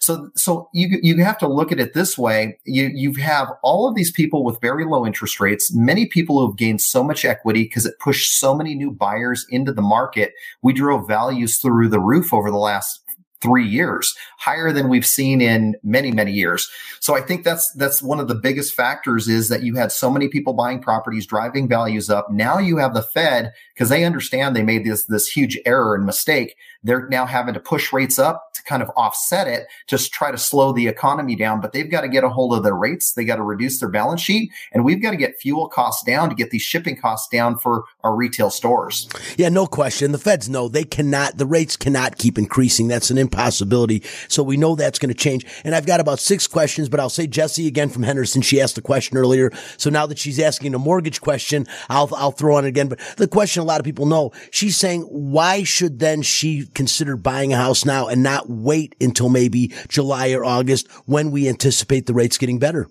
So, 0.00 0.30
so 0.34 0.68
you, 0.72 0.98
you 1.02 1.22
have 1.24 1.38
to 1.38 1.48
look 1.48 1.72
at 1.72 1.80
it 1.80 1.94
this 1.94 2.18
way. 2.18 2.58
You, 2.64 2.90
you 2.92 3.14
have 3.14 3.48
all 3.62 3.88
of 3.88 3.94
these 3.94 4.10
people 4.10 4.44
with 4.44 4.60
very 4.60 4.84
low 4.84 5.06
interest 5.06 5.40
rates, 5.40 5.74
many 5.74 6.06
people 6.06 6.38
who 6.38 6.48
have 6.48 6.58
gained 6.58 6.80
so 6.80 7.02
much 7.02 7.24
equity 7.24 7.64
because 7.64 7.86
it 7.86 7.98
pushed 8.00 8.38
so 8.38 8.54
many 8.54 8.74
new 8.74 8.90
buyers 8.90 9.46
into 9.48 9.72
the 9.72 9.82
market. 9.82 10.32
We 10.62 10.72
drove 10.72 11.08
values 11.08 11.58
through 11.58 11.88
the 11.88 12.00
roof 12.00 12.34
over 12.34 12.50
the 12.50 12.58
last 12.58 13.00
three 13.44 13.66
years, 13.66 14.16
higher 14.38 14.72
than 14.72 14.88
we've 14.88 15.04
seen 15.04 15.42
in 15.42 15.76
many, 15.82 16.10
many 16.10 16.32
years. 16.32 16.70
So 17.00 17.14
I 17.14 17.20
think 17.20 17.44
that's, 17.44 17.70
that's 17.74 18.02
one 18.02 18.18
of 18.18 18.26
the 18.26 18.34
biggest 18.34 18.74
factors 18.74 19.28
is 19.28 19.50
that 19.50 19.62
you 19.62 19.74
had 19.74 19.92
so 19.92 20.10
many 20.10 20.28
people 20.28 20.54
buying 20.54 20.80
properties, 20.80 21.26
driving 21.26 21.68
values 21.68 22.08
up. 22.08 22.30
Now 22.30 22.56
you 22.56 22.78
have 22.78 22.94
the 22.94 23.02
Fed 23.02 23.52
because 23.74 23.88
they 23.88 24.04
understand 24.04 24.54
they 24.54 24.62
made 24.62 24.84
this, 24.84 25.04
this 25.06 25.26
huge 25.26 25.58
error 25.66 25.94
and 25.94 26.06
mistake. 26.06 26.56
They're 26.84 27.08
now 27.08 27.24
having 27.24 27.54
to 27.54 27.60
push 27.60 27.92
rates 27.92 28.18
up 28.18 28.52
to 28.54 28.62
kind 28.64 28.82
of 28.82 28.90
offset 28.94 29.48
it, 29.48 29.66
just 29.86 30.12
try 30.12 30.30
to 30.30 30.36
slow 30.36 30.72
the 30.72 30.86
economy 30.86 31.34
down. 31.34 31.60
But 31.60 31.72
they've 31.72 31.90
got 31.90 32.02
to 32.02 32.08
get 32.08 32.24
a 32.24 32.28
hold 32.28 32.54
of 32.54 32.62
their 32.62 32.76
rates. 32.76 33.14
They 33.14 33.24
got 33.24 33.36
to 33.36 33.42
reduce 33.42 33.80
their 33.80 33.88
balance 33.88 34.20
sheet 34.20 34.50
and 34.72 34.84
we've 34.84 35.02
got 35.02 35.12
to 35.12 35.16
get 35.16 35.40
fuel 35.40 35.68
costs 35.68 36.04
down 36.04 36.28
to 36.28 36.34
get 36.34 36.50
these 36.50 36.62
shipping 36.62 36.96
costs 36.96 37.26
down 37.28 37.58
for 37.58 37.84
our 38.02 38.14
retail 38.14 38.50
stores. 38.50 39.08
Yeah, 39.36 39.48
no 39.48 39.66
question. 39.66 40.12
The 40.12 40.18
feds 40.18 40.48
know 40.48 40.68
they 40.68 40.84
cannot, 40.84 41.38
the 41.38 41.46
rates 41.46 41.76
cannot 41.76 42.18
keep 42.18 42.38
increasing. 42.38 42.86
That's 42.86 43.10
an 43.10 43.18
impossibility. 43.18 44.02
So 44.28 44.42
we 44.42 44.58
know 44.58 44.74
that's 44.74 44.98
going 44.98 45.08
to 45.08 45.18
change. 45.18 45.46
And 45.64 45.74
I've 45.74 45.86
got 45.86 46.00
about 46.00 46.20
six 46.20 46.46
questions, 46.46 46.90
but 46.90 47.00
I'll 47.00 47.08
say 47.08 47.26
Jesse 47.26 47.66
again 47.66 47.88
from 47.88 48.02
Henderson. 48.02 48.42
She 48.42 48.60
asked 48.60 48.76
a 48.76 48.82
question 48.82 49.16
earlier. 49.16 49.50
So 49.78 49.88
now 49.88 50.06
that 50.06 50.18
she's 50.18 50.38
asking 50.38 50.74
a 50.74 50.78
mortgage 50.78 51.22
question, 51.22 51.66
I'll, 51.88 52.10
I'll 52.14 52.30
throw 52.30 52.56
on 52.56 52.66
it 52.66 52.68
again. 52.68 52.88
But 52.88 53.00
the 53.16 53.26
question 53.26 53.63
a 53.64 53.66
lot 53.66 53.80
of 53.80 53.84
people 53.84 54.06
know, 54.06 54.32
she's 54.50 54.76
saying, 54.76 55.02
why 55.02 55.64
should 55.64 55.98
then 55.98 56.22
she 56.22 56.66
consider 56.74 57.16
buying 57.16 57.52
a 57.52 57.56
house 57.56 57.84
now 57.84 58.06
and 58.06 58.22
not 58.22 58.48
wait 58.48 58.94
until 59.00 59.28
maybe 59.28 59.72
July 59.88 60.32
or 60.32 60.44
August 60.44 60.90
when 61.06 61.30
we 61.30 61.48
anticipate 61.48 62.06
the 62.06 62.14
rates 62.14 62.38
getting 62.38 62.58
better? 62.58 62.88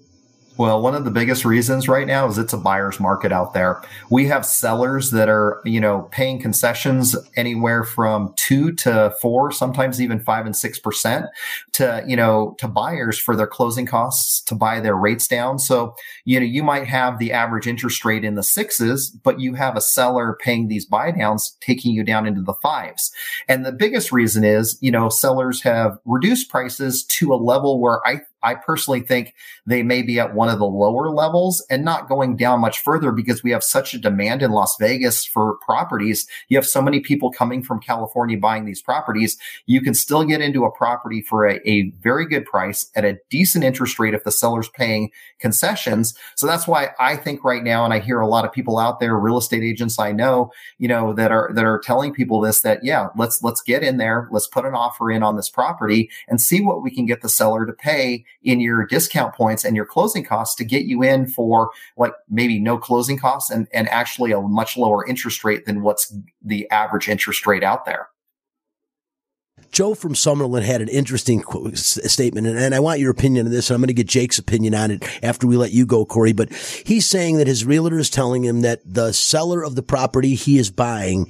Well, 0.56 0.84
one 0.84 0.94
of 0.94 1.04
the 1.04 1.10
biggest 1.10 1.46
reasons 1.46 1.88
right 1.88 2.06
now 2.06 2.28
is 2.28 2.38
it's 2.38 2.54
a 2.54 2.58
buyer's 2.58 3.00
market 3.00 3.32
out 3.32 3.56
there. 3.56 3.82
We 4.12 4.28
have 4.28 4.46
sellers 4.46 5.10
that 5.10 5.28
are, 5.28 5.60
you 5.66 5.80
know, 5.80 6.08
paying 6.12 6.40
concessions 6.40 7.16
anywhere 7.36 7.84
from 7.84 8.34
two 8.36 8.72
to 8.74 9.16
four, 9.20 9.52
sometimes 9.52 10.00
even 10.00 10.20
five 10.20 10.46
and 10.46 10.56
six 10.56 10.78
percent 10.78 11.26
to, 11.72 12.04
you 12.06 12.16
know, 12.16 12.56
to 12.60 12.68
buyers 12.68 13.18
for 13.18 13.36
their 13.36 13.48
closing 13.48 13.88
costs 13.88 14.42
to 14.42 14.54
buy 14.54 14.80
their 14.80 14.96
rates 14.96 15.28
down. 15.28 15.58
So, 15.58 15.96
you 16.24 16.40
know, 16.40 16.46
you 16.46 16.62
might 16.62 16.86
have 16.86 17.18
the 17.18 17.32
average 17.32 17.66
interest 17.66 18.06
rate 18.06 18.24
in 18.24 18.36
the 18.36 18.44
sixes, 18.44 19.10
but 19.10 19.40
you 19.40 19.56
have 19.56 19.76
a 19.76 19.82
seller 19.82 20.38
paying 20.40 20.68
these 20.68 20.86
buy 20.86 21.10
downs, 21.10 21.58
taking 21.62 21.94
you 21.94 22.04
down 22.04 22.28
into 22.28 22.44
the 22.44 22.54
fives. 22.62 23.12
And 23.48 23.66
the 23.66 23.72
biggest 23.72 24.12
reason 24.12 24.44
is, 24.44 24.78
you 24.82 24.92
know, 24.92 25.10
sellers 25.10 25.64
have 25.64 25.98
reduced 26.06 26.52
prices 26.52 27.04
to 27.06 27.34
a 27.34 27.36
level 27.36 27.80
where 27.80 28.06
I 28.06 28.22
I 28.44 28.56
personally 28.56 29.02
think 29.02 29.34
they 29.66 29.84
may 29.84 30.02
be 30.02 30.20
at 30.20 30.36
one 30.36 30.50
of 30.50 30.60
the 30.60 30.66
lower 30.66 31.10
levels 31.10 31.66
and 31.70 31.84
not 31.84 32.10
going 32.10 32.36
down 32.36 32.60
much 32.60 32.80
further 32.80 33.12
because 33.12 33.44
we 33.44 33.52
have 33.52 33.64
such 33.64 33.94
a 33.94 34.00
demand 34.00 34.42
in 34.42 34.52
Las 34.52 34.76
Vegas 34.80 35.26
for 35.26 35.56
properties. 35.66 36.28
You 36.50 36.58
have 36.58 36.68
so 36.68 36.82
many 36.82 37.00
people 37.00 37.32
coming 37.32 37.64
from 37.64 37.80
California 37.80 38.38
buying 38.38 38.66
these 38.66 38.82
properties. 38.82 39.38
You 39.66 39.82
can 39.82 39.94
still 39.94 40.24
get 40.24 40.42
into 40.42 40.66
a 40.66 40.72
property 40.72 41.22
for 41.22 41.48
a, 41.48 41.60
a 41.70 41.90
very 42.02 42.26
good 42.26 42.46
price 42.46 42.92
at 42.96 43.06
a 43.06 43.18
decent 43.30 43.64
interest 43.64 44.00
rate 44.00 44.14
if 44.14 44.24
the 44.24 44.32
seller's 44.32 44.70
paying 44.70 45.12
concessions. 45.40 46.14
So 46.36 46.46
that's 46.48 46.68
why 46.68 46.90
I 47.00 47.16
think 47.16 47.44
right 47.44 47.64
now, 47.64 47.86
and 47.86 47.94
I 47.94 48.00
hear 48.00 48.20
a 48.20 48.28
lot 48.28 48.46
of 48.46 48.52
people 48.52 48.78
out 48.78 49.00
there, 49.00 49.18
real 49.18 49.38
estate 49.38 49.64
agents 49.64 50.00
I 50.00 50.12
know, 50.12 50.52
you 50.78 50.88
know, 50.88 51.14
that 51.14 51.32
are, 51.32 51.52
that 51.54 51.64
are 51.64 51.80
telling 51.80 52.14
people 52.14 52.42
this, 52.42 52.62
that 52.62 52.84
yeah, 52.84 53.08
let's, 53.16 53.42
let's 53.42 53.62
get 53.62 53.84
in 53.84 53.98
there. 53.98 54.28
Let's 54.32 54.48
put 54.48 54.66
an 54.66 54.76
offer 54.76 55.12
in 55.12 55.24
on 55.24 55.36
this 55.36 55.50
property 55.50 56.10
and 56.28 56.42
see 56.42 56.62
what 56.62 56.82
we 56.82 56.92
can 56.94 57.06
get 57.06 57.22
the 57.22 57.30
seller 57.30 57.66
to 57.66 57.74
pay 57.74 58.26
in 58.42 58.60
your 58.60 58.86
discount 58.86 59.34
points 59.36 59.64
and 59.64 59.76
your 59.76 59.86
closing 59.86 60.24
costs 60.24 60.56
to 60.56 60.66
get 60.66 60.84
you 60.84 61.04
in 61.04 61.28
for 61.28 61.70
like 61.98 62.14
maybe 62.30 62.60
no 62.60 62.78
closing 62.78 63.18
costs 63.18 63.50
and, 63.50 63.68
and 63.74 63.88
actually 63.90 64.32
a 64.32 64.42
much 64.42 64.78
lower 64.78 65.06
interest 65.08 65.44
rate 65.44 65.66
than 65.66 65.82
what's 65.82 66.16
the 66.42 66.70
average 66.70 67.08
interest 67.08 67.46
rate 67.48 67.64
out 67.64 67.86
there. 67.86 68.10
Joe 69.74 69.96
from 69.96 70.14
Summerlin 70.14 70.62
had 70.62 70.82
an 70.82 70.88
interesting 70.88 71.44
statement, 71.74 72.46
and, 72.46 72.76
I 72.76 72.80
want 72.80 73.00
your 73.00 73.10
opinion 73.10 73.48
on 73.48 73.52
this. 73.52 73.70
And 73.70 73.76
I'm 73.76 73.82
going 73.82 73.88
to 73.88 73.94
get 73.94 74.08
Jake's 74.08 74.38
opinion 74.38 74.76
on 74.76 74.92
it 74.92 75.04
after 75.24 75.48
we 75.48 75.58
let 75.58 75.72
you 75.72 75.88
go, 75.88 76.06
Corey. 76.06 76.32
But 76.32 76.54
he's 76.54 77.08
saying 77.08 77.38
that 77.38 77.48
his 77.48 77.66
realtor 77.66 77.98
is 77.98 78.12
telling 78.12 78.44
him 78.44 78.62
that 78.62 78.82
the 78.86 79.12
seller 79.14 79.64
of 79.64 79.74
the 79.74 79.82
property 79.82 80.36
he 80.36 80.60
is 80.60 80.70
buying 80.70 81.28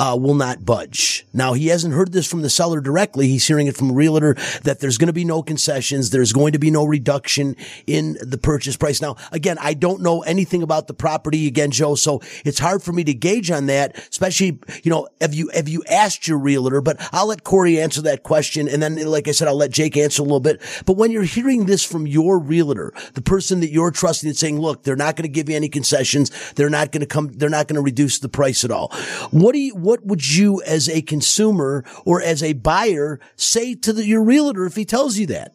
uh, 0.00 0.16
will 0.18 0.34
not 0.34 0.64
budge. 0.64 1.26
Now, 1.34 1.52
he 1.52 1.66
hasn't 1.66 1.92
heard 1.92 2.12
this 2.12 2.26
from 2.26 2.40
the 2.40 2.48
seller 2.48 2.80
directly. 2.80 3.28
He's 3.28 3.46
hearing 3.46 3.66
it 3.66 3.76
from 3.76 3.90
a 3.90 3.92
realtor 3.92 4.34
that 4.62 4.80
there's 4.80 4.96
going 4.96 5.08
to 5.08 5.12
be 5.12 5.26
no 5.26 5.42
concessions. 5.42 6.08
There's 6.08 6.32
going 6.32 6.52
to 6.54 6.58
be 6.58 6.70
no 6.70 6.86
reduction 6.86 7.54
in 7.86 8.16
the 8.22 8.38
purchase 8.38 8.78
price. 8.78 9.02
Now, 9.02 9.16
again, 9.30 9.58
I 9.60 9.74
don't 9.74 10.00
know 10.00 10.22
anything 10.22 10.62
about 10.62 10.86
the 10.86 10.94
property 10.94 11.46
again, 11.46 11.70
Joe. 11.70 11.96
So 11.96 12.22
it's 12.46 12.58
hard 12.58 12.82
for 12.82 12.92
me 12.92 13.04
to 13.04 13.12
gauge 13.12 13.50
on 13.50 13.66
that, 13.66 13.94
especially, 14.08 14.58
you 14.82 14.90
know, 14.90 15.06
have 15.20 15.34
you, 15.34 15.50
have 15.52 15.68
you 15.68 15.84
asked 15.90 16.26
your 16.26 16.38
realtor, 16.38 16.80
but 16.80 16.96
I'll 17.12 17.26
let 17.26 17.44
Corey 17.44 17.78
answer 17.78 18.00
that 18.02 18.22
question. 18.22 18.68
And 18.68 18.82
then, 18.82 18.96
like 19.06 19.28
I 19.28 19.32
said, 19.32 19.48
I'll 19.48 19.54
let 19.54 19.70
Jake 19.70 19.98
answer 19.98 20.22
a 20.22 20.24
little 20.24 20.40
bit. 20.40 20.62
But 20.86 20.96
when 20.96 21.10
you're 21.10 21.24
hearing 21.24 21.66
this 21.66 21.84
from 21.84 22.06
your 22.06 22.38
realtor, 22.38 22.94
the 23.12 23.22
person 23.22 23.60
that 23.60 23.70
you're 23.70 23.90
trusting 23.90 24.28
and 24.28 24.36
saying, 24.36 24.58
look, 24.58 24.82
they're 24.82 24.96
not 24.96 25.16
going 25.16 25.24
to 25.24 25.28
give 25.28 25.50
you 25.50 25.56
any 25.56 25.68
concessions. 25.68 26.30
They're 26.54 26.70
not 26.70 26.90
going 26.90 27.02
to 27.02 27.06
come, 27.06 27.28
they're 27.32 27.50
not 27.50 27.68
going 27.68 27.76
to 27.76 27.82
reduce 27.82 28.18
the 28.18 28.30
price 28.30 28.64
at 28.64 28.70
all. 28.70 28.88
What 29.30 29.52
do 29.52 29.58
you, 29.58 29.74
would 30.02 30.34
you 30.36 30.62
as 30.62 30.88
a 30.88 31.02
consumer 31.02 31.84
or 32.04 32.22
as 32.22 32.42
a 32.42 32.54
buyer 32.54 33.20
say 33.36 33.74
to 33.74 33.92
the, 33.92 34.06
your 34.06 34.22
realtor 34.22 34.66
if 34.66 34.76
he 34.76 34.84
tells 34.84 35.18
you 35.18 35.26
that? 35.26 35.52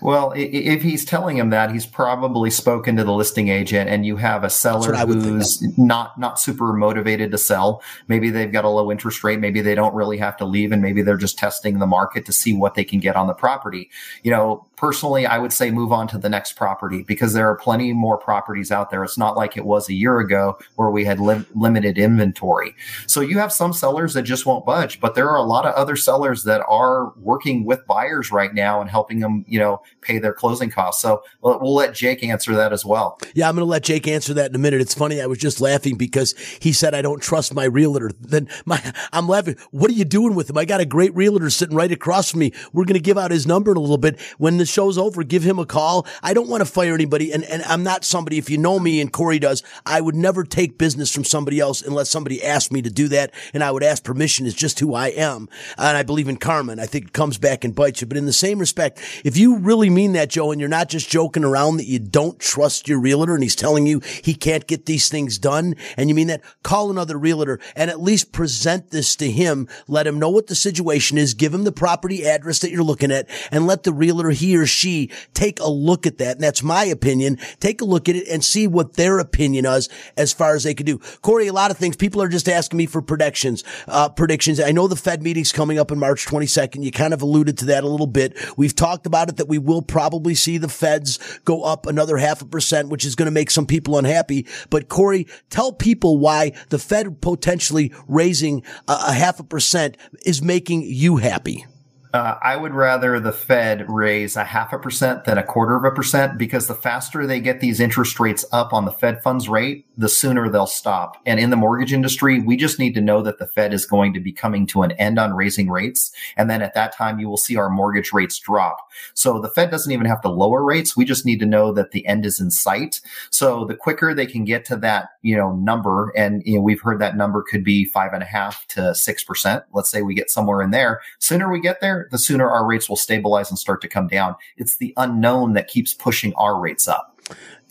Well, 0.00 0.32
if 0.36 0.82
he's 0.82 1.04
telling 1.04 1.38
him 1.38 1.50
that, 1.50 1.70
he's 1.70 1.86
probably 1.86 2.50
spoken 2.50 2.96
to 2.96 3.04
the 3.04 3.12
listing 3.12 3.48
agent, 3.48 3.88
and 3.88 4.04
you 4.04 4.16
have 4.16 4.44
a 4.44 4.50
seller 4.50 4.94
who's 4.94 5.62
not 5.78 6.18
not 6.18 6.38
super 6.40 6.72
motivated 6.72 7.30
to 7.30 7.38
sell. 7.38 7.82
Maybe 8.08 8.30
they've 8.30 8.52
got 8.52 8.64
a 8.64 8.68
low 8.68 8.90
interest 8.90 9.24
rate. 9.24 9.40
Maybe 9.40 9.60
they 9.60 9.74
don't 9.74 9.94
really 9.94 10.18
have 10.18 10.36
to 10.38 10.44
leave, 10.44 10.72
and 10.72 10.82
maybe 10.82 11.02
they're 11.02 11.16
just 11.16 11.38
testing 11.38 11.78
the 11.78 11.86
market 11.86 12.26
to 12.26 12.32
see 12.32 12.52
what 12.52 12.74
they 12.74 12.84
can 12.84 12.98
get 12.98 13.16
on 13.16 13.26
the 13.26 13.34
property. 13.34 13.90
You 14.22 14.30
know, 14.32 14.66
personally, 14.84 15.24
I 15.24 15.38
would 15.38 15.50
say 15.50 15.70
move 15.70 15.92
on 15.92 16.06
to 16.08 16.18
the 16.18 16.28
next 16.28 16.56
property 16.56 17.04
because 17.04 17.32
there 17.32 17.48
are 17.48 17.56
plenty 17.56 17.94
more 17.94 18.18
properties 18.18 18.70
out 18.70 18.90
there. 18.90 19.02
It's 19.02 19.16
not 19.16 19.34
like 19.34 19.56
it 19.56 19.64
was 19.64 19.88
a 19.88 19.94
year 19.94 20.18
ago 20.18 20.58
where 20.74 20.90
we 20.90 21.06
had 21.06 21.18
li- 21.18 21.46
limited 21.54 21.96
inventory. 21.96 22.76
So 23.06 23.22
you 23.22 23.38
have 23.38 23.50
some 23.50 23.72
sellers 23.72 24.12
that 24.12 24.24
just 24.24 24.44
won't 24.44 24.66
budge, 24.66 25.00
but 25.00 25.14
there 25.14 25.30
are 25.30 25.38
a 25.38 25.42
lot 25.42 25.64
of 25.64 25.72
other 25.72 25.96
sellers 25.96 26.44
that 26.44 26.60
are 26.68 27.14
working 27.16 27.64
with 27.64 27.86
buyers 27.86 28.30
right 28.30 28.52
now 28.52 28.82
and 28.82 28.90
helping 28.90 29.20
them, 29.20 29.46
you 29.48 29.58
know, 29.58 29.80
pay 30.02 30.18
their 30.18 30.34
closing 30.34 30.68
costs. 30.68 31.00
So 31.00 31.22
we'll, 31.40 31.58
we'll 31.60 31.74
let 31.74 31.94
Jake 31.94 32.22
answer 32.22 32.54
that 32.54 32.70
as 32.70 32.84
well. 32.84 33.18
Yeah, 33.32 33.48
I'm 33.48 33.54
going 33.54 33.64
to 33.64 33.70
let 33.70 33.84
Jake 33.84 34.06
answer 34.06 34.34
that 34.34 34.50
in 34.50 34.54
a 34.54 34.58
minute. 34.58 34.82
It's 34.82 34.92
funny. 34.92 35.22
I 35.22 35.26
was 35.26 35.38
just 35.38 35.62
laughing 35.62 35.96
because 35.96 36.34
he 36.60 36.74
said, 36.74 36.92
I 36.92 37.00
don't 37.00 37.22
trust 37.22 37.54
my 37.54 37.64
realtor. 37.64 38.10
Then 38.20 38.50
my, 38.66 38.82
I'm 39.14 39.28
laughing. 39.28 39.56
What 39.70 39.90
are 39.90 39.94
you 39.94 40.04
doing 40.04 40.34
with 40.34 40.50
him? 40.50 40.58
I 40.58 40.66
got 40.66 40.82
a 40.82 40.86
great 40.86 41.14
realtor 41.14 41.48
sitting 41.48 41.74
right 41.74 41.90
across 41.90 42.32
from 42.32 42.40
me. 42.40 42.52
We're 42.74 42.84
going 42.84 42.94
to 42.96 43.00
give 43.00 43.16
out 43.16 43.30
his 43.30 43.46
number 43.46 43.70
in 43.70 43.78
a 43.78 43.80
little 43.80 43.96
bit. 43.96 44.20
When 44.36 44.58
the 44.58 44.73
show's 44.74 44.98
over, 44.98 45.22
give 45.22 45.42
him 45.42 45.58
a 45.58 45.66
call. 45.66 46.06
I 46.22 46.34
don't 46.34 46.48
want 46.48 46.60
to 46.60 46.70
fire 46.70 46.94
anybody. 46.94 47.32
And, 47.32 47.44
and 47.44 47.62
I'm 47.62 47.82
not 47.82 48.04
somebody, 48.04 48.38
if 48.38 48.50
you 48.50 48.58
know 48.58 48.78
me 48.78 49.00
and 49.00 49.12
Corey 49.12 49.38
does, 49.38 49.62
I 49.86 50.00
would 50.00 50.14
never 50.14 50.44
take 50.44 50.76
business 50.76 51.14
from 51.14 51.24
somebody 51.24 51.60
else 51.60 51.80
unless 51.80 52.10
somebody 52.10 52.42
asked 52.44 52.72
me 52.72 52.82
to 52.82 52.90
do 52.90 53.08
that. 53.08 53.32
And 53.54 53.62
I 53.62 53.70
would 53.70 53.82
ask 53.82 54.04
permission 54.04 54.46
is 54.46 54.54
just 54.54 54.80
who 54.80 54.94
I 54.94 55.08
am. 55.08 55.48
And 55.78 55.96
I 55.96 56.02
believe 56.02 56.28
in 56.28 56.36
karma. 56.36 56.72
And 56.72 56.80
I 56.80 56.86
think 56.86 57.06
it 57.06 57.12
comes 57.12 57.38
back 57.38 57.64
and 57.64 57.74
bites 57.74 58.00
you. 58.00 58.06
But 58.06 58.16
in 58.16 58.26
the 58.26 58.32
same 58.32 58.58
respect, 58.58 59.00
if 59.24 59.36
you 59.36 59.58
really 59.58 59.90
mean 59.90 60.12
that, 60.12 60.30
Joe, 60.30 60.50
and 60.50 60.60
you're 60.60 60.68
not 60.68 60.88
just 60.88 61.08
joking 61.08 61.44
around 61.44 61.76
that 61.76 61.86
you 61.86 61.98
don't 61.98 62.38
trust 62.40 62.88
your 62.88 62.98
realtor 62.98 63.34
and 63.34 63.42
he's 63.42 63.56
telling 63.56 63.86
you 63.86 64.00
he 64.22 64.34
can't 64.34 64.66
get 64.66 64.86
these 64.86 65.08
things 65.08 65.38
done, 65.38 65.76
and 65.96 66.08
you 66.08 66.14
mean 66.14 66.26
that, 66.26 66.42
call 66.62 66.90
another 66.90 67.16
realtor 67.16 67.60
and 67.76 67.90
at 67.90 68.00
least 68.00 68.32
present 68.32 68.90
this 68.90 69.16
to 69.16 69.30
him. 69.30 69.68
Let 69.86 70.06
him 70.06 70.18
know 70.18 70.30
what 70.30 70.48
the 70.48 70.54
situation 70.54 71.18
is. 71.18 71.34
Give 71.34 71.54
him 71.54 71.64
the 71.64 71.72
property 71.72 72.26
address 72.26 72.58
that 72.60 72.70
you're 72.70 72.82
looking 72.82 73.12
at 73.12 73.28
and 73.50 73.66
let 73.66 73.84
the 73.84 73.92
realtor, 73.92 74.30
he 74.30 74.53
or 74.54 74.66
she, 74.66 75.10
take 75.32 75.60
a 75.60 75.68
look 75.68 76.06
at 76.06 76.18
that. 76.18 76.36
And 76.36 76.42
that's 76.42 76.62
my 76.62 76.84
opinion. 76.84 77.38
Take 77.60 77.80
a 77.80 77.84
look 77.84 78.08
at 78.08 78.16
it 78.16 78.28
and 78.28 78.44
see 78.44 78.66
what 78.66 78.94
their 78.94 79.18
opinion 79.18 79.66
is 79.66 79.88
as 80.16 80.32
far 80.32 80.54
as 80.54 80.64
they 80.64 80.74
can 80.74 80.86
do. 80.86 80.98
Corey, 81.22 81.46
a 81.46 81.52
lot 81.52 81.70
of 81.70 81.76
things, 81.76 81.96
people 81.96 82.22
are 82.22 82.28
just 82.28 82.48
asking 82.48 82.76
me 82.76 82.86
for 82.86 83.02
predictions, 83.02 83.64
uh, 83.88 84.08
predictions. 84.08 84.60
I 84.60 84.72
know 84.72 84.88
the 84.88 84.96
Fed 84.96 85.22
meeting's 85.22 85.52
coming 85.52 85.78
up 85.78 85.90
in 85.90 85.98
March 85.98 86.26
22nd. 86.26 86.82
You 86.82 86.90
kind 86.90 87.14
of 87.14 87.22
alluded 87.22 87.58
to 87.58 87.66
that 87.66 87.84
a 87.84 87.88
little 87.88 88.06
bit. 88.06 88.38
We've 88.56 88.74
talked 88.74 89.06
about 89.06 89.28
it 89.28 89.36
that 89.36 89.48
we 89.48 89.58
will 89.58 89.82
probably 89.82 90.34
see 90.34 90.58
the 90.58 90.68
feds 90.68 91.18
go 91.44 91.62
up 91.62 91.86
another 91.86 92.16
half 92.16 92.42
a 92.42 92.46
percent, 92.46 92.88
which 92.88 93.04
is 93.04 93.14
going 93.14 93.26
to 93.26 93.32
make 93.32 93.50
some 93.50 93.66
people 93.66 93.98
unhappy. 93.98 94.46
But 94.70 94.88
Corey, 94.88 95.26
tell 95.50 95.72
people 95.72 96.18
why 96.18 96.52
the 96.68 96.78
Fed 96.78 97.20
potentially 97.20 97.92
raising 98.08 98.62
a, 98.88 98.96
a 99.08 99.12
half 99.12 99.40
a 99.40 99.44
percent 99.44 99.96
is 100.24 100.42
making 100.42 100.82
you 100.82 101.16
happy. 101.16 101.66
Uh, 102.14 102.38
I 102.40 102.54
would 102.54 102.74
rather 102.74 103.18
the 103.18 103.32
Fed 103.32 103.90
raise 103.90 104.36
a 104.36 104.44
half 104.44 104.72
a 104.72 104.78
percent 104.78 105.24
than 105.24 105.36
a 105.36 105.42
quarter 105.42 105.74
of 105.74 105.82
a 105.82 105.90
percent 105.90 106.38
because 106.38 106.68
the 106.68 106.74
faster 106.74 107.26
they 107.26 107.40
get 107.40 107.58
these 107.58 107.80
interest 107.80 108.20
rates 108.20 108.44
up 108.52 108.72
on 108.72 108.84
the 108.84 108.92
Fed 108.92 109.20
funds 109.20 109.48
rate, 109.48 109.84
the 109.96 110.08
sooner 110.08 110.48
they'll 110.48 110.66
stop. 110.66 111.20
And 111.24 111.38
in 111.38 111.50
the 111.50 111.56
mortgage 111.56 111.92
industry, 111.92 112.40
we 112.40 112.56
just 112.56 112.78
need 112.78 112.94
to 112.94 113.00
know 113.00 113.22
that 113.22 113.38
the 113.38 113.46
Fed 113.46 113.72
is 113.72 113.86
going 113.86 114.12
to 114.14 114.20
be 114.20 114.32
coming 114.32 114.66
to 114.68 114.82
an 114.82 114.92
end 114.92 115.18
on 115.18 115.34
raising 115.34 115.70
rates. 115.70 116.12
And 116.36 116.50
then 116.50 116.62
at 116.62 116.74
that 116.74 116.94
time, 116.94 117.18
you 117.18 117.28
will 117.28 117.36
see 117.36 117.56
our 117.56 117.70
mortgage 117.70 118.12
rates 118.12 118.38
drop. 118.38 118.78
So 119.14 119.40
the 119.40 119.48
Fed 119.48 119.70
doesn't 119.70 119.92
even 119.92 120.06
have 120.06 120.20
to 120.22 120.28
lower 120.28 120.64
rates. 120.64 120.96
We 120.96 121.04
just 121.04 121.24
need 121.24 121.38
to 121.40 121.46
know 121.46 121.72
that 121.72 121.92
the 121.92 122.06
end 122.06 122.26
is 122.26 122.40
in 122.40 122.50
sight. 122.50 123.00
So 123.30 123.64
the 123.64 123.76
quicker 123.76 124.14
they 124.14 124.26
can 124.26 124.44
get 124.44 124.64
to 124.66 124.76
that, 124.78 125.10
you 125.22 125.36
know, 125.36 125.54
number, 125.56 126.12
and 126.16 126.42
you 126.44 126.56
know, 126.56 126.60
we've 126.60 126.80
heard 126.80 127.00
that 127.00 127.16
number 127.16 127.42
could 127.42 127.64
be 127.64 127.84
five 127.84 128.12
and 128.12 128.22
a 128.22 128.26
half 128.26 128.66
to 128.68 128.94
six 128.94 129.22
percent. 129.22 129.64
Let's 129.72 129.90
say 129.90 130.02
we 130.02 130.14
get 130.14 130.30
somewhere 130.30 130.62
in 130.62 130.70
there. 130.70 131.00
Sooner 131.18 131.50
we 131.50 131.60
get 131.60 131.80
there, 131.80 132.08
the 132.10 132.18
sooner 132.18 132.50
our 132.50 132.66
rates 132.66 132.88
will 132.88 132.96
stabilize 132.96 133.50
and 133.50 133.58
start 133.58 133.80
to 133.82 133.88
come 133.88 134.08
down. 134.08 134.34
It's 134.56 134.76
the 134.76 134.92
unknown 134.96 135.52
that 135.54 135.68
keeps 135.68 135.94
pushing 135.94 136.34
our 136.34 136.58
rates 136.58 136.88
up. 136.88 137.10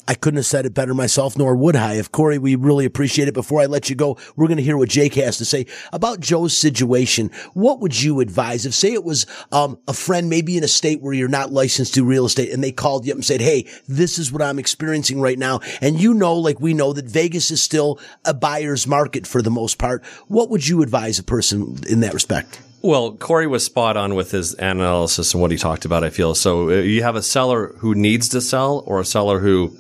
I 0.08 0.16
couldn't 0.16 0.38
have 0.38 0.46
said 0.46 0.66
it 0.66 0.74
better 0.74 0.94
myself, 0.94 1.38
nor 1.38 1.56
would 1.56 1.76
I. 1.76 1.94
If 1.94 2.12
Corey, 2.12 2.38
we 2.38 2.56
really 2.56 2.86
appreciate 2.86 3.28
it. 3.28 3.34
Before 3.34 3.62
I 3.62 3.68
let 3.68 3.90
you 3.90 3.96
go, 3.96 4.18
we're 4.36 4.48
going 4.48 4.58
to 4.58 4.64
hear 4.64 4.78
what 4.78 4.90
Jake 4.90 5.14
has 5.16 5.38
to 5.38 5.46
say 5.46 5.66
about 5.94 6.20
Joe's 6.20 6.56
situation. 6.58 7.32
What 7.54 7.80
would 7.80 8.02
you 8.02 8.20
advise 8.20 8.66
if, 8.66 8.74
say, 8.74 8.94
it 8.94 9.04
was 9.04 9.26
um, 9.52 9.80
a 9.88 9.94
friend, 9.94 10.30
maybe 10.30 10.58
in 10.58 10.64
a 10.64 10.68
state 10.68 11.02
where 11.02 11.14
you're 11.14 11.30
not 11.30 11.52
licensed 11.52 11.94
to 11.94 12.04
real 12.04 12.26
estate, 12.26 12.52
and 12.52 12.64
they 12.64 12.72
called 12.72 13.06
you 13.06 13.14
up 13.14 13.18
and 13.18 13.26
said, 13.26 13.42
"Hey, 13.42 13.68
this 13.88 14.20
is 14.20 14.32
what 14.32 14.42
I'm 14.42 14.60
experiencing 14.60 15.22
right 15.22 15.40
now," 15.40 15.62
and 15.82 16.02
you 16.02 16.14
know, 16.14 16.36
like 16.36 16.60
we 16.60 16.74
know, 16.74 16.94
that 16.94 17.06
Vegas 17.06 17.52
is 17.52 17.62
still 17.62 18.00
a 18.26 18.34
buyer's 18.34 18.86
market 18.86 19.26
for 19.26 19.42
the 19.42 19.52
most 19.52 19.78
part. 19.78 20.04
What 20.28 20.50
would 20.50 20.68
you 20.68 20.82
advise 20.82 21.20
a 21.20 21.24
person 21.24 21.78
in 21.88 22.02
that 22.02 22.14
respect? 22.14 22.60
Well, 22.82 23.14
Corey 23.14 23.48
was 23.48 23.64
spot 23.64 23.96
on 23.96 24.14
with 24.14 24.32
his 24.32 24.56
analysis 24.56 25.34
and 25.34 25.42
what 25.42 25.52
he 25.52 25.58
talked 25.58 25.86
about, 25.86 26.04
I 26.04 26.10
feel. 26.10 26.36
So 26.36 26.70
uh, 26.70 26.74
you 26.74 27.02
have 27.02 27.16
a 27.16 27.22
seller 27.22 27.74
who 27.78 27.96
needs 27.96 28.28
to 28.30 28.42
sell 28.42 28.84
or 28.86 29.00
a 29.00 29.06
seller 29.06 29.40
who 29.40 29.78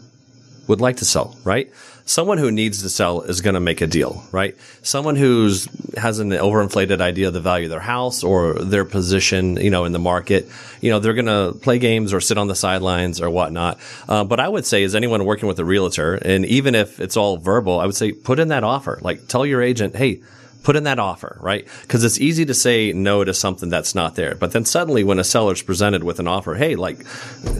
would 0.68 0.82
like 0.82 0.98
to 0.98 1.06
sell, 1.06 1.38
right? 1.44 1.72
Someone 2.06 2.38
who 2.38 2.52
needs 2.52 2.82
to 2.82 2.90
sell 2.90 3.22
is 3.22 3.40
going 3.40 3.54
to 3.54 3.62
make 3.62 3.80
a 3.80 3.88
deal, 3.88 4.24
right? 4.32 4.58
Someone 4.82 5.16
who's 5.16 5.68
has 5.96 6.20
an 6.20 6.32
overinflated 6.32 7.00
idea 7.00 7.28
of 7.28 7.34
the 7.34 7.40
value 7.40 7.66
of 7.66 7.72
their 7.72 7.80
house 7.80 8.24
or 8.24 8.56
their 8.56 8.84
position, 8.84 9.56
you 9.58 9.70
know, 9.70 9.86
in 9.86 9.94
the 9.94 10.00
market, 10.00 10.50
you 10.82 10.90
know, 10.90 11.00
they're 11.00 11.14
going 11.14 11.28
to 11.28 11.58
play 11.60 11.80
games 11.80 12.14
or 12.14 12.20
sit 12.20 12.38
on 12.38 12.48
the 12.48 12.56
sidelines 12.56 13.22
or 13.22 13.30
whatnot. 13.30 13.80
Uh, 14.10 14.24
but 14.24 14.40
I 14.40 14.50
would 14.50 14.66
say, 14.66 14.84
is 14.84 14.96
anyone 14.96 15.24
working 15.24 15.48
with 15.48 15.60
a 15.60 15.66
realtor, 15.66 16.16
and 16.16 16.46
even 16.46 16.76
if 16.76 17.00
it's 17.00 17.16
all 17.16 17.38
verbal, 17.38 17.80
I 17.80 17.86
would 17.86 17.96
say 17.96 18.12
put 18.12 18.40
in 18.40 18.50
that 18.50 18.64
offer. 18.66 19.00
Like 19.02 19.28
tell 19.28 19.46
your 19.46 19.62
agent, 19.62 19.96
hey, 19.96 20.22
put 20.64 20.76
in 20.76 20.86
that 20.86 20.98
offer, 20.98 21.38
right? 21.42 21.68
Because 21.82 22.04
it's 22.04 22.20
easy 22.20 22.46
to 22.46 22.54
say 22.54 22.94
no 22.94 23.24
to 23.24 23.34
something 23.34 23.70
that's 23.70 23.94
not 23.94 24.16
there. 24.16 24.36
But 24.36 24.54
then 24.54 24.66
suddenly 24.66 25.04
when 25.04 25.20
a 25.20 25.24
seller's 25.24 25.62
presented 25.62 26.04
with 26.04 26.20
an 26.20 26.28
offer, 26.28 26.56
hey, 26.56 26.76
like, 26.76 27.00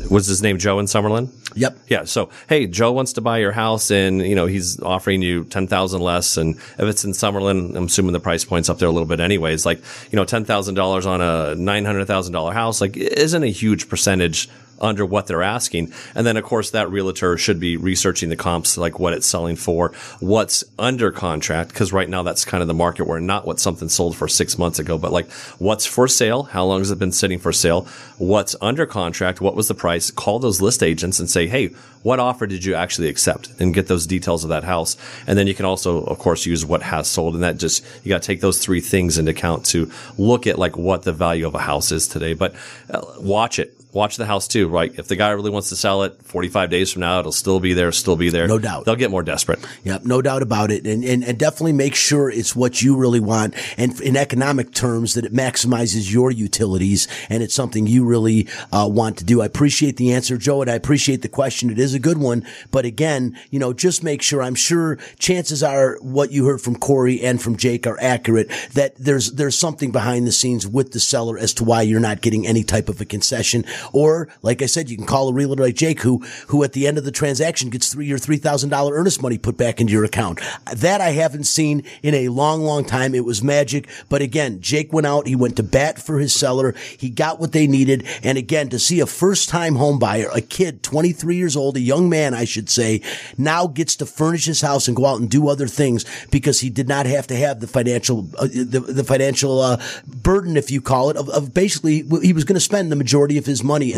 was 0.10 0.26
his 0.26 0.42
name 0.42 0.58
Joe 0.58 0.80
in 0.80 0.86
Summerlin? 0.86 1.30
Yep. 1.56 1.78
Yeah. 1.88 2.06
So, 2.06 2.30
hey, 2.48 2.66
Joe 2.66 2.92
wants 2.94 3.14
to 3.14 3.22
buy 3.22 3.38
your 3.40 3.52
house 3.52 3.92
and, 3.92 4.22
you 4.22 4.36
know, 4.36 4.46
he's 4.46 4.82
offering 4.82 5.22
you 5.22 5.44
10,000 5.44 6.02
less. 6.02 6.38
And 6.38 6.56
if 6.56 6.82
it's 6.82 7.04
in 7.04 7.12
Summerlin, 7.12 7.76
I'm 7.76 7.86
assuming 7.86 8.14
the 8.14 8.20
price 8.20 8.46
point's 8.46 8.70
up 8.70 8.80
there 8.80 8.88
a 8.88 8.92
little 8.92 9.08
bit 9.08 9.20
anyways. 9.20 9.66
Like, 9.66 9.80
you 10.12 10.16
know, 10.16 10.26
$10,000 10.26 11.06
on 11.06 11.22
a 11.22 11.56
$900,000 11.56 12.54
house, 12.54 12.82
like, 12.82 12.98
isn't 12.98 13.44
a 13.44 13.48
huge 13.48 13.90
percentage 13.90 14.50
under 14.84 15.06
what 15.06 15.26
they're 15.26 15.42
asking. 15.42 15.92
And 16.14 16.28
then, 16.28 16.38
of 16.38 16.44
course, 16.44 16.72
that 16.72 16.92
realtor 16.92 17.38
should 17.38 17.60
be 17.60 17.78
researching 17.78 18.30
the 18.30 18.36
comps, 18.36 18.78
like 18.78 19.00
what 19.00 19.14
it's 19.14 19.26
selling 19.26 19.56
for, 19.56 19.94
what's 20.20 20.64
under 20.78 21.12
contract, 21.12 21.70
because 21.70 21.94
right 21.94 22.10
now 22.10 22.22
that's 22.22 22.46
kind 22.46 22.62
of 22.62 22.68
the 22.68 22.74
market 22.74 23.08
where 23.08 23.20
not 23.20 23.48
what 23.48 23.60
something 23.60 23.90
sold 23.90 24.16
for 24.16 24.28
six 24.28 24.58
months 24.58 24.80
ago, 24.80 24.98
but 24.98 25.12
like 25.12 25.32
what's 25.58 25.86
for 25.86 26.08
sale, 26.08 26.44
how 26.44 26.66
long 26.66 26.82
has 26.82 26.92
it 26.92 27.00
been 27.00 27.12
sitting 27.14 27.40
for 27.40 27.54
sale, 27.54 27.88
what's 28.18 28.56
under 28.62 28.86
contract, 28.86 29.42
what 29.42 29.56
was 29.56 29.70
the 29.70 29.74
price. 29.74 30.12
Call 30.12 30.40
those 30.40 30.62
list 30.62 30.84
agents 30.84 31.20
and 31.20 31.30
say, 31.30 31.48
hey, 31.48 31.70
what 32.04 32.20
offer 32.20 32.46
did 32.46 32.66
you 32.66 32.76
actually 32.76 33.08
accept 33.08 33.50
and 33.60 33.74
get 33.74 33.88
those 33.88 34.06
details 34.06 34.44
of 34.44 34.50
that 34.50 34.66
house. 34.66 34.98
And 35.26 35.38
then 35.38 35.48
you 35.48 35.54
can 35.54 35.66
also, 35.66 36.04
of 36.04 36.20
course, 36.20 36.46
use 36.46 36.66
what 36.66 36.82
has 36.82 37.08
sold. 37.08 37.34
And 37.34 37.44
that 37.44 37.58
just, 37.58 37.86
you 38.04 38.10
got 38.10 38.22
to 38.22 38.28
take 38.28 38.42
those 38.42 38.60
three 38.60 38.82
things 38.82 39.18
into 39.18 39.32
account 39.32 39.66
to 39.68 39.90
look 40.18 40.46
at 40.46 40.60
like 40.60 40.78
what 40.78 41.04
the 41.04 41.14
value 41.14 41.48
of 41.48 41.56
a 41.56 41.60
house 41.60 41.92
is 41.94 42.08
today. 42.08 42.34
But 42.34 42.56
uh, 42.90 43.02
watch 43.20 43.58
it 43.58 43.78
watch 43.94 44.18
the 44.18 44.26
house 44.26 44.48
too, 44.48 44.68
right? 44.74 44.94
If 44.98 45.08
the 45.08 45.16
guy 45.16 45.30
really 45.30 45.52
wants 45.52 45.70
to 45.70 45.76
sell 45.76 46.04
it 46.04 46.22
45 46.24 46.70
days 46.70 46.92
from 46.92 47.02
now, 47.02 47.20
it'll 47.20 47.32
still 47.32 47.60
be 47.60 47.74
there, 47.74 47.92
still 47.92 48.16
be 48.16 48.30
there. 48.30 48.48
No 48.48 48.60
doubt. 48.60 48.86
They'll 48.86 48.96
get 48.96 49.12
more 49.12 49.24
desperate. 49.24 49.60
Yep, 49.84 50.04
no 50.04 50.22
doubt 50.22 50.42
about 50.42 50.72
it. 50.72 50.86
And, 50.86 51.04
and, 51.04 51.24
and 51.24 51.38
definitely 51.38 51.74
make 51.74 51.96
sure 51.96 52.30
it's 52.30 52.56
what 52.56 52.82
you 52.82 52.98
really 52.98 53.20
want. 53.20 53.54
And 53.78 54.00
in 54.02 54.18
economic 54.18 54.74
terms, 54.74 55.14
that 55.14 55.26
it 55.26 55.34
maximizes 55.34 56.12
your 56.12 56.32
utilities 56.32 57.08
and 57.30 57.44
it's 57.44 57.54
something 57.54 57.88
you 57.88 58.04
really 58.04 58.48
uh, 58.72 58.90
want 58.92 59.18
to 59.20 59.24
do. 59.24 59.42
I 59.42 59.46
appreciate 59.46 59.98
the 59.98 60.14
answer, 60.14 60.38
Joe, 60.38 60.62
and 60.62 60.70
I 60.70 60.76
appreciate 60.76 61.22
the 61.22 61.30
question. 61.30 61.70
It 61.70 61.80
is 61.80 61.94
a 61.94 62.00
good 62.00 62.18
one. 62.18 62.46
But 62.72 62.86
again, 62.86 63.38
you 63.52 63.60
know, 63.60 63.74
just 63.74 64.04
make 64.04 64.22
sure, 64.22 64.42
I'm 64.42 64.56
sure 64.56 64.98
chances 65.20 65.62
are 65.62 65.98
what 66.02 66.32
you 66.32 66.46
heard 66.46 66.62
from 66.62 66.76
Corey 66.76 67.22
and 67.22 67.42
from 67.42 67.58
Jake 67.58 67.86
are 67.86 68.00
accurate, 68.02 68.50
that 68.74 68.96
there's, 68.96 69.34
there's 69.34 69.58
something 69.58 69.92
behind 69.92 70.26
the 70.26 70.32
scenes 70.32 70.68
with 70.68 70.92
the 70.92 71.00
seller 71.00 71.38
as 71.38 71.54
to 71.56 71.64
why 71.64 71.84
you're 71.84 72.00
not 72.00 72.22
getting 72.22 72.48
any 72.48 72.64
type 72.64 72.90
of 72.90 73.00
a 73.00 73.06
concession 73.06 73.66
or, 73.92 74.30
like 74.42 74.53
I 74.62 74.66
said, 74.66 74.90
you 74.90 74.98
can 74.98 75.06
call 75.06 75.30
a 75.30 75.34
realtor 75.34 75.64
like 75.64 75.76
Jake 75.76 76.02
who, 76.02 76.20
who 76.48 76.64
at 76.64 76.74
the 76.74 76.88
end 76.88 76.98
of 76.98 77.06
the 77.06 77.12
transaction 77.12 77.70
gets 77.70 77.92
three 77.92 78.12
or 78.12 78.18
$3,000 78.18 78.92
earnest 78.92 79.22
money 79.22 79.38
put 79.38 79.58
back 79.58 79.80
into 79.80 79.94
your 79.94 80.04
account. 80.04 80.40
That 80.74 81.02
I 81.02 81.10
haven't 81.10 81.46
seen 81.46 81.84
in 82.02 82.14
a 82.14 82.30
long, 82.30 82.64
long 82.64 82.86
time. 82.86 83.14
It 83.14 83.26
was 83.26 83.44
magic. 83.44 83.90
But 84.10 84.22
again, 84.22 84.62
Jake 84.62 84.94
went 84.94 85.08
out. 85.08 85.28
He 85.28 85.36
went 85.36 85.58
to 85.58 85.64
bat 85.64 86.00
for 86.00 86.20
his 86.20 86.34
seller. 86.34 86.74
He 86.98 87.10
got 87.10 87.40
what 87.40 87.52
they 87.52 87.68
needed. 87.68 88.06
And 88.24 88.38
again, 88.38 88.70
to 88.70 88.80
see 88.80 89.00
a 89.00 89.06
first 89.06 89.50
time 89.50 89.76
home 89.76 90.00
buyer, 90.00 90.30
a 90.34 90.42
kid, 90.42 90.84
23 90.84 91.36
years 91.36 91.56
old, 91.56 91.78
a 91.78 91.82
young 91.82 92.10
man, 92.10 92.34
I 92.34 92.46
should 92.46 92.70
say, 92.70 93.02
now 93.38 93.68
gets 93.68 93.96
to 93.98 94.06
furnish 94.06 94.46
his 94.46 94.62
house 94.62 94.88
and 94.88 94.96
go 94.96 95.06
out 95.06 95.20
and 95.20 95.30
do 95.30 95.50
other 95.50 95.68
things 95.68 96.06
because 96.32 96.62
he 96.62 96.70
did 96.70 96.88
not 96.88 97.06
have 97.06 97.28
to 97.28 97.36
have 97.36 97.60
the 97.60 97.68
financial, 97.68 98.28
uh, 98.38 98.48
the, 98.48 98.80
the 98.80 99.04
financial, 99.04 99.60
uh, 99.60 99.82
burden, 100.08 100.58
if 100.58 100.72
you 100.72 100.82
call 100.82 101.10
it, 101.10 101.18
of, 101.18 101.30
of 101.30 101.54
basically 101.54 102.04
he 102.22 102.34
was 102.34 102.44
going 102.44 102.56
to 102.56 102.60
spend 102.60 102.92
the 102.92 102.96
majority 102.96 103.38
of 103.38 103.46
his 103.46 103.64
money 103.64 103.84
money 103.84 103.94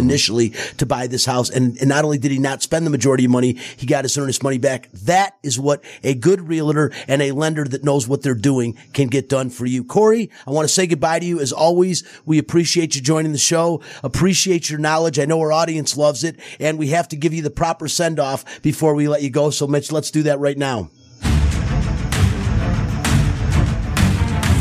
to 0.50 0.86
buy 0.86 1.08
this 1.08 1.26
house. 1.26 1.50
And, 1.50 1.78
and 1.78 1.90
not 1.90 2.04
only 2.04 2.18
did 2.18 2.32
he 2.32 2.40
not 2.40 2.62
spend 2.62 2.86
the 2.86 2.90
majority 2.90 3.26
of 3.26 3.32
money, 3.32 3.54
he 3.54 3.86
got 3.86 4.06
his 4.06 4.18
earnest 4.18 4.44
money 4.44 4.58
back. 4.58 4.90
That 4.92 5.38
is 5.44 5.60
what 5.60 5.84
a 6.04 6.14
good 6.14 6.42
realtor 6.42 6.92
and 7.08 7.22
a 7.22 7.32
lender 7.32 7.64
that 7.66 7.84
knows 7.84 8.08
what 8.08 8.22
they're 8.22 8.34
doing 8.34 8.78
can 8.94 9.08
get 9.08 9.30
done 9.30 9.50
for 9.50 9.66
you. 9.66 9.84
Corey, 9.84 10.30
I 10.48 10.52
want 10.52 10.68
to 10.68 10.74
say 10.74 10.88
goodbye 10.88 11.20
to 11.20 11.26
you. 11.26 11.40
As 11.40 11.52
always, 11.52 12.04
we 12.26 12.38
appreciate 12.38 12.96
you 12.96 13.02
joining 13.02 13.32
the 13.32 13.38
show. 13.38 13.82
Appreciate 14.04 14.70
your 14.70 14.80
knowledge. 14.80 15.20
I 15.20 15.26
know 15.26 15.40
our 15.40 15.52
audience 15.52 15.98
loves 15.98 16.24
it 16.24 16.40
and 16.60 16.78
we 16.78 16.88
have 16.88 17.08
to 17.10 17.16
give 17.16 17.34
you 17.34 17.42
the 17.42 17.50
proper 17.50 17.88
send 17.88 18.20
off 18.20 18.62
before 18.62 18.96
we 18.96 19.08
let 19.08 19.22
you 19.22 19.30
go. 19.30 19.50
So 19.50 19.68
Mitch, 19.68 19.92
let's 19.92 20.12
do 20.12 20.24
that 20.24 20.40
right 20.40 20.58
now. 20.58 20.90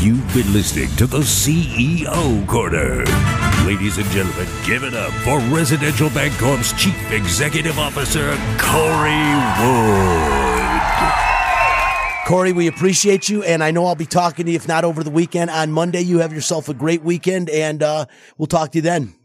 You've 0.05 0.33
been 0.35 0.53
listening 0.53 0.95
to 0.97 1.07
the 1.07 1.21
CEO 1.21 2.47
Corner. 2.47 3.44
Ladies 3.65 3.97
and 3.97 4.05
gentlemen, 4.11 4.47
give 4.63 4.83
it 4.83 4.93
up 4.93 5.11
for 5.23 5.39
Residential 5.39 6.07
Bancorp's 6.09 6.71
Chief 6.79 7.11
Executive 7.11 7.79
Officer, 7.79 8.37
Corey 8.59 9.25
Wood. 9.59 10.71
Corey, 12.27 12.53
we 12.53 12.67
appreciate 12.67 13.27
you, 13.27 13.41
and 13.41 13.63
I 13.63 13.71
know 13.71 13.87
I'll 13.87 13.95
be 13.95 14.05
talking 14.05 14.45
to 14.45 14.51
you, 14.51 14.55
if 14.55 14.67
not 14.67 14.83
over 14.83 15.03
the 15.03 15.09
weekend, 15.09 15.49
on 15.49 15.71
Monday. 15.71 16.01
You 16.01 16.19
have 16.19 16.31
yourself 16.31 16.69
a 16.69 16.75
great 16.75 17.01
weekend, 17.01 17.49
and 17.49 17.81
uh, 17.81 18.05
we'll 18.37 18.45
talk 18.45 18.71
to 18.73 18.77
you 18.77 18.83
then. 18.83 19.15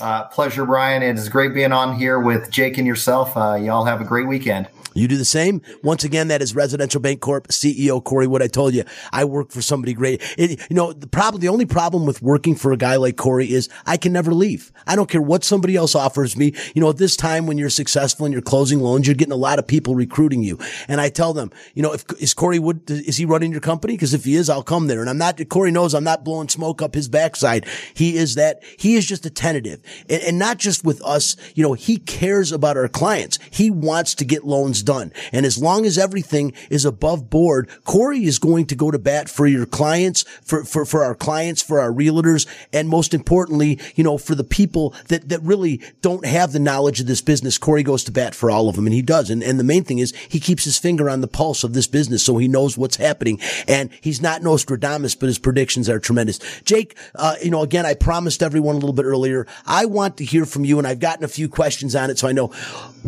Uh, 0.00 0.24
pleasure, 0.24 0.66
Brian. 0.66 1.04
It 1.04 1.16
is 1.16 1.28
great 1.28 1.54
being 1.54 1.70
on 1.70 1.96
here 1.96 2.18
with 2.18 2.50
Jake 2.50 2.78
and 2.78 2.88
yourself. 2.88 3.36
Uh, 3.36 3.54
y'all 3.54 3.84
have 3.84 4.00
a 4.00 4.04
great 4.04 4.26
weekend. 4.26 4.66
You 4.94 5.08
do 5.08 5.16
the 5.16 5.24
same. 5.24 5.60
Once 5.82 6.04
again, 6.04 6.28
that 6.28 6.40
is 6.40 6.54
Residential 6.54 7.00
Bancorp 7.00 7.48
CEO 7.48 8.02
Corey 8.02 8.28
Wood. 8.28 8.42
I 8.42 8.46
told 8.46 8.74
you, 8.74 8.84
I 9.12 9.24
work 9.24 9.50
for 9.50 9.60
somebody 9.60 9.92
great. 9.92 10.22
It, 10.38 10.60
you 10.70 10.76
know, 10.76 10.92
the 10.92 11.08
problem, 11.08 11.40
the 11.40 11.48
only 11.48 11.66
problem 11.66 12.06
with 12.06 12.22
working 12.22 12.54
for 12.54 12.72
a 12.72 12.76
guy 12.76 12.96
like 12.96 13.16
Corey 13.16 13.52
is 13.52 13.68
I 13.86 13.96
can 13.96 14.12
never 14.12 14.32
leave. 14.32 14.72
I 14.86 14.94
don't 14.94 15.10
care 15.10 15.20
what 15.20 15.42
somebody 15.42 15.74
else 15.74 15.96
offers 15.96 16.36
me. 16.36 16.54
You 16.74 16.80
know, 16.80 16.90
at 16.90 16.98
this 16.98 17.16
time 17.16 17.46
when 17.46 17.58
you're 17.58 17.70
successful 17.70 18.24
and 18.24 18.32
you're 18.32 18.42
closing 18.42 18.80
loans, 18.80 19.06
you're 19.06 19.16
getting 19.16 19.32
a 19.32 19.36
lot 19.36 19.58
of 19.58 19.66
people 19.66 19.96
recruiting 19.96 20.42
you. 20.42 20.58
And 20.86 21.00
I 21.00 21.08
tell 21.08 21.32
them, 21.32 21.50
you 21.74 21.82
know, 21.82 21.92
if 21.92 22.04
is 22.20 22.32
Corey 22.32 22.60
Wood, 22.60 22.88
is 22.88 23.16
he 23.16 23.24
running 23.24 23.50
your 23.50 23.60
company? 23.60 23.94
Because 23.94 24.14
if 24.14 24.24
he 24.24 24.36
is, 24.36 24.48
I'll 24.48 24.62
come 24.62 24.86
there. 24.86 25.00
And 25.00 25.10
I'm 25.10 25.18
not, 25.18 25.40
Corey 25.48 25.72
knows 25.72 25.94
I'm 25.94 26.04
not 26.04 26.24
blowing 26.24 26.48
smoke 26.48 26.80
up 26.80 26.94
his 26.94 27.08
backside. 27.08 27.66
He 27.94 28.16
is 28.16 28.36
that, 28.36 28.62
he 28.78 28.94
is 28.94 29.06
just 29.06 29.26
a 29.26 29.30
tentative 29.30 29.82
and, 30.08 30.22
and 30.22 30.38
not 30.38 30.58
just 30.58 30.84
with 30.84 31.02
us. 31.02 31.36
You 31.54 31.64
know, 31.64 31.72
he 31.72 31.96
cares 31.96 32.52
about 32.52 32.76
our 32.76 32.88
clients. 32.88 33.40
He 33.50 33.70
wants 33.70 34.14
to 34.16 34.24
get 34.24 34.44
loans 34.44 34.83
done. 34.84 35.12
And 35.32 35.46
as 35.46 35.58
long 35.58 35.86
as 35.86 35.98
everything 35.98 36.52
is 36.70 36.84
above 36.84 37.30
board, 37.30 37.68
Corey 37.84 38.24
is 38.24 38.38
going 38.38 38.66
to 38.66 38.74
go 38.74 38.90
to 38.90 38.98
bat 38.98 39.28
for 39.28 39.46
your 39.46 39.66
clients, 39.66 40.22
for, 40.42 40.64
for, 40.64 40.84
for 40.84 41.02
our 41.04 41.14
clients, 41.14 41.62
for 41.62 41.80
our 41.80 41.90
realtors, 41.90 42.46
and 42.72 42.88
most 42.88 43.14
importantly, 43.14 43.80
you 43.94 44.04
know, 44.04 44.18
for 44.18 44.34
the 44.34 44.44
people 44.44 44.94
that, 45.08 45.28
that 45.28 45.42
really 45.42 45.80
don't 46.02 46.26
have 46.26 46.52
the 46.52 46.60
knowledge 46.60 47.00
of 47.00 47.06
this 47.06 47.20
business. 47.20 47.58
Corey 47.58 47.82
goes 47.82 48.04
to 48.04 48.12
bat 48.12 48.34
for 48.34 48.50
all 48.50 48.68
of 48.68 48.76
them 48.76 48.86
and 48.86 48.94
he 48.94 49.02
does. 49.02 49.30
And, 49.30 49.42
and 49.42 49.58
the 49.58 49.64
main 49.64 49.84
thing 49.84 49.98
is 49.98 50.14
he 50.28 50.40
keeps 50.40 50.64
his 50.64 50.78
finger 50.78 51.08
on 51.08 51.20
the 51.20 51.28
pulse 51.28 51.64
of 51.64 51.72
this 51.72 51.86
business 51.86 52.22
so 52.22 52.36
he 52.36 52.48
knows 52.48 52.76
what's 52.76 52.96
happening. 52.96 53.40
And 53.66 53.90
he's 54.00 54.20
not 54.20 54.42
Nostradamus, 54.42 55.14
but 55.14 55.26
his 55.26 55.38
predictions 55.38 55.88
are 55.88 55.98
tremendous. 55.98 56.38
Jake, 56.62 56.96
uh, 57.14 57.36
you 57.42 57.50
know, 57.50 57.62
again, 57.62 57.86
I 57.86 57.94
promised 57.94 58.42
everyone 58.42 58.76
a 58.76 58.78
little 58.78 58.92
bit 58.92 59.04
earlier, 59.04 59.46
I 59.66 59.86
want 59.86 60.18
to 60.18 60.24
hear 60.24 60.44
from 60.44 60.64
you 60.64 60.78
and 60.78 60.86
I've 60.86 61.00
gotten 61.00 61.24
a 61.24 61.28
few 61.28 61.48
questions 61.48 61.94
on 61.94 62.10
it. 62.10 62.18
So 62.18 62.28
I 62.28 62.32
know 62.32 62.52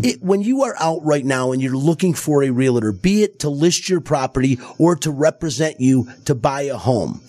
it, 0.03 0.22
when 0.22 0.42
you 0.42 0.62
are 0.62 0.74
out 0.78 1.05
right 1.05 1.24
now 1.24 1.53
and 1.53 1.62
you're 1.62 1.76
looking 1.76 2.14
for 2.14 2.42
a 2.42 2.51
realtor, 2.51 2.92
be 2.92 3.22
it 3.22 3.40
to 3.40 3.49
list 3.49 3.88
your 3.88 4.01
property 4.01 4.59
or 4.78 4.97
to 4.97 5.11
represent 5.11 5.80
you 5.80 6.09
to 6.24 6.34
buy 6.34 6.62
a 6.62 6.76
home, 6.76 7.20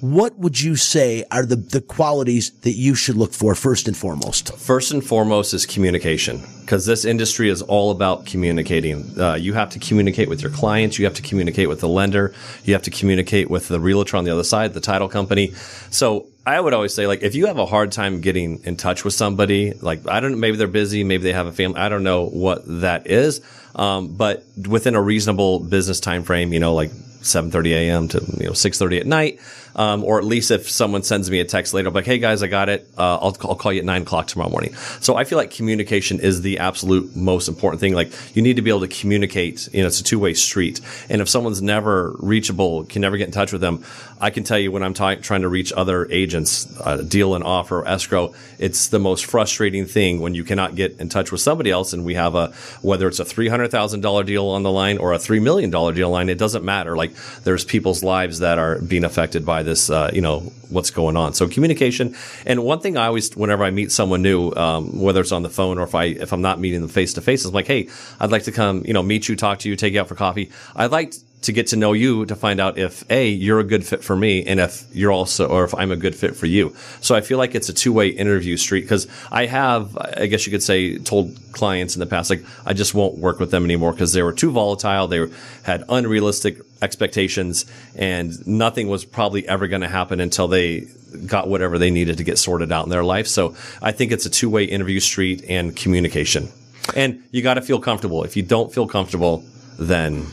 what 0.00 0.38
would 0.38 0.58
you 0.58 0.76
say 0.76 1.24
are 1.30 1.44
the, 1.44 1.56
the 1.56 1.80
qualities 1.80 2.50
that 2.60 2.72
you 2.72 2.94
should 2.94 3.16
look 3.16 3.32
for 3.32 3.54
first 3.54 3.86
and 3.86 3.96
foremost? 3.96 4.56
First 4.56 4.92
and 4.92 5.04
foremost 5.04 5.52
is 5.52 5.66
communication 5.66 6.42
because 6.62 6.86
this 6.86 7.04
industry 7.04 7.50
is 7.50 7.60
all 7.60 7.90
about 7.90 8.24
communicating. 8.24 9.18
Uh, 9.20 9.34
you 9.34 9.52
have 9.52 9.68
to 9.70 9.78
communicate 9.78 10.28
with 10.28 10.40
your 10.40 10.52
clients. 10.52 10.98
You 10.98 11.04
have 11.04 11.14
to 11.14 11.22
communicate 11.22 11.68
with 11.68 11.80
the 11.80 11.88
lender. 11.88 12.32
You 12.64 12.72
have 12.72 12.82
to 12.84 12.90
communicate 12.90 13.50
with 13.50 13.68
the 13.68 13.78
realtor 13.78 14.16
on 14.16 14.24
the 14.24 14.30
other 14.30 14.44
side, 14.44 14.72
the 14.72 14.80
title 14.80 15.08
company. 15.08 15.52
So 15.90 16.29
I 16.50 16.60
would 16.60 16.74
always 16.74 16.92
say, 16.92 17.06
like, 17.06 17.22
if 17.22 17.34
you 17.34 17.46
have 17.46 17.58
a 17.58 17.66
hard 17.66 17.92
time 17.92 18.20
getting 18.20 18.64
in 18.64 18.76
touch 18.76 19.04
with 19.04 19.14
somebody, 19.14 19.72
like, 19.72 20.08
I 20.08 20.20
don't, 20.20 20.40
maybe 20.40 20.56
they're 20.56 20.66
busy, 20.66 21.04
maybe 21.04 21.22
they 21.22 21.32
have 21.32 21.46
a 21.46 21.52
family. 21.52 21.78
I 21.78 21.88
don't 21.88 22.02
know 22.02 22.26
what 22.26 22.62
that 22.80 23.06
is. 23.06 23.40
Um, 23.74 24.16
but 24.16 24.44
within 24.68 24.96
a 24.96 25.02
reasonable 25.02 25.60
business 25.60 26.00
time 26.00 26.24
frame, 26.24 26.52
you 26.52 26.58
know, 26.58 26.74
like 26.74 26.90
7:30 27.22 27.72
a.m. 27.72 28.08
to 28.08 28.18
you 28.38 28.46
know 28.46 28.52
6:30 28.52 29.00
at 29.00 29.06
night, 29.06 29.40
um, 29.76 30.04
or 30.04 30.18
at 30.18 30.24
least 30.24 30.50
if 30.50 30.68
someone 30.68 31.02
sends 31.02 31.30
me 31.30 31.40
a 31.40 31.44
text 31.44 31.74
later, 31.74 31.90
like, 31.90 32.04
"Hey 32.04 32.18
guys, 32.18 32.42
I 32.42 32.46
got 32.46 32.68
it. 32.68 32.88
Uh, 32.96 33.18
I'll, 33.18 33.36
I'll 33.42 33.54
call 33.54 33.72
you 33.72 33.80
at 33.80 33.84
nine 33.84 34.02
o'clock 34.02 34.26
tomorrow 34.26 34.50
morning." 34.50 34.74
So 35.00 35.16
I 35.16 35.24
feel 35.24 35.38
like 35.38 35.50
communication 35.50 36.20
is 36.20 36.42
the 36.42 36.58
absolute 36.58 37.14
most 37.16 37.48
important 37.48 37.80
thing. 37.80 37.94
Like 37.94 38.12
you 38.34 38.42
need 38.42 38.56
to 38.56 38.62
be 38.62 38.70
able 38.70 38.80
to 38.80 38.88
communicate. 38.88 39.68
You 39.72 39.82
know, 39.82 39.86
it's 39.86 40.00
a 40.00 40.04
two 40.04 40.18
way 40.18 40.34
street, 40.34 40.80
and 41.08 41.20
if 41.20 41.28
someone's 41.28 41.62
never 41.62 42.14
reachable, 42.18 42.84
can 42.84 43.02
never 43.02 43.16
get 43.16 43.26
in 43.26 43.32
touch 43.32 43.52
with 43.52 43.60
them, 43.60 43.84
I 44.20 44.30
can 44.30 44.44
tell 44.44 44.58
you 44.58 44.70
when 44.70 44.82
I'm 44.82 44.94
trying 44.94 45.42
to 45.42 45.48
reach 45.48 45.72
other 45.72 46.06
agents, 46.10 46.68
uh, 46.80 46.98
deal 46.98 47.34
and 47.34 47.42
offer 47.42 47.86
escrow, 47.86 48.34
it's 48.58 48.88
the 48.88 48.98
most 48.98 49.24
frustrating 49.24 49.86
thing 49.86 50.20
when 50.20 50.34
you 50.34 50.44
cannot 50.44 50.74
get 50.74 51.00
in 51.00 51.08
touch 51.08 51.32
with 51.32 51.40
somebody 51.40 51.70
else, 51.70 51.94
and 51.94 52.04
we 52.04 52.14
have 52.14 52.34
a 52.34 52.52
whether 52.82 53.08
it's 53.08 53.18
a 53.18 53.24
three 53.24 53.48
hundred 53.48 53.70
thousand 53.70 54.02
dollar 54.02 54.22
deal 54.22 54.48
on 54.48 54.62
the 54.62 54.70
line 54.70 54.98
or 54.98 55.14
a 55.14 55.18
three 55.18 55.40
million 55.40 55.70
dollar 55.70 55.92
deal 55.92 56.10
line, 56.10 56.28
it 56.28 56.38
doesn't 56.38 56.64
matter. 56.64 56.96
Like 56.96 57.14
there's 57.44 57.64
people's 57.64 58.02
lives 58.02 58.40
that 58.40 58.58
are 58.58 58.78
being 58.78 59.04
affected 59.04 59.46
by 59.46 59.59
this, 59.62 59.90
uh, 59.90 60.10
you 60.12 60.20
know, 60.20 60.40
what's 60.68 60.90
going 60.90 61.16
on. 61.16 61.34
So 61.34 61.48
communication. 61.48 62.16
And 62.46 62.64
one 62.64 62.80
thing 62.80 62.96
I 62.96 63.06
always, 63.06 63.34
whenever 63.36 63.64
I 63.64 63.70
meet 63.70 63.92
someone 63.92 64.22
new, 64.22 64.52
um, 64.52 65.00
whether 65.00 65.20
it's 65.20 65.32
on 65.32 65.42
the 65.42 65.50
phone 65.50 65.78
or 65.78 65.82
if 65.82 65.94
I, 65.94 66.04
if 66.04 66.32
I'm 66.32 66.42
not 66.42 66.58
meeting 66.60 66.80
them 66.80 66.90
face 66.90 67.14
to 67.14 67.20
face, 67.20 67.44
I'm 67.44 67.52
like, 67.52 67.66
Hey, 67.66 67.88
I'd 68.18 68.30
like 68.30 68.44
to 68.44 68.52
come, 68.52 68.84
you 68.86 68.92
know, 68.92 69.02
meet 69.02 69.28
you, 69.28 69.36
talk 69.36 69.58
to 69.60 69.68
you, 69.68 69.76
take 69.76 69.94
you 69.94 70.00
out 70.00 70.08
for 70.08 70.14
coffee. 70.14 70.50
I'd 70.74 70.90
like 70.90 71.14
to 71.42 71.52
get 71.52 71.68
to 71.68 71.76
know 71.76 71.92
you 71.92 72.26
to 72.26 72.36
find 72.36 72.60
out 72.60 72.76
if 72.76 73.08
a 73.10 73.28
you're 73.28 73.60
a 73.60 73.64
good 73.64 73.86
fit 73.86 74.04
for 74.04 74.14
me 74.14 74.44
and 74.44 74.60
if 74.60 74.84
you're 74.92 75.12
also 75.12 75.48
or 75.48 75.64
if 75.64 75.74
I'm 75.74 75.90
a 75.90 75.96
good 75.96 76.14
fit 76.14 76.36
for 76.36 76.46
you. 76.46 76.74
So 77.00 77.14
I 77.14 77.22
feel 77.22 77.38
like 77.38 77.54
it's 77.54 77.68
a 77.68 77.72
two 77.72 77.92
way 77.92 78.08
interview 78.08 78.56
street 78.56 78.82
because 78.82 79.06
I 79.30 79.46
have 79.46 79.96
I 79.96 80.26
guess 80.26 80.46
you 80.46 80.52
could 80.52 80.62
say 80.62 80.98
told 80.98 81.36
clients 81.52 81.96
in 81.96 82.00
the 82.00 82.06
past 82.06 82.30
like 82.30 82.44
I 82.66 82.74
just 82.74 82.94
won't 82.94 83.18
work 83.18 83.40
with 83.40 83.50
them 83.50 83.64
anymore 83.64 83.92
because 83.92 84.12
they 84.12 84.22
were 84.22 84.32
too 84.32 84.50
volatile. 84.50 85.08
They 85.08 85.26
had 85.62 85.84
unrealistic 85.88 86.58
expectations 86.82 87.64
and 87.96 88.46
nothing 88.46 88.88
was 88.88 89.04
probably 89.04 89.48
ever 89.48 89.66
going 89.66 89.82
to 89.82 89.88
happen 89.88 90.20
until 90.20 90.48
they 90.48 90.86
got 91.26 91.48
whatever 91.48 91.78
they 91.78 91.90
needed 91.90 92.18
to 92.18 92.24
get 92.24 92.38
sorted 92.38 92.70
out 92.70 92.84
in 92.84 92.90
their 92.90 93.04
life. 93.04 93.26
So 93.26 93.56
I 93.82 93.92
think 93.92 94.12
it's 94.12 94.26
a 94.26 94.30
two 94.30 94.50
way 94.50 94.64
interview 94.64 95.00
street 95.00 95.44
and 95.48 95.74
communication. 95.74 96.50
And 96.94 97.22
you 97.30 97.42
got 97.42 97.54
to 97.54 97.62
feel 97.62 97.80
comfortable. 97.80 98.24
If 98.24 98.36
you 98.36 98.42
don't 98.42 98.72
feel 98.72 98.86
comfortable, 98.86 99.44
then 99.78 100.26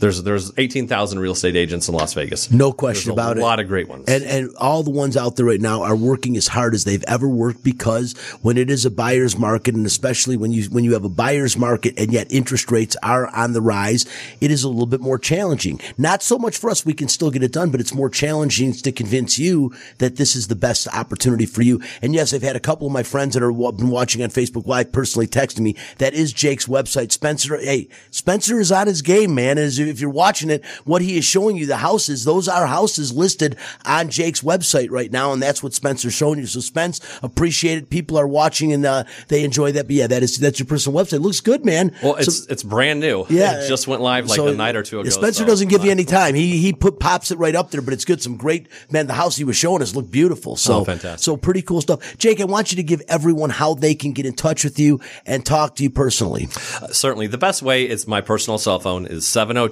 there's 0.00 0.22
there's 0.22 0.52
18,000 0.56 1.18
real 1.18 1.32
estate 1.32 1.56
agents 1.56 1.88
in 1.88 1.94
Las 1.94 2.14
Vegas. 2.14 2.50
No 2.50 2.72
question 2.72 3.14
There's 3.14 3.26
about 3.26 3.36
it. 3.36 3.40
A 3.40 3.44
lot 3.44 3.60
of 3.60 3.68
great 3.68 3.88
ones. 3.88 4.04
And 4.08 4.24
and 4.24 4.54
all 4.56 4.82
the 4.82 4.90
ones 4.90 5.16
out 5.16 5.36
there 5.36 5.46
right 5.46 5.60
now 5.60 5.82
are 5.82 5.96
working 5.96 6.36
as 6.36 6.48
hard 6.48 6.74
as 6.74 6.84
they've 6.84 7.04
ever 7.04 7.28
worked 7.28 7.62
because 7.62 8.16
when 8.42 8.58
it 8.58 8.70
is 8.70 8.84
a 8.84 8.90
buyer's 8.90 9.38
market 9.38 9.74
and 9.74 9.86
especially 9.86 10.36
when 10.36 10.52
you 10.52 10.64
when 10.64 10.84
you 10.84 10.92
have 10.92 11.04
a 11.04 11.08
buyer's 11.08 11.56
market 11.56 11.98
and 11.98 12.12
yet 12.12 12.26
interest 12.30 12.70
rates 12.70 12.96
are 13.02 13.28
on 13.34 13.52
the 13.52 13.60
rise, 13.60 14.06
it 14.40 14.50
is 14.50 14.64
a 14.64 14.68
little 14.68 14.86
bit 14.86 15.00
more 15.00 15.18
challenging. 15.18 15.80
Not 15.96 16.22
so 16.22 16.38
much 16.38 16.56
for 16.58 16.70
us, 16.70 16.84
we 16.84 16.94
can 16.94 17.08
still 17.08 17.30
get 17.30 17.42
it 17.42 17.52
done, 17.52 17.70
but 17.70 17.80
it's 17.80 17.94
more 17.94 18.10
challenging 18.10 18.72
to 18.72 18.92
convince 18.92 19.38
you 19.38 19.74
that 19.98 20.16
this 20.16 20.36
is 20.36 20.48
the 20.48 20.54
best 20.54 20.88
opportunity 20.88 21.46
for 21.46 21.62
you. 21.62 21.80
And 22.02 22.14
yes, 22.14 22.34
I've 22.34 22.42
had 22.42 22.56
a 22.56 22.60
couple 22.60 22.86
of 22.86 22.92
my 22.92 23.02
friends 23.02 23.34
that 23.34 23.42
are 23.42 23.52
been 23.72 23.90
watching 23.90 24.22
on 24.22 24.28
Facebook 24.30 24.66
Live 24.66 24.92
personally 24.92 25.26
texting 25.26 25.60
me. 25.60 25.76
That 25.98 26.14
is 26.14 26.32
Jake's 26.32 26.66
website. 26.66 27.12
Spencer, 27.12 27.56
hey, 27.56 27.88
Spencer 28.10 28.60
is 28.60 28.70
on 28.70 28.86
his 28.86 29.02
game, 29.02 29.34
man. 29.34 29.58
As 29.58 29.78
if 29.88 30.00
you're 30.00 30.10
watching 30.10 30.50
it, 30.50 30.64
what 30.84 31.02
he 31.02 31.16
is 31.18 31.24
showing 31.24 31.56
you, 31.56 31.66
the 31.66 31.76
houses, 31.76 32.24
those 32.24 32.48
are 32.48 32.66
houses 32.66 33.12
listed 33.12 33.56
on 33.84 34.08
Jake's 34.10 34.42
website 34.42 34.90
right 34.90 35.10
now. 35.10 35.32
And 35.32 35.42
that's 35.42 35.62
what 35.62 35.74
Spencer's 35.74 36.14
showing 36.14 36.38
you. 36.38 36.46
So 36.46 36.60
Spence, 36.60 37.00
appreciate 37.22 37.78
it. 37.78 37.90
People 37.90 38.18
are 38.18 38.26
watching 38.26 38.72
and, 38.72 38.84
uh, 38.86 39.04
they 39.28 39.44
enjoy 39.44 39.72
that. 39.72 39.86
But 39.86 39.96
yeah, 39.96 40.06
that 40.06 40.22
is, 40.22 40.38
that's 40.38 40.58
your 40.58 40.66
personal 40.66 40.98
website. 41.02 41.14
It 41.14 41.20
looks 41.22 41.40
good, 41.40 41.64
man. 41.64 41.92
well, 42.02 42.14
it's 42.16 42.38
So- 42.44 42.46
it's 42.50 42.62
brand 42.62 43.00
new. 43.00 43.26
yeah, 43.28 43.60
it 43.64 43.68
just 43.68 43.86
went 43.88 44.02
live 44.02 44.28
like 44.28 44.36
So, 44.36 44.48
a 44.48 44.54
night 44.54 44.76
or 44.76 44.82
two 44.82 45.00
ago. 45.00 45.10
Spencer 45.10 45.40
so, 45.42 45.46
doesn't 45.46 45.68
give 45.68 45.82
you 45.84 45.90
uh, 45.90 45.92
any 45.92 46.04
time. 46.04 46.34
He 46.34 46.58
he 46.58 46.72
put 46.72 46.98
pops 47.00 47.30
it 47.30 47.38
right 47.38 47.54
up 47.54 47.70
there, 47.70 47.80
but 47.82 47.92
it's 47.94 48.04
good. 48.04 48.22
Some 48.22 48.36
great 48.36 48.66
man. 48.90 49.06
The 49.06 49.14
house 49.14 49.36
he 49.36 49.44
was 49.44 49.56
showing 49.56 49.82
us 49.82 49.94
looked 49.94 50.10
beautiful. 50.10 50.56
So 50.56 50.80
Oh, 50.80 50.84
fantastic. 50.84 51.20
So 51.24 51.36
pretty 51.36 51.62
cool 51.62 51.80
stuff. 51.80 52.16
Jake, 52.18 52.40
I 52.40 52.44
want 52.44 52.72
you 52.72 52.76
to 52.76 52.82
give 52.82 53.02
everyone 53.08 53.50
how 53.50 53.74
they 53.74 53.94
can 53.94 54.12
get 54.12 54.26
in 54.26 54.34
touch 54.34 54.64
with 54.64 54.78
you 54.78 55.00
and 55.24 55.44
talk 55.44 55.76
to 55.76 55.82
you 55.82 55.90
personally. 55.90 56.48
certainly 56.92 57.26
the 57.26 57.38
best 57.38 57.62
way 57.62 57.88
is 57.88 58.06
my 58.06 58.20
personal 58.20 58.58
cell 58.58 58.78
phone 58.78 59.06
is 59.06 59.26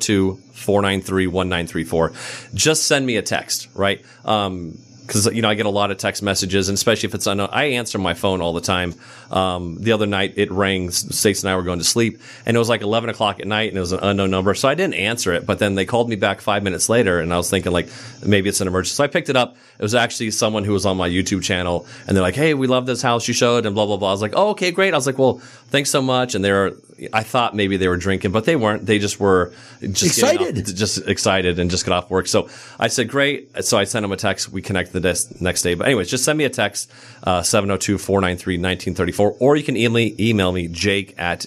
702-493-1934 0.07 2.55
just 2.55 2.87
send 2.87 3.07
me 3.07 3.17
a 3.17 3.23
text 3.23 3.69
right 3.75 4.05
um 4.25 4.79
because 5.07 5.27
you 5.27 5.43
know 5.43 5.49
I 5.49 5.55
get 5.55 5.67
a 5.67 5.71
lot 5.71 5.91
of 5.91 5.99
text 5.99 6.23
messages, 6.23 6.69
and 6.69 6.77
especially 6.77 7.09
if 7.09 7.15
it's 7.15 7.27
unknown, 7.27 7.51
I 7.53 7.65
answer 7.65 7.99
my 7.99 8.15
phone 8.15 8.41
all 8.41 8.53
the 8.53 8.61
time. 8.61 8.95
Um, 9.31 9.77
the 9.81 9.93
other 9.93 10.07
night 10.07 10.35
it 10.37 10.51
rang. 10.51 10.91
Stace 10.91 11.43
and 11.43 11.51
I 11.51 11.57
were 11.57 11.63
going 11.63 11.79
to 11.79 11.85
sleep, 11.85 12.21
and 12.47 12.57
it 12.57 12.59
was 12.59 12.69
like 12.69 12.81
eleven 12.81 13.11
o'clock 13.11 13.41
at 13.41 13.47
night, 13.47 13.69
and 13.69 13.77
it 13.77 13.81
was 13.81 13.93
an 13.93 14.01
unknown 14.03 14.31
number, 14.31 14.55
so 14.55 14.69
I 14.69 14.75
didn't 14.75 14.95
answer 14.95 15.33
it. 15.33 15.47
But 15.47 15.59
then 15.59 15.75
they 15.75 15.85
called 15.85 16.09
me 16.09 16.17
back 16.17 16.41
five 16.41 16.63
minutes 16.63 16.89
later, 16.89 17.21
and 17.21 17.33
I 17.33 17.37
was 17.37 17.51
thinking 17.51 17.73
like 17.73 17.89
maybe 18.25 18.49
it's 18.49 18.61
an 18.61 18.69
emergency. 18.69 18.95
So 18.95 19.05
I 19.05 19.09
picked 19.09 19.29
it 19.29 19.37
up. 19.37 19.57
It 19.79 19.83
was 19.83 19.95
actually 19.95 20.31
someone 20.31 20.65
who 20.65 20.73
was 20.73 20.87
on 20.87 20.97
my 20.97 21.09
YouTube 21.09 21.43
channel, 21.43 21.87
and 22.07 22.17
they're 22.17 22.23
like, 22.23 22.37
"Hey, 22.37 22.55
we 22.55 22.67
love 22.67 22.87
this 22.87 23.03
house 23.03 23.29
you 23.29 23.35
showed," 23.35 23.67
and 23.67 23.75
blah 23.75 23.87
blah 23.87 23.97
blah. 23.97 24.09
I 24.09 24.13
was 24.13 24.23
like, 24.23 24.35
"Oh, 24.37 24.51
okay, 24.51 24.71
great." 24.71 24.95
I 24.95 24.97
was 24.97 25.07
like, 25.07 25.19
"Well, 25.19 25.39
thanks 25.69 25.91
so 25.91 26.01
much," 26.01 26.35
and 26.35 26.45
they 26.45 26.53
were. 26.53 26.77
I 27.13 27.23
thought 27.23 27.55
maybe 27.55 27.77
they 27.77 27.89
were 27.89 27.97
drinking, 27.97 28.31
but 28.33 28.45
they 28.45 28.57
weren't. 28.57 28.87
They 28.87 28.99
just 28.99 29.19
were 29.21 29.53
just 29.81 30.17
getting 30.21 30.39
off- 30.41 30.49
Excited. 30.49 30.77
just 30.77 30.99
excited 31.09 31.59
and 31.59 31.71
just 31.71 31.85
got 31.87 32.05
off 32.05 32.11
work. 32.11 32.27
So 32.27 32.49
I 32.79 32.89
said, 32.89 33.09
great. 33.09 33.49
So 33.65 33.79
I 33.79 33.85
sent 33.85 34.05
him 34.05 34.13
a 34.13 34.17
text. 34.17 34.51
We 34.51 34.63
connect 34.63 34.93
the 34.93 35.01
des- 35.01 35.35
next 35.41 35.63
day. 35.63 35.75
But 35.75 35.87
anyways, 35.87 36.09
just 36.11 36.25
send 36.25 36.39
me 36.39 36.45
a 36.45 36.51
text, 36.51 36.91
uh, 37.25 37.41
702-493-1934, 37.43 39.37
or 39.41 39.57
you 39.57 39.63
can 39.65 39.77
email, 39.77 40.15
email 40.21 40.53
me, 40.53 40.69
jake 40.69 41.15
at 41.19 41.41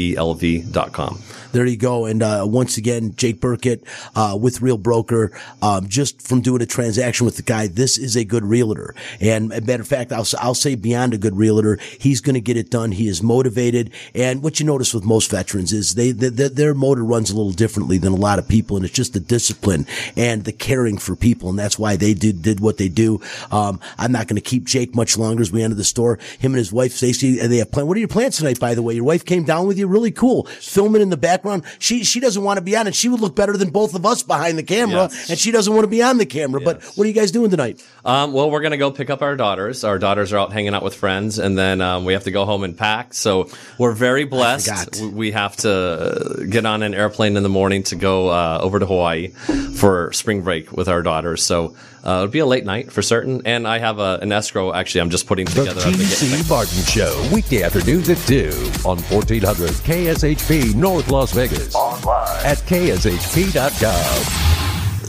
jbrelv.com. 0.00 1.18
There 1.52 1.66
you 1.66 1.76
go. 1.76 2.04
And 2.06 2.22
uh, 2.22 2.44
once 2.46 2.76
again, 2.76 3.14
Jake 3.16 3.40
Burkett 3.40 3.82
uh, 4.14 4.38
with 4.40 4.62
Real 4.62 4.78
Broker. 4.78 5.32
Um, 5.60 5.88
just 5.88 6.22
from 6.22 6.42
doing 6.42 6.62
a 6.62 6.66
transaction 6.66 7.24
with 7.26 7.36
the 7.36 7.42
guy, 7.42 7.66
this 7.66 7.98
is 7.98 8.14
a 8.16 8.24
good 8.24 8.44
realtor. 8.44 8.94
And 9.20 9.52
a 9.52 9.60
matter 9.60 9.82
of 9.82 9.88
fact, 9.88 10.12
I'll, 10.12 10.26
I'll 10.38 10.54
say 10.54 10.76
beyond 10.76 11.12
a 11.12 11.18
good 11.18 11.36
realtor, 11.36 11.78
he's 11.98 12.20
going 12.20 12.34
to 12.34 12.40
get 12.40 12.56
it 12.56 12.70
done. 12.70 12.92
He 12.92 13.08
is 13.08 13.20
motivated. 13.20 13.90
And 14.14 14.39
what 14.40 14.58
you 14.60 14.66
notice 14.66 14.92
with 14.94 15.04
most 15.04 15.30
veterans 15.30 15.72
is 15.72 15.94
they, 15.94 16.12
they, 16.12 16.28
their- 16.28 16.74
motor 16.80 17.04
runs 17.04 17.30
a 17.30 17.36
little 17.36 17.52
differently 17.52 17.98
than 17.98 18.12
a 18.12 18.16
lot 18.16 18.38
of 18.38 18.48
people. 18.48 18.76
And 18.76 18.84
it's 18.84 18.94
just 18.94 19.12
the 19.12 19.20
discipline 19.20 19.86
and 20.16 20.44
the 20.44 20.52
caring 20.52 20.98
for 20.98 21.14
people. 21.14 21.50
And 21.50 21.58
that's 21.58 21.78
why 21.78 21.96
they 21.96 22.14
did, 22.14 22.42
did 22.42 22.60
what 22.60 22.78
they 22.78 22.88
do. 22.88 23.20
Um, 23.50 23.80
I'm 23.98 24.12
not 24.12 24.28
going 24.28 24.36
to 24.36 24.40
keep 24.40 24.64
Jake 24.64 24.94
much 24.94 25.18
longer 25.18 25.42
as 25.42 25.52
we 25.52 25.62
enter 25.62 25.74
the 25.74 25.84
store. 25.84 26.18
Him 26.38 26.52
and 26.52 26.58
his 26.58 26.72
wife, 26.72 26.92
Stacy, 26.92 27.38
they 27.38 27.58
have 27.58 27.70
plans. 27.70 27.86
What 27.86 27.96
are 27.96 28.00
your 28.00 28.08
plans 28.08 28.38
tonight, 28.38 28.58
by 28.58 28.74
the 28.74 28.82
way? 28.82 28.94
Your 28.94 29.04
wife 29.04 29.24
came 29.24 29.44
down 29.44 29.66
with 29.66 29.78
you. 29.78 29.86
Really 29.86 30.10
cool. 30.10 30.44
Filming 30.44 31.02
in 31.02 31.10
the 31.10 31.16
background. 31.16 31.64
She, 31.78 32.04
she 32.04 32.20
doesn't 32.20 32.42
want 32.42 32.56
to 32.58 32.62
be 32.62 32.76
on 32.76 32.86
it. 32.86 32.94
She 32.94 33.08
would 33.08 33.20
look 33.20 33.36
better 33.36 33.56
than 33.56 33.70
both 33.70 33.94
of 33.94 34.06
us 34.06 34.22
behind 34.22 34.56
the 34.56 34.62
camera. 34.62 35.08
Yes. 35.10 35.30
And 35.30 35.38
she 35.38 35.50
doesn't 35.50 35.72
want 35.72 35.84
to 35.84 35.88
be 35.90 36.02
on 36.02 36.18
the 36.18 36.26
camera. 36.26 36.60
But 36.60 36.82
what 36.94 37.04
are 37.04 37.08
you 37.08 37.14
guys 37.14 37.30
doing 37.30 37.50
tonight? 37.50 37.84
Um, 38.04 38.32
well, 38.32 38.50
we're 38.50 38.60
going 38.60 38.70
to 38.70 38.78
go 38.78 38.90
pick 38.90 39.10
up 39.10 39.20
our 39.22 39.36
daughters. 39.36 39.84
Our 39.84 39.98
daughters 39.98 40.32
are 40.32 40.38
out 40.38 40.52
hanging 40.52 40.74
out 40.74 40.82
with 40.82 40.94
friends, 40.94 41.38
and 41.38 41.58
then 41.58 41.80
um, 41.80 42.04
we 42.04 42.12
have 42.14 42.24
to 42.24 42.30
go 42.30 42.44
home 42.46 42.64
and 42.64 42.76
pack. 42.78 43.12
So 43.12 43.50
we're 43.76 43.92
very 43.92 44.24
blessed. 44.30 45.00
We- 45.00 45.08
We 45.08 45.32
have 45.32 45.56
to 45.58 46.46
get 46.48 46.64
on 46.66 46.82
an 46.82 46.94
airplane 46.94 47.36
in 47.36 47.42
the 47.42 47.48
morning 47.48 47.82
to 47.84 47.96
go 47.96 48.28
uh, 48.28 48.58
over 48.62 48.78
to 48.78 48.86
Hawaii 48.86 49.28
for 49.76 50.12
spring 50.12 50.42
break 50.42 50.72
with 50.72 50.88
our 50.88 51.02
daughters. 51.02 51.42
So 51.42 51.74
uh, 52.04 52.10
it'll 52.22 52.28
be 52.28 52.38
a 52.38 52.46
late 52.46 52.64
night 52.64 52.90
for 52.92 53.02
certain. 53.02 53.42
And 53.44 53.66
I 53.68 53.78
have 53.78 53.98
a, 53.98 54.18
an 54.22 54.32
escrow. 54.32 54.72
Actually, 54.72 55.02
I'm 55.02 55.10
just 55.10 55.26
putting 55.26 55.44
The 55.46 55.52
together. 55.64 55.80
a 55.82 55.84
big- 55.92 55.96
TC 56.06 56.48
Martin 56.48 56.82
Show, 56.84 57.28
weekday 57.32 57.62
afternoons 57.62 58.08
at 58.08 58.18
2 58.26 58.48
on 58.86 58.98
1400 58.98 59.70
KSHP 59.84 60.74
North 60.74 61.10
Las 61.10 61.32
Vegas. 61.32 61.74
Online 61.74 62.46
at 62.46 62.58
kshp.gov. 62.58 64.49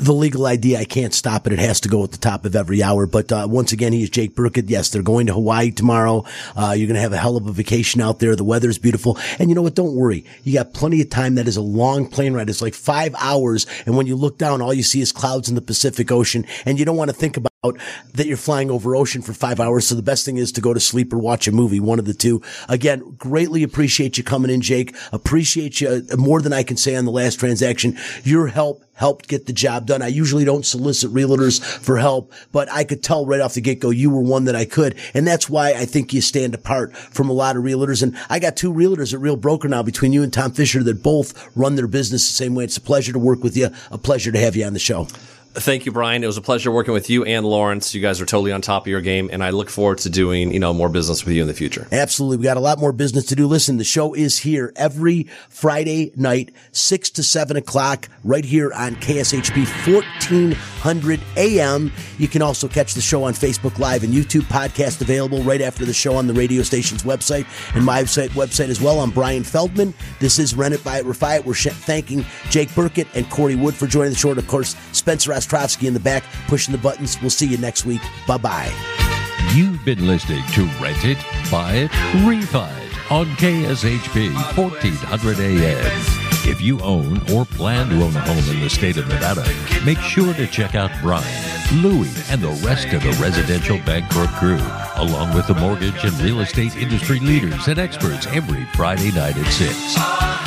the 0.02 0.14
legal 0.14 0.48
idea. 0.48 0.80
I 0.80 0.86
can't 0.86 1.14
stop 1.14 1.46
it. 1.46 1.54
It 1.54 1.60
has 1.60 1.80
to 1.82 1.90
go 1.90 2.04
at 2.04 2.12
the 2.12 2.18
top 2.18 2.44
of 2.46 2.56
every 2.56 2.82
hour. 2.82 3.06
But 3.06 3.32
uh, 3.32 3.48
once 3.50 3.72
again, 3.72 3.94
he 3.94 4.04
is 4.04 4.10
Jake 4.10 4.36
Burkett. 4.36 4.70
Yes, 4.70 4.90
they're 4.90 5.04
going 5.04 5.28
to 5.28 5.34
Hawaii 5.34 5.72
tomorrow. 5.72 6.26
Uh, 6.56 6.74
you're 6.76 6.88
going 6.88 6.96
to 6.96 7.02
have 7.02 7.14
a 7.14 7.18
hell 7.18 7.38
of 7.38 7.48
a 7.48 7.52
vacation 7.52 8.02
out 8.02 8.20
there. 8.20 8.36
The 8.36 8.44
weather's 8.44 8.80
beautiful. 8.80 9.18
And 9.38 9.50
you 9.50 9.56
know 9.56 9.62
what? 9.62 9.76
Don't 9.76 9.96
worry. 9.96 10.26
You 10.44 10.54
got 10.54 10.74
plenty 10.74 11.02
of 11.02 11.10
time. 11.10 11.36
That 11.36 11.48
is 11.48 11.58
a 11.58 11.62
long 11.62 12.08
plane 12.08 12.34
ride. 12.34 12.50
It's 12.50 12.62
like 12.62 12.74
five 12.74 13.14
hours. 13.20 13.68
And 13.86 13.96
when 13.96 14.08
you 14.08 14.16
look 14.16 14.38
down, 14.38 14.62
all 14.62 14.74
you 14.74 14.84
see 14.84 15.02
is 15.02 15.12
clouds 15.12 15.50
in 15.50 15.56
the 15.56 15.62
Pacific 15.62 16.12
Ocean. 16.12 16.46
And 16.66 16.80
you 16.80 16.86
don't 16.86 16.98
want 16.98 17.10
to 17.12 17.16
think 17.16 17.38
about 17.38 17.51
that 17.64 18.26
you're 18.26 18.38
flying 18.38 18.72
over 18.72 18.96
ocean 18.96 19.22
for 19.22 19.34
five 19.34 19.60
hours. 19.60 19.88
So 19.88 19.94
the 19.94 20.02
best 20.02 20.26
thing 20.26 20.38
is 20.38 20.52
to 20.54 20.62
go 20.62 20.74
to 20.74 20.80
sleep 20.80 21.14
or 21.14 21.20
watch 21.20 21.48
a 21.48 21.52
movie, 21.52 21.80
one 21.80 22.00
of 22.00 22.06
the 22.06 22.14
two. 22.16 22.42
Again, 22.68 23.14
greatly 23.20 23.62
appreciate 23.62 24.18
you 24.18 24.24
coming 24.24 24.50
in, 24.50 24.62
Jake. 24.62 24.96
Appreciate 25.12 25.80
you 25.80 26.04
uh, 26.12 26.18
more 26.18 26.42
than 26.42 26.54
I 26.54 26.64
can 26.64 26.76
say 26.76 26.96
on 26.96 27.06
the 27.06 27.12
last 27.12 27.40
transaction. 27.40 28.00
Your 28.24 28.48
help 28.48 28.84
helped 28.96 29.28
get 29.28 29.46
the 29.46 29.54
job 29.54 29.86
done. 29.86 30.02
I 30.02 30.08
usually 30.08 30.44
don't 30.44 30.66
solicit 30.66 31.14
realtors 31.14 31.64
for 31.64 32.00
help, 32.00 32.34
but 32.52 32.68
I 32.72 32.84
could 32.84 33.04
tell 33.04 33.28
right 33.28 33.42
off 33.42 33.54
the 33.54 33.62
get 33.62 33.80
go 33.80 33.92
you 33.92 34.10
were 34.10 34.22
one 34.22 34.46
that 34.46 34.56
I 34.56 34.66
could. 34.66 34.98
And 35.14 35.28
that's 35.28 35.48
why 35.48 35.74
I 35.74 35.86
think 35.86 36.14
you 36.14 36.22
stand 36.22 36.56
apart 36.56 36.98
from 36.98 37.30
a 37.30 37.34
lot 37.34 37.58
of 37.58 37.64
realtors. 37.64 38.02
And 38.02 38.18
I 38.28 38.40
got 38.40 38.58
two 38.58 38.74
realtors 38.74 39.14
at 39.14 39.20
Real 39.20 39.36
Broker 39.36 39.68
now 39.68 39.84
between 39.84 40.14
you 40.14 40.24
and 40.24 40.34
Tom 40.34 40.52
Fisher 40.52 40.82
that 40.82 41.04
both 41.04 41.56
run 41.56 41.76
their 41.76 41.86
business 41.86 42.26
the 42.26 42.34
same 42.34 42.56
way. 42.56 42.64
It's 42.64 42.78
a 42.78 42.82
pleasure 42.82 43.14
to 43.14 43.20
work 43.20 43.44
with 43.44 43.56
you. 43.56 43.70
A 43.92 44.00
pleasure 44.00 44.32
to 44.32 44.40
have 44.40 44.56
you 44.56 44.66
on 44.66 44.74
the 44.74 44.80
show. 44.80 45.08
Thank 45.54 45.86
you, 45.86 45.92
Brian. 45.92 46.24
It 46.24 46.28
was 46.28 46.38
a 46.38 46.42
pleasure 46.42 46.72
working 46.72 46.94
with 46.94 47.10
you 47.10 47.26
and 47.26 47.46
Lawrence. 47.46 47.94
You 47.94 48.00
guys 48.00 48.22
are 48.22 48.26
totally 48.26 48.54
on 48.54 48.62
top 48.62 48.84
of 48.84 48.88
your 48.88 49.02
game, 49.02 49.30
and 49.34 49.44
I 49.44 49.50
look 49.50 49.70
forward 49.70 49.98
to 50.00 50.10
doing, 50.10 50.54
you 50.54 50.60
know, 50.60 50.74
more 50.74 50.88
business 50.88 51.26
with 51.26 51.36
you 51.36 51.42
in 51.42 51.48
the 51.50 51.54
future. 51.54 51.90
Absolutely. 51.92 52.38
We 52.38 52.44
got 52.44 52.56
a 52.56 52.62
lot 52.62 52.80
more 52.80 52.94
business 52.94 53.26
to 53.26 53.36
do. 53.36 53.48
Listen, 53.48 53.76
the 53.76 53.84
show 53.84 54.14
is 54.14 54.38
here 54.38 54.72
every 54.78 55.24
Friday 55.50 56.14
night, 56.16 56.54
six 56.72 57.10
to 57.12 57.24
seven 57.24 57.58
o'clock, 57.58 58.08
right 58.24 58.46
here 58.46 58.72
on 58.72 58.96
KSHP 58.96 59.66
1400 59.86 61.20
AM. 61.36 61.92
You 62.18 62.30
can 62.30 62.42
also 62.42 62.70
catch 62.70 62.94
the 62.94 63.02
show 63.02 63.24
on 63.24 63.34
Facebook 63.34 63.78
Live 63.78 64.06
and 64.06 64.14
YouTube 64.14 64.44
podcast 64.44 65.02
available 65.02 65.44
right 65.44 65.62
after 65.62 65.84
the 65.84 65.94
show 65.94 66.16
on 66.16 66.28
the 66.28 66.34
radio 66.34 66.64
station's 66.64 67.04
website 67.04 67.46
and 67.76 67.84
my 67.84 68.04
website, 68.04 68.30
website 68.30 68.70
as 68.70 68.80
well. 68.80 69.02
I'm 69.02 69.12
Brian 69.12 69.44
Feldman. 69.44 69.94
This 70.22 70.40
is 70.40 70.56
Rent 70.56 70.76
It, 70.76 70.80
It, 70.80 71.06
Refi. 71.06 71.44
We're 71.44 71.56
thanking 71.56 72.24
Jake 72.50 72.74
Burkett 72.74 73.08
and 73.16 73.30
Corey 73.30 73.56
Wood 73.56 73.76
for 73.76 73.86
joining 73.86 74.12
the 74.12 74.18
show. 74.18 74.30
And 74.30 74.40
of 74.40 74.48
course, 74.48 74.78
Spencer 74.94 75.41
Ostrovsky 75.42 75.88
in 75.88 75.94
the 75.94 76.00
back 76.00 76.24
pushing 76.48 76.72
the 76.72 76.78
buttons. 76.78 77.20
We'll 77.22 77.30
see 77.30 77.48
you 77.48 77.58
next 77.58 77.86
week. 77.86 78.02
Bye 78.28 78.38
bye. 78.38 78.72
You've 79.54 79.84
been 79.84 80.08
listening 80.08 80.44
to 80.54 80.66
Rent 80.82 81.04
It, 81.04 81.18
Buy 81.52 81.74
It, 81.74 81.92
Refi 82.24 82.88
It 82.88 83.12
on 83.12 83.26
KSHP 83.36 84.34
1400 84.56 85.40
AM. 85.40 86.21
If 86.44 86.60
you 86.60 86.82
own 86.82 87.22
or 87.32 87.46
plan 87.46 87.90
to 87.90 88.02
own 88.04 88.16
a 88.16 88.22
home 88.22 88.44
in 88.54 88.62
the 88.62 88.70
state 88.70 88.98
of 88.98 89.08
Nevada, 89.08 89.46
make 89.86 90.00
sure 90.00 90.34
to 90.34 90.48
check 90.48 90.74
out 90.74 90.90
Brian, 91.02 91.24
Louie, 91.84 92.10
and 92.30 92.42
the 92.42 92.50
rest 92.66 92.88
of 92.88 93.04
the 93.04 93.12
Residential 93.22 93.78
Bancorp 93.80 94.36
crew, 94.40 94.58
along 94.96 95.36
with 95.36 95.46
the 95.46 95.54
mortgage 95.54 96.04
and 96.04 96.20
real 96.20 96.40
estate 96.40 96.76
industry 96.76 97.20
leaders 97.20 97.68
and 97.68 97.78
experts 97.78 98.26
every 98.28 98.66
Friday 98.76 99.12
night 99.12 99.38
at 99.38 99.46
6. 99.46 99.96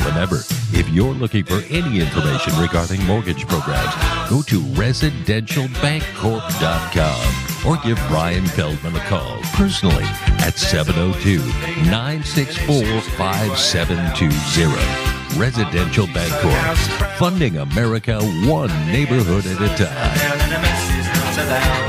Remember, 0.05 0.41
if 0.73 0.89
you're 0.89 1.13
looking 1.13 1.45
for 1.45 1.61
any 1.69 2.01
information 2.01 2.59
regarding 2.59 3.01
mortgage 3.05 3.47
programs, 3.47 3.95
go 4.29 4.41
to 4.41 4.59
residentialbancorp.com 4.75 7.65
or 7.65 7.77
give 7.83 7.97
Brian 8.09 8.45
Feldman 8.47 8.97
a 8.97 9.05
call 9.07 9.39
personally 9.53 10.03
at 10.43 10.57
702 10.57 11.37
964 11.89 12.83
5720. 13.17 15.14
Residential 15.37 16.07
Bancorp, 16.07 16.77
funding 17.17 17.57
America 17.57 18.21
one 18.47 18.69
neighborhood 18.87 19.45
at 19.45 19.61
a 19.61 19.83
time. 19.83 21.84